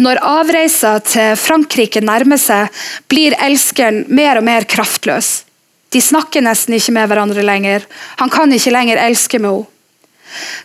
Når 0.00 0.20
avreisa 0.24 0.94
til 1.04 1.34
Frankrike 1.36 2.00
nærmer 2.00 2.40
seg, 2.40 2.70
blir 3.10 3.36
elskeren 3.42 4.06
mer 4.08 4.40
og 4.40 4.46
mer 4.46 4.64
kraftløs. 4.64 5.42
De 5.92 6.00
snakker 6.00 6.44
nesten 6.46 6.76
ikke 6.76 6.94
med 6.96 7.10
hverandre 7.10 7.44
lenger. 7.44 7.84
Han 8.22 8.30
kan 8.32 8.52
ikke 8.54 8.72
lenger 8.72 9.02
elske 9.02 9.40
med 9.42 9.50
henne. 9.50 9.76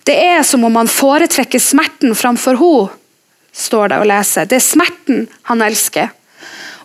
Det 0.05 0.13
er 0.21 0.43
som 0.45 0.61
om 0.67 0.75
han 0.77 0.89
foretrekker 0.91 1.59
smerten 1.59 2.13
framfor 2.15 2.59
henne, 2.61 3.01
står 3.55 3.91
det 3.91 3.97
å 3.97 4.07
lese. 4.07 4.45
Det 4.45 4.59
er 4.59 4.63
smerten 4.63 5.25
han 5.49 5.63
elsker. 5.65 6.11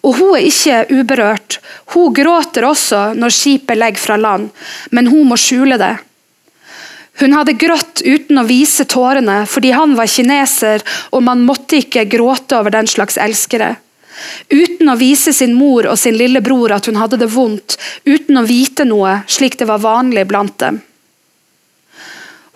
Og 0.00 0.16
hun 0.16 0.36
er 0.38 0.46
ikke 0.48 0.84
uberørt. 0.94 1.58
Hun 1.92 2.14
gråter 2.16 2.64
også 2.64 3.10
når 3.18 3.34
skipet 3.36 3.78
legger 3.78 4.00
fra 4.00 4.16
land, 4.16 4.48
men 4.90 5.10
hun 5.12 5.28
må 5.28 5.36
skjule 5.38 5.76
det. 5.80 5.96
Hun 7.20 7.36
hadde 7.36 7.52
grått 7.60 8.00
uten 8.00 8.40
å 8.40 8.46
vise 8.48 8.86
tårene, 8.88 9.42
fordi 9.46 9.74
han 9.76 9.92
var 9.98 10.08
kineser 10.08 10.84
og 11.12 11.24
man 11.26 11.42
måtte 11.44 11.82
ikke 11.82 12.06
gråte 12.08 12.56
over 12.56 12.72
den 12.72 12.88
slags 12.88 13.18
elskere. 13.20 13.74
Uten 14.48 14.88
å 14.88 14.96
vise 15.00 15.32
sin 15.36 15.52
mor 15.56 15.88
og 15.88 15.98
sin 16.00 16.16
lillebror 16.16 16.72
at 16.76 16.88
hun 16.88 16.96
hadde 17.00 17.18
det 17.20 17.28
vondt, 17.32 17.76
uten 18.08 18.40
å 18.40 18.46
vite 18.48 18.86
noe, 18.88 19.20
slik 19.28 19.58
det 19.60 19.68
var 19.68 19.82
vanlig 19.84 20.26
blant 20.30 20.56
dem. 20.60 20.80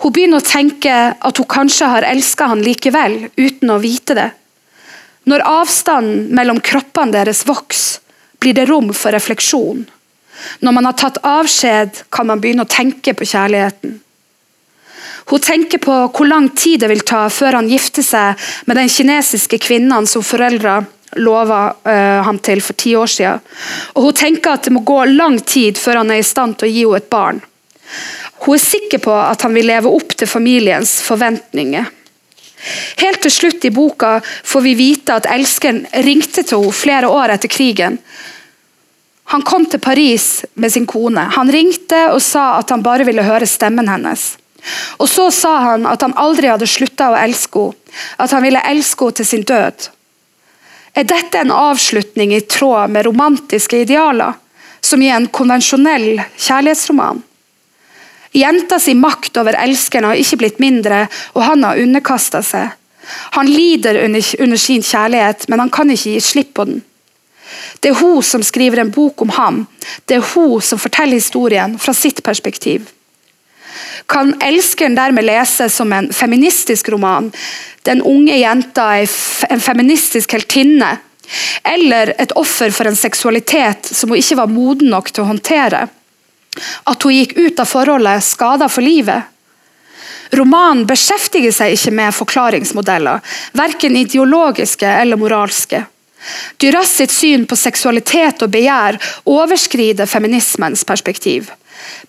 Hun 0.01 0.13
begynner 0.13 0.41
å 0.41 0.45
tenke 0.45 0.95
at 1.13 1.41
hun 1.41 1.49
kanskje 1.49 1.89
har 1.89 2.07
elska 2.09 2.49
han 2.51 2.65
likevel, 2.65 3.19
uten 3.37 3.73
å 3.73 3.81
vite 3.81 4.17
det. 4.17 4.31
Når 5.29 5.45
avstanden 5.49 6.27
mellom 6.37 6.61
kroppene 6.61 7.15
deres 7.15 7.45
vokser, 7.49 8.01
blir 8.41 8.57
det 8.57 8.67
rom 8.69 8.91
for 8.93 9.15
refleksjon. 9.17 9.87
Når 10.61 10.73
man 10.77 10.85
har 10.85 10.97
tatt 11.01 11.21
avskjed, 11.25 12.03
kan 12.13 12.29
man 12.29 12.43
begynne 12.43 12.67
å 12.67 12.69
tenke 12.69 13.15
på 13.17 13.25
kjærligheten. 13.31 13.95
Hun 15.31 15.41
tenker 15.41 15.81
på 15.81 15.95
hvor 16.13 16.29
lang 16.29 16.51
tid 16.57 16.83
det 16.83 16.91
vil 16.93 17.05
ta 17.07 17.25
før 17.33 17.61
han 17.61 17.71
gifter 17.71 18.05
seg 18.05 18.41
med 18.69 18.77
den 18.77 18.91
kinesiske 18.93 19.59
kvinnen 19.63 20.09
som 20.11 20.25
foreldra 20.27 20.83
lova 21.17 21.61
uh, 21.87 22.23
ham 22.27 22.39
til 22.43 22.63
for 22.65 22.77
ti 22.79 22.95
år 22.99 23.11
siden. 23.11 23.43
Og 23.95 24.09
hun 24.09 24.19
tenker 24.19 24.57
at 24.57 24.67
det 24.67 24.75
må 24.75 24.83
gå 24.87 25.05
lang 25.15 25.39
tid 25.41 25.79
før 25.81 26.03
han 26.03 26.13
er 26.13 26.23
i 26.23 26.27
stand 26.27 26.59
til 26.59 26.69
å 26.69 26.75
gi 26.75 26.85
henne 26.85 27.03
et 27.03 27.11
barn. 27.13 27.43
Hun 28.45 28.57
er 28.57 28.65
sikker 28.65 29.01
på 29.05 29.15
at 29.15 29.45
han 29.47 29.55
vil 29.57 29.69
leve 29.71 29.93
opp 29.93 30.17
til 30.19 30.29
familiens 30.29 30.99
forventninger. 31.07 31.87
Helt 33.01 33.21
til 33.23 33.33
slutt 33.33 33.65
i 33.69 33.73
boka 33.75 34.17
får 34.25 34.65
vi 34.65 34.77
vite 34.79 35.17
at 35.17 35.29
elskeren 35.31 35.85
ringte 36.05 36.43
til 36.43 36.65
henne 36.65 36.77
flere 36.77 37.11
år 37.13 37.37
etter 37.37 37.53
krigen. 37.53 38.01
Han 39.33 39.43
kom 39.43 39.65
til 39.67 39.81
Paris 39.81 40.45
med 40.61 40.73
sin 40.73 40.87
kone. 40.87 41.23
Han 41.37 41.53
ringte 41.53 42.09
og 42.13 42.21
sa 42.23 42.59
at 42.59 42.73
han 42.75 42.85
bare 42.85 43.07
ville 43.09 43.25
høre 43.25 43.49
stemmen 43.49 43.89
hennes. 43.89 44.35
Og 44.99 45.09
Så 45.09 45.31
sa 45.31 45.59
han 45.61 45.87
at 45.87 46.03
han 46.03 46.17
aldri 46.17 46.49
hadde 46.49 46.69
slutta 46.71 47.11
å 47.13 47.19
elske 47.21 47.67
henne, 47.69 47.81
at 48.19 48.33
han 48.35 48.43
ville 48.43 48.63
elske 48.67 49.05
henne 49.05 49.19
til 49.21 49.27
sin 49.29 49.45
død. 49.47 49.89
Er 50.95 51.07
dette 51.11 51.41
en 51.43 51.51
avslutning 51.51 52.33
i 52.35 52.41
tråd 52.41 52.91
med 52.91 53.07
romantiske 53.07 53.83
idealer, 53.83 54.35
som 54.81 55.03
i 55.03 55.11
en 55.11 55.27
konvensjonell 55.27 56.23
kjærlighetsroman? 56.37 57.23
Jenta 58.35 58.81
sin 58.83 58.99
makt 59.03 59.37
over 59.39 59.55
elskeren 59.59 60.09
har 60.09 60.19
ikke 60.19 60.41
blitt 60.41 60.63
mindre, 60.63 61.05
og 61.35 61.45
han 61.47 61.63
har 61.67 61.79
underkasta 61.79 62.43
seg. 62.43 62.73
Han 63.37 63.51
lider 63.51 64.01
under, 64.05 64.57
sin 64.59 64.83
kjærlighet, 64.83 65.49
men 65.49 65.61
han 65.61 65.71
kan 65.71 65.91
ikke 65.91 66.17
gi 66.17 66.21
slipp 66.25 66.55
på 66.57 66.67
den. 66.71 66.83
Det 67.83 67.93
er 67.93 68.01
hun 68.01 68.23
som 68.25 68.43
skriver 68.43 68.81
en 68.81 68.91
bok 68.91 69.23
om 69.23 69.35
ham. 69.37 69.65
Det 70.09 70.19
er 70.19 70.29
hun 70.33 70.63
som 70.65 70.81
forteller 70.81 71.21
historien 71.21 71.77
fra 71.79 71.95
sitt 71.95 72.23
perspektiv 72.27 72.89
kan 74.07 74.35
elskeren 74.43 74.97
dermed 74.99 75.27
leses 75.27 75.77
som 75.77 75.93
en 75.93 76.11
feministisk 76.13 76.89
roman. 76.95 77.33
Den 77.85 78.03
unge 78.03 78.37
jenta 78.39 78.91
er 79.01 79.11
en 79.51 79.61
feministisk 79.61 80.33
heltinne. 80.37 80.97
Eller 81.65 82.15
et 82.21 82.33
offer 82.37 82.73
for 82.75 82.89
en 82.89 82.97
seksualitet 82.97 83.89
som 83.91 84.13
hun 84.13 84.21
ikke 84.21 84.39
var 84.43 84.53
moden 84.53 84.93
nok 84.93 85.11
til 85.11 85.25
å 85.25 85.31
håndtere. 85.33 85.87
At 86.89 87.03
hun 87.03 87.17
gikk 87.17 87.37
ut 87.39 87.61
av 87.61 87.71
forholdet 87.71 88.25
skada 88.25 88.69
for 88.71 88.85
livet. 88.85 89.31
Romanen 90.35 90.87
beskjeftiger 90.89 91.53
seg 91.55 91.77
ikke 91.77 91.93
med 91.95 92.15
forklaringsmodeller, 92.17 93.21
verken 93.55 93.97
ideologiske 94.01 94.89
eller 94.89 95.21
moralske. 95.21 95.85
Duras 96.63 96.95
sitt 96.99 97.13
syn 97.13 97.45
på 97.49 97.59
seksualitet 97.59 98.43
og 98.45 98.53
begjær 98.55 98.99
overskrider 99.29 100.09
feminismens 100.11 100.85
perspektiv. 100.89 101.51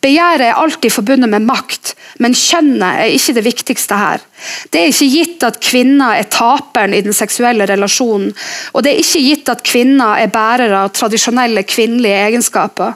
Begjæret 0.03 0.45
er 0.45 0.59
alltid 0.59 0.93
forbundet 0.93 1.29
med 1.31 1.45
makt, 1.47 1.93
men 2.23 2.35
kjønnet 2.37 3.01
er 3.01 3.11
ikke 3.11 3.35
det 3.35 3.43
viktigste 3.45 3.97
her. 3.99 4.23
Det 4.71 4.81
er 4.81 4.91
ikke 4.91 5.11
gitt 5.11 5.45
at 5.47 5.59
kvinner 5.63 6.19
er 6.19 6.29
taperen 6.31 6.93
i 6.95 7.01
den 7.03 7.15
seksuelle 7.15 7.67
relasjonen, 7.67 8.31
og 8.73 8.85
det 8.85 8.93
er 8.93 9.01
ikke 9.03 9.23
gitt 9.25 9.51
at 9.51 9.65
kvinner 9.67 10.21
er 10.21 10.31
bærere 10.31 10.85
av 10.85 10.93
tradisjonelle 10.95 11.65
kvinnelige 11.67 12.21
egenskaper. 12.29 12.95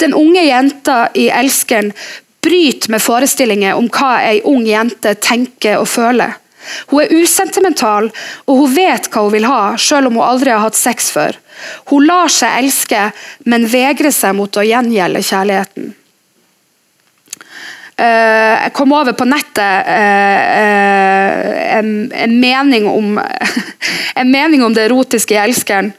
Den 0.00 0.14
unge 0.14 0.42
jenta 0.44 1.08
i 1.14 1.30
'Elskeren' 1.30 1.94
bryter 2.42 2.90
med 2.90 3.02
forestillinger 3.02 3.74
om 3.74 3.88
hva 3.90 4.18
ei 4.22 4.40
ung 4.44 4.66
jente 4.66 5.14
tenker 5.14 5.80
og 5.80 5.88
føler. 5.88 6.36
Hun 6.90 7.02
er 7.04 7.12
usentimental, 7.22 8.10
og 8.46 8.62
hun 8.62 8.74
vet 8.76 9.10
hva 9.10 9.26
hun 9.26 9.34
vil 9.34 9.48
ha, 9.48 9.60
selv 9.80 10.10
om 10.10 10.18
hun 10.20 10.26
aldri 10.26 10.54
har 10.54 10.64
hatt 10.64 10.78
sex 10.78 11.10
før. 11.14 11.38
Hun 11.90 12.06
lar 12.08 12.32
seg 12.32 12.58
elske, 12.62 13.10
men 13.44 13.68
vegrer 13.70 14.14
seg 14.14 14.36
mot 14.38 14.56
å 14.56 14.66
gjengjelde 14.66 15.24
kjærligheten. 15.24 15.94
Eh, 17.96 18.54
jeg 18.60 18.72
kom 18.76 18.90
over 18.92 19.14
på 19.16 19.24
nettet 19.24 19.86
eh, 19.88 20.48
eh, 20.60 21.78
en, 21.78 21.86
en, 22.12 22.34
mening 22.42 22.84
om, 22.90 23.14
en, 24.20 24.30
mening 24.30 24.64
om, 24.64 24.74
det 24.76 24.84
erotiske 24.90 25.32
i 25.32 25.38
elskeren 25.40 25.94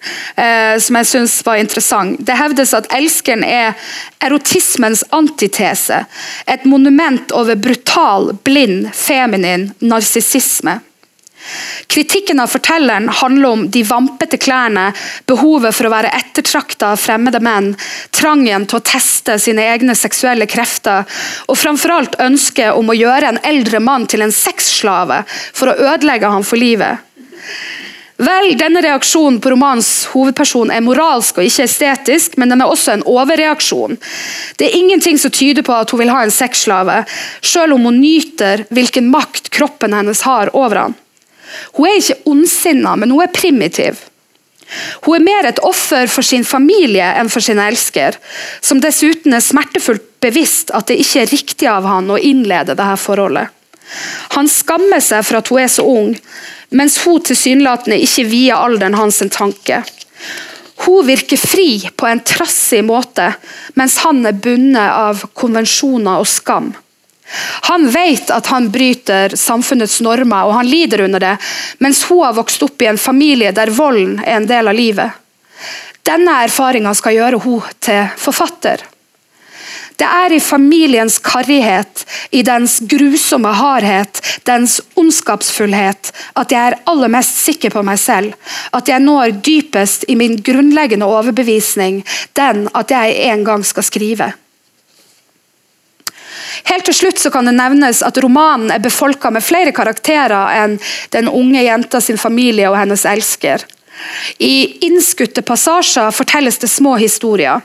som 0.81 0.97
jeg 0.99 1.07
syns 1.09 1.39
var 1.45 1.57
interessant. 1.57 2.19
Det 2.21 2.37
hevdes 2.37 2.75
at 2.77 2.89
elskeren 2.93 3.41
er 3.45 3.73
erotismens 4.21 5.01
antitese. 5.15 6.03
Et 6.45 6.65
monument 6.69 7.33
over 7.33 7.57
brutal, 7.57 8.29
blind, 8.45 8.91
feminin 8.93 9.71
narsissisme. 9.81 10.77
Kritikken 11.87 12.39
av 12.39 12.47
fortelleren 12.51 13.09
handler 13.09 13.49
om 13.49 13.65
de 13.71 13.83
vampete 13.87 14.37
klærne, 14.41 14.89
behovet 15.29 15.75
for 15.75 15.87
å 15.87 15.93
være 15.93 16.11
ettertrakta 16.17 16.91
av 16.93 17.01
fremmede 17.01 17.39
menn, 17.43 17.71
trangen 18.11 18.67
til 18.67 18.79
å 18.79 18.85
teste 18.85 19.37
sine 19.41 19.65
egne 19.71 19.95
seksuelle 19.95 20.49
krefter, 20.49 21.07
og 21.47 21.57
framfor 21.57 21.95
alt 21.95 22.19
ønsket 22.23 22.75
om 22.75 22.91
å 22.91 22.97
gjøre 22.97 23.33
en 23.33 23.41
eldre 23.47 23.81
mann 23.83 24.07
til 24.09 24.25
en 24.25 24.35
sexslave 24.35 25.23
for 25.29 25.71
å 25.71 25.93
ødelegge 25.93 26.33
ham 26.33 26.45
for 26.45 26.59
livet. 26.59 27.05
Vel, 28.17 28.55
denne 28.57 28.81
reaksjonen 28.81 29.37
på 29.37 29.51
romanens 29.53 30.07
hovedperson 30.09 30.71
er 30.73 30.81
moralsk 30.81 31.37
og 31.37 31.45
ikke 31.45 31.67
estetisk, 31.67 32.37
men 32.41 32.49
den 32.49 32.63
er 32.65 32.71
også 32.73 32.95
en 32.95 33.05
overreaksjon. 33.05 33.99
Det 34.57 34.65
er 34.65 34.77
ingenting 34.79 35.21
som 35.21 35.33
tyder 35.33 35.61
på 35.65 35.75
at 35.77 35.93
hun 35.93 36.01
vil 36.01 36.09
ha 36.09 36.23
en 36.25 36.33
sexslave, 36.33 37.03
selv 37.45 37.77
om 37.77 37.85
hun 37.85 37.99
nyter 38.01 38.65
hvilken 38.73 39.11
makt 39.13 39.51
kroppen 39.53 39.93
hennes 39.93 40.25
har 40.25 40.49
over 40.57 40.87
han. 40.87 40.97
Hun 41.77 41.89
er 41.89 41.97
ikke 41.99 42.21
ondsinna, 42.29 42.95
men 42.95 43.13
hun 43.13 43.23
er 43.23 43.33
primitiv. 43.33 44.03
Hun 45.05 45.15
er 45.15 45.23
mer 45.23 45.47
et 45.47 45.61
offer 45.63 46.09
for 46.11 46.25
sin 46.25 46.43
familie 46.43 47.05
enn 47.19 47.29
for 47.31 47.43
sin 47.43 47.61
elsker, 47.61 48.17
som 48.61 48.81
dessuten 48.83 49.35
er 49.35 49.43
smertefullt 49.43 50.03
bevisst 50.23 50.73
at 50.75 50.89
det 50.89 50.99
ikke 51.03 51.23
er 51.23 51.31
riktig 51.31 51.69
av 51.71 51.87
han 51.87 52.09
å 52.11 52.19
innlede 52.19 52.75
dette 52.75 52.97
forholdet. 52.99 53.53
Han 54.35 54.49
skammer 54.51 54.99
seg 55.03 55.23
for 55.23 55.39
at 55.39 55.51
hun 55.51 55.61
er 55.63 55.71
så 55.71 55.85
ung, 55.87 56.11
mens 56.75 56.97
hun 57.05 57.21
tilsynelatende 57.23 57.99
ikke 58.03 58.27
vier 58.27 58.59
alderen 58.59 58.97
hans 58.99 59.21
en 59.23 59.31
tanke. 59.31 59.79
Hun 60.83 61.07
virker 61.07 61.39
fri 61.39 61.69
på 61.97 62.09
en 62.09 62.21
trassig 62.27 62.83
måte, 62.85 63.31
mens 63.79 63.97
han 64.03 64.25
er 64.27 64.35
bundet 64.35 64.91
av 64.91 65.23
konvensjoner 65.37 66.19
og 66.21 66.27
skam. 66.29 66.73
Han 67.67 67.89
vet 67.91 68.31
at 68.31 68.47
han 68.47 68.69
bryter 68.71 69.35
samfunnets 69.35 69.99
normer, 70.01 70.47
og 70.47 70.57
han 70.59 70.69
lider 70.69 71.03
under 71.07 71.23
det, 71.23 71.35
mens 71.83 72.03
hun 72.07 72.23
har 72.23 72.37
vokst 72.37 72.63
opp 72.63 72.81
i 72.81 72.91
en 72.91 73.01
familie 73.01 73.51
der 73.55 73.73
volden 73.75 74.19
er 74.23 74.39
en 74.39 74.47
del 74.49 74.71
av 74.71 74.77
livet. 74.77 75.23
Denne 76.07 76.43
erfaringa 76.45 76.93
skal 76.95 77.17
gjøre 77.17 77.41
hun 77.43 77.65
til 77.83 78.05
forfatter. 78.15 78.85
Det 79.97 80.05
er 80.05 80.35
i 80.35 80.39
familiens 80.39 81.17
karrighet, 81.25 82.03
i 82.29 82.43
dens 82.45 82.77
grusomme 82.85 83.49
hardhet, 83.57 84.21
dens 84.45 84.77
ondskapsfullhet, 84.95 86.11
at 86.37 86.53
jeg 86.53 86.71
er 86.71 86.77
aller 86.91 87.09
mest 87.11 87.39
sikker 87.41 87.73
på 87.73 87.81
meg 87.85 87.97
selv. 87.99 88.35
At 88.77 88.91
jeg 88.91 89.01
når 89.01 89.39
dypest 89.41 90.05
i 90.07 90.15
min 90.19 90.37
grunnleggende 90.37 91.09
overbevisning, 91.09 92.03
den 92.37 92.67
at 92.77 92.93
jeg 92.93 93.17
en 93.31 93.47
gang 93.47 93.65
skal 93.65 93.89
skrive. 93.89 94.35
Helt 96.63 96.85
til 96.85 96.95
slutt 96.95 97.19
så 97.21 97.31
kan 97.33 97.45
det 97.45 97.55
nevnes 97.57 98.01
at 98.05 98.17
Romanen 98.23 98.71
er 98.73 98.83
befolka 98.83 99.31
med 99.33 99.45
flere 99.45 99.73
karakterer 99.75 100.53
enn 100.63 100.77
den 101.15 101.29
unge 101.29 101.63
jenta 101.63 102.01
sin 102.01 102.17
familie 102.17 102.69
og 102.71 102.77
hennes 102.79 103.05
elsker. 103.05 103.65
I 104.43 104.85
innskutte 104.87 105.41
passasjer 105.41 106.13
fortelles 106.13 106.59
det 106.61 106.69
små 106.69 106.95
historier. 107.01 107.61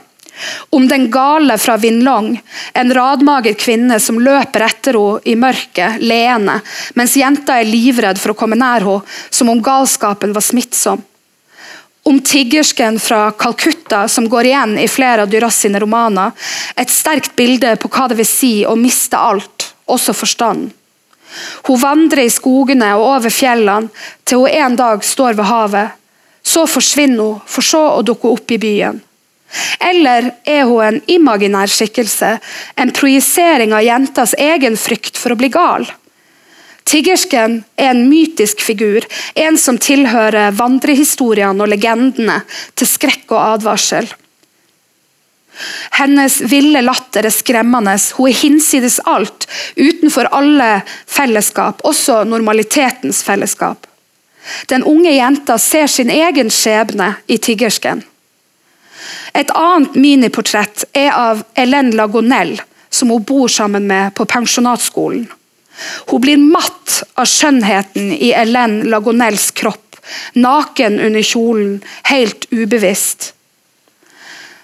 Om 0.73 0.87
den 0.89 1.11
gale 1.13 1.59
fra 1.61 1.75
Vinlong, 1.77 2.31
en 2.73 2.93
radmager 2.93 3.53
kvinne 3.53 3.99
som 4.01 4.17
løper 4.17 4.65
etter 4.65 4.97
henne 4.97 5.29
i 5.29 5.35
mørket, 5.37 6.01
leende, 6.01 6.57
mens 6.97 7.13
jenta 7.19 7.59
er 7.61 7.69
livredd 7.69 8.21
for 8.21 8.33
å 8.33 8.37
komme 8.37 8.57
nær 8.57 8.81
henne, 8.81 9.17
som 9.29 9.53
om 9.53 9.61
galskapen 9.61 10.33
var 10.33 10.45
smittsom 10.45 11.03
om 12.03 12.19
tiggersken 12.19 12.99
fra 12.99 13.31
Calcutta 13.31 14.07
som 14.07 14.29
går 14.29 14.45
igjen 14.49 14.77
i 14.79 14.87
flere 14.87 15.23
av 15.23 15.31
Duras 15.31 15.57
sine 15.63 15.79
romaner. 15.79 16.31
Et 16.75 16.89
sterkt 16.89 17.35
bilde 17.39 17.75
på 17.79 17.91
hva 17.91 18.09
det 18.11 18.19
vil 18.19 18.27
si 18.27 18.53
å 18.67 18.75
miste 18.79 19.19
alt, 19.19 19.71
også 19.87 20.15
forstanden. 20.15 20.71
Hun 21.65 21.79
vandrer 21.81 22.27
i 22.27 22.33
skogene 22.33 22.91
og 22.93 23.07
over 23.15 23.33
fjellene 23.33 23.89
til 24.27 24.43
hun 24.43 24.53
en 24.53 24.75
dag 24.77 25.01
står 25.05 25.39
ved 25.39 25.49
havet. 25.49 25.95
Så 26.43 26.67
forsvinner 26.67 27.23
hun, 27.23 27.41
for 27.47 27.65
så 27.65 27.81
å 27.95 28.03
dukke 28.05 28.29
opp 28.29 28.51
i 28.51 28.59
byen. 28.59 28.99
Eller 29.79 30.31
er 30.49 30.67
hun 30.67 30.83
en 30.83 31.01
imaginær 31.07 31.71
skikkelse, 31.71 32.35
en 32.75 32.93
projisering 32.93 33.73
av 33.73 33.85
jentas 33.85 34.35
egen 34.37 34.77
frykt 34.77 35.17
for 35.17 35.33
å 35.33 35.39
bli 35.39 35.49
gal? 35.53 35.87
Tiggersken 36.89 37.61
er 37.79 37.93
en 37.93 38.07
mytisk 38.09 38.61
figur, 38.61 39.05
en 39.35 39.57
som 39.57 39.79
tilhører 39.79 40.55
vandrehistoriene 40.57 41.63
og 41.63 41.71
legendene 41.71 42.41
til 42.75 42.89
skrekk 42.89 43.31
og 43.31 43.41
advarsel. 43.55 44.09
Hennes 45.93 46.39
ville 46.49 46.81
latter 46.81 47.27
er 47.27 47.33
skremmende, 47.33 47.93
hun 48.17 48.29
er 48.29 48.39
hinsides 48.41 48.99
alt, 49.05 49.45
utenfor 49.77 50.29
alle 50.33 50.81
fellesskap, 51.07 51.83
også 51.85 52.23
normalitetens 52.27 53.21
fellesskap. 53.23 53.87
Den 54.67 54.83
unge 54.83 55.13
jenta 55.13 55.57
ser 55.61 55.87
sin 55.87 56.09
egen 56.11 56.49
skjebne 56.51 57.13
i 57.31 57.37
tiggersken. 57.37 58.03
Et 59.33 59.49
annet 59.55 59.95
miniportrett 59.95 60.85
er 60.93 61.13
av 61.15 61.45
Hélène 61.57 61.95
Lagonelle, 61.95 62.65
som 62.89 63.09
hun 63.09 63.23
bor 63.25 63.47
sammen 63.49 63.87
med 63.87 64.13
på 64.17 64.25
pensjonatskolen. 64.29 65.25
Hun 66.09 66.21
blir 66.23 66.41
matt 66.41 67.01
av 67.19 67.29
skjønnheten 67.29 68.11
i 68.13 68.33
Hélène 68.35 68.87
Lagonelles 68.89 69.51
kropp, 69.57 69.97
naken 70.35 70.99
under 70.99 71.23
kjolen, 71.25 71.79
helt 72.09 72.49
ubevisst. 72.51 73.33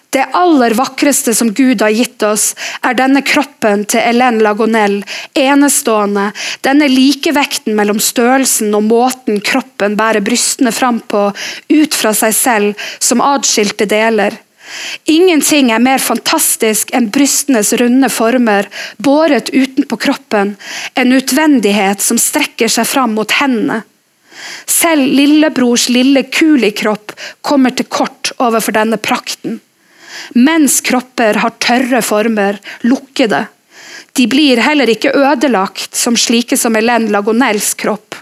Det 0.09 0.23
aller 0.33 0.73
vakreste 0.73 1.35
som 1.37 1.51
Gud 1.53 1.83
har 1.85 1.93
gitt 1.93 2.23
oss, 2.25 2.55
er 2.81 2.95
denne 2.97 3.21
kroppen 3.21 3.83
til 3.85 4.01
Hélène 4.01 4.41
Lagonelle, 4.41 5.05
enestående, 5.37 6.31
denne 6.65 6.87
likevekten 6.89 7.77
mellom 7.77 8.01
størrelsen 8.01 8.73
og 8.73 8.87
måten 8.89 9.37
kroppen 9.45 9.97
bærer 9.99 10.25
brystene 10.25 10.73
fram 10.73 10.97
på, 11.13 11.27
ut 11.69 11.97
fra 11.97 12.15
seg 12.17 12.33
selv, 12.33 12.87
som 12.97 13.21
adskilte 13.21 13.85
deler. 13.89 14.33
Ingenting 15.09 15.71
er 15.73 15.81
mer 15.81 16.01
fantastisk 16.01 16.91
enn 16.95 17.09
brystenes 17.13 17.71
runde 17.81 18.09
former, 18.13 18.67
båret 18.97 19.49
utenpå 19.53 19.97
kroppen, 19.97 20.55
en 20.93 21.15
utvendighet 21.15 22.03
som 22.03 22.19
strekker 22.21 22.71
seg 22.71 22.87
fram 22.87 23.15
mot 23.17 23.31
hendene. 23.39 23.81
Selv 24.69 25.03
lillebrors 25.03 25.89
lille 25.91 26.23
kulikropp 26.31 27.15
kommer 27.41 27.73
til 27.75 27.89
kort 27.91 28.31
overfor 28.37 28.77
denne 28.77 28.99
prakten. 29.01 29.59
Menns 30.35 30.79
kropper 30.85 31.41
har 31.43 31.57
tørre 31.61 32.01
former, 32.05 32.59
lukkede. 32.87 33.45
De 34.17 34.25
blir 34.27 34.61
heller 34.63 34.89
ikke 34.89 35.13
ødelagt 35.15 35.95
som 35.95 36.17
slike 36.17 36.57
som 36.57 36.75
Hélène 36.77 37.11
Lagonelles 37.13 37.73
kropp. 37.79 38.15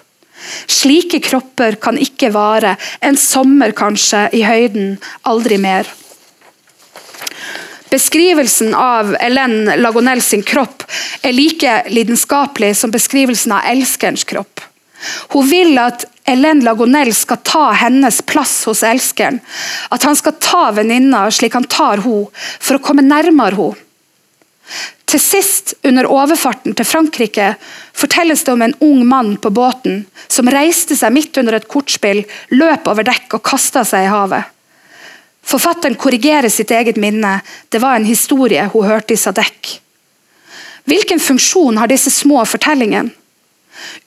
Slike 0.67 1.19
kropper 1.25 1.77
kan 1.81 1.97
ikke 1.99 2.31
vare, 2.35 2.75
en 3.01 3.17
sommer 3.19 3.73
kanskje 3.75 4.27
i 4.37 4.43
høyden, 4.47 4.97
aldri 5.27 5.57
mer. 5.61 5.89
Beskrivelsen 7.89 8.73
av 8.75 9.15
Hélène 9.15 9.77
Lagonelle 9.79 10.21
sin 10.21 10.43
kropp 10.43 10.83
er 11.23 11.35
like 11.35 11.83
lidenskapelig 11.87 12.73
som 12.75 12.91
beskrivelsen 12.91 13.53
av 13.55 13.69
elskerens 13.71 14.25
kropp. 14.27 14.63
Hun 15.31 15.47
vil 15.47 15.77
at 15.79 16.03
Hélène 16.27 16.65
Lagonelle 16.65 17.15
skal 17.15 17.39
ta 17.47 17.69
hennes 17.79 18.19
plass 18.27 18.65
hos 18.67 18.83
elskeren. 18.83 19.39
At 19.93 20.03
han 20.03 20.17
skal 20.19 20.35
ta 20.43 20.71
venninna 20.75 21.27
slik 21.31 21.55
han 21.55 21.69
tar 21.71 22.03
henne, 22.03 22.27
for 22.59 22.75
å 22.75 22.83
komme 22.83 23.05
nærmere 23.05 23.55
henne. 23.55 23.83
Til 25.07 25.21
sist, 25.23 25.77
under 25.87 26.09
overfarten 26.11 26.73
til 26.75 26.83
Frankrike, 26.83 27.53
fortelles 27.95 28.43
det 28.43 28.51
om 28.51 28.65
en 28.65 28.75
ung 28.83 29.05
mann 29.07 29.37
på 29.39 29.53
båten 29.55 30.01
som 30.27 30.51
reiste 30.51 30.97
seg 30.99 31.13
midt 31.15 31.39
under 31.39 31.55
et 31.55 31.69
kortspill, 31.71 32.25
løp 32.51 32.91
over 32.91 33.07
dekk 33.07 33.37
og 33.39 33.45
kasta 33.47 33.85
seg 33.87 34.09
i 34.09 34.11
havet. 34.11 34.51
Forfatteren 35.47 35.95
korrigerer 35.95 36.49
sitt 36.49 36.71
eget 36.71 36.97
minne. 36.99 37.39
Det 37.69 37.79
var 37.79 37.95
en 37.95 38.05
historie 38.05 38.65
hun 38.73 38.87
hørte 38.87 39.15
i 39.15 39.17
Sadek. 39.17 39.77
Hvilken 40.87 41.19
funksjon 41.19 41.77
har 41.79 41.87
disse 41.87 42.11
små 42.11 42.43
fortellingene? 42.45 43.13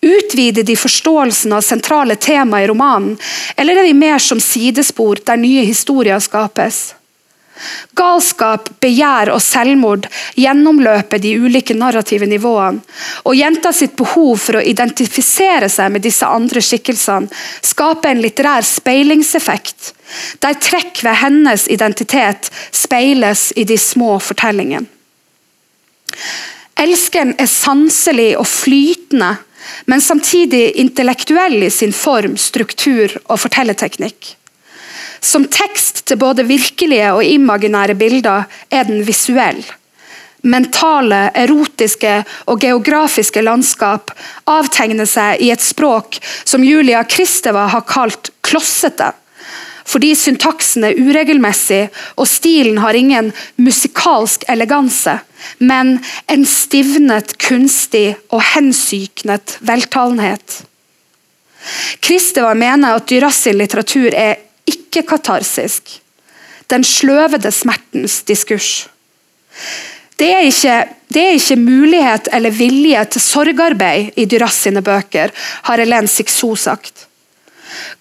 Utvider 0.02 0.64
de 0.66 0.76
forståelsen 0.76 1.52
av 1.52 1.60
sentrale 1.62 2.16
tema 2.16 2.62
i 2.62 2.66
romanen, 2.66 3.18
eller 3.56 3.78
er 3.78 3.86
de 3.86 3.94
mer 3.94 4.18
som 4.18 4.40
sidespor 4.40 5.20
der 5.24 5.38
nye 5.38 5.62
historier 5.68 6.18
skapes? 6.20 6.80
Galskap, 7.96 8.70
begjær 8.80 9.30
og 9.34 9.42
selvmord 9.44 10.08
gjennomløper 10.38 11.20
de 11.20 11.34
ulike 11.36 11.76
narrative 11.76 12.26
nivåene. 12.26 12.80
Og 13.28 13.36
jenta 13.36 13.72
sitt 13.76 13.96
behov 14.00 14.38
for 14.40 14.58
å 14.58 14.64
identifisere 14.64 15.68
seg 15.68 15.92
med 15.92 16.04
disse 16.06 16.26
andre 16.26 16.62
skikkelsene 16.64 17.28
skaper 17.72 18.14
en 18.14 18.22
litterær 18.24 18.64
speilingseffekt, 18.66 19.92
der 20.42 20.58
trekk 20.62 21.02
ved 21.06 21.20
hennes 21.22 21.66
identitet 21.68 22.50
speiles 22.72 23.50
i 23.56 23.64
de 23.64 23.78
små 23.78 24.18
fortellingene. 24.18 24.88
Elskeren 26.80 27.34
er 27.38 27.48
sanselig 27.50 28.32
og 28.40 28.46
flytende, 28.48 29.34
men 29.86 30.00
samtidig 30.00 30.70
intellektuell 30.80 31.66
i 31.66 31.70
sin 31.72 31.92
form, 31.92 32.38
struktur 32.40 33.12
og 33.26 33.40
fortellerteknikk. 33.42 34.34
Som 35.20 35.44
tekst 35.52 36.06
til 36.08 36.16
både 36.16 36.46
virkelige 36.48 37.12
og 37.12 37.24
imaginære 37.24 37.94
bilder 38.00 38.48
er 38.72 38.88
den 38.88 39.04
visuell. 39.04 39.60
Mentale, 40.40 41.26
erotiske 41.36 42.22
og 42.48 42.60
geografiske 42.62 43.42
landskap 43.44 44.14
avtegner 44.48 45.04
seg 45.04 45.42
i 45.44 45.50
et 45.52 45.60
språk 45.60 46.16
som 46.48 46.64
Julia 46.64 47.02
Kristeva 47.04 47.66
har 47.68 47.84
kalt 47.84 48.32
klossete. 48.40 49.12
Fordi 49.90 50.12
syntaksen 50.14 50.86
er 50.86 50.98
uregelmessig 50.98 51.88
og 52.14 52.28
stilen 52.30 52.78
har 52.82 52.94
ingen 52.94 53.32
musikalsk 53.58 54.44
eleganse, 54.52 55.16
men 55.58 55.96
en 56.30 56.44
stivnet, 56.46 57.34
kunstig 57.42 58.14
og 58.30 58.44
hensyknet 58.52 59.56
veltalenhet. 59.66 60.60
Kristeva 62.04 62.54
mener 62.54 62.96
at 62.96 63.08
Dyras 63.10 63.42
litteratur 63.52 64.14
er 64.14 64.38
ikke 64.70 65.02
katarsisk. 65.08 65.98
Den 66.70 66.86
sløvede 66.86 67.50
smertens 67.52 68.20
diskurs. 68.28 68.86
Det 70.20 70.28
er, 70.28 70.44
ikke, 70.46 70.74
det 71.08 71.22
er 71.24 71.36
ikke 71.38 71.56
mulighet 71.56 72.28
eller 72.36 72.52
vilje 72.52 73.04
til 73.14 73.22
sorgarbeid 73.24 74.18
i 74.20 74.26
Duras 74.28 74.58
sine 74.66 74.82
bøker, 74.84 75.32
har 75.66 75.80
Helen 75.80 76.08
Sikso 76.08 76.52
sagt. 76.60 77.06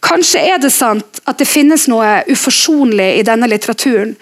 Kanskje 0.01 0.41
er 0.53 0.59
det 0.61 0.71
sant 0.73 1.19
at 1.29 1.39
det 1.39 1.47
finnes 1.47 1.85
noe 1.91 2.23
uforsonlig 2.31 3.09
i 3.19 3.25
denne 3.27 3.49
litteraturen. 3.51 4.15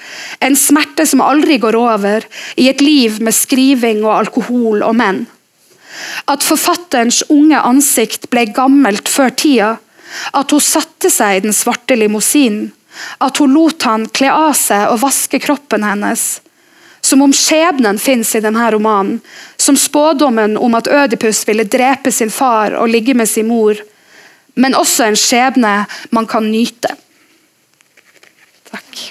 En 0.43 0.57
smerte 0.59 1.05
som 1.07 1.23
aldri 1.23 1.59
går 1.61 1.77
over, 1.79 2.25
i 2.57 2.67
et 2.69 2.83
liv 2.83 3.21
med 3.23 3.35
skriving 3.35 4.03
og 4.05 4.15
alkohol 4.17 4.83
og 4.83 4.95
menn. 4.97 5.25
At 6.29 6.45
forfatterens 6.45 7.23
unge 7.33 7.59
ansikt 7.59 8.29
ble 8.33 8.47
gammelt 8.53 9.09
før 9.09 9.31
tida, 9.33 9.75
at 10.33 10.51
hun 10.51 10.63
satte 10.63 11.11
seg 11.11 11.37
i 11.37 11.45
den 11.47 11.55
svarte 11.55 11.97
limousinen. 11.97 12.71
At 13.21 13.37
hun 13.37 13.53
lot 13.53 13.83
han 13.85 14.07
kle 14.09 14.31
av 14.33 14.55
seg 14.57 14.87
og 14.89 15.03
vaske 15.03 15.39
kroppen 15.43 15.83
hennes. 15.85 16.39
Som 17.01 17.21
om 17.21 17.33
skjebnen 17.35 17.99
fins 18.01 18.33
i 18.35 18.41
denne 18.41 18.71
romanen. 18.73 19.19
Som 19.57 19.77
spådommen 19.77 20.57
om 20.57 20.75
at 20.79 20.89
Ødipus 20.89 21.43
ville 21.47 21.67
drepe 21.69 22.11
sin 22.11 22.33
far 22.33 22.73
og 22.79 22.89
ligge 22.89 23.13
med 23.13 23.29
sin 23.29 23.47
mor. 23.51 23.77
Men 24.57 24.75
også 24.75 25.07
en 25.07 25.19
skjebne 25.19 25.73
man 26.11 26.27
kan 26.29 26.49
nyte. 26.51 26.95
Takk. 28.71 29.03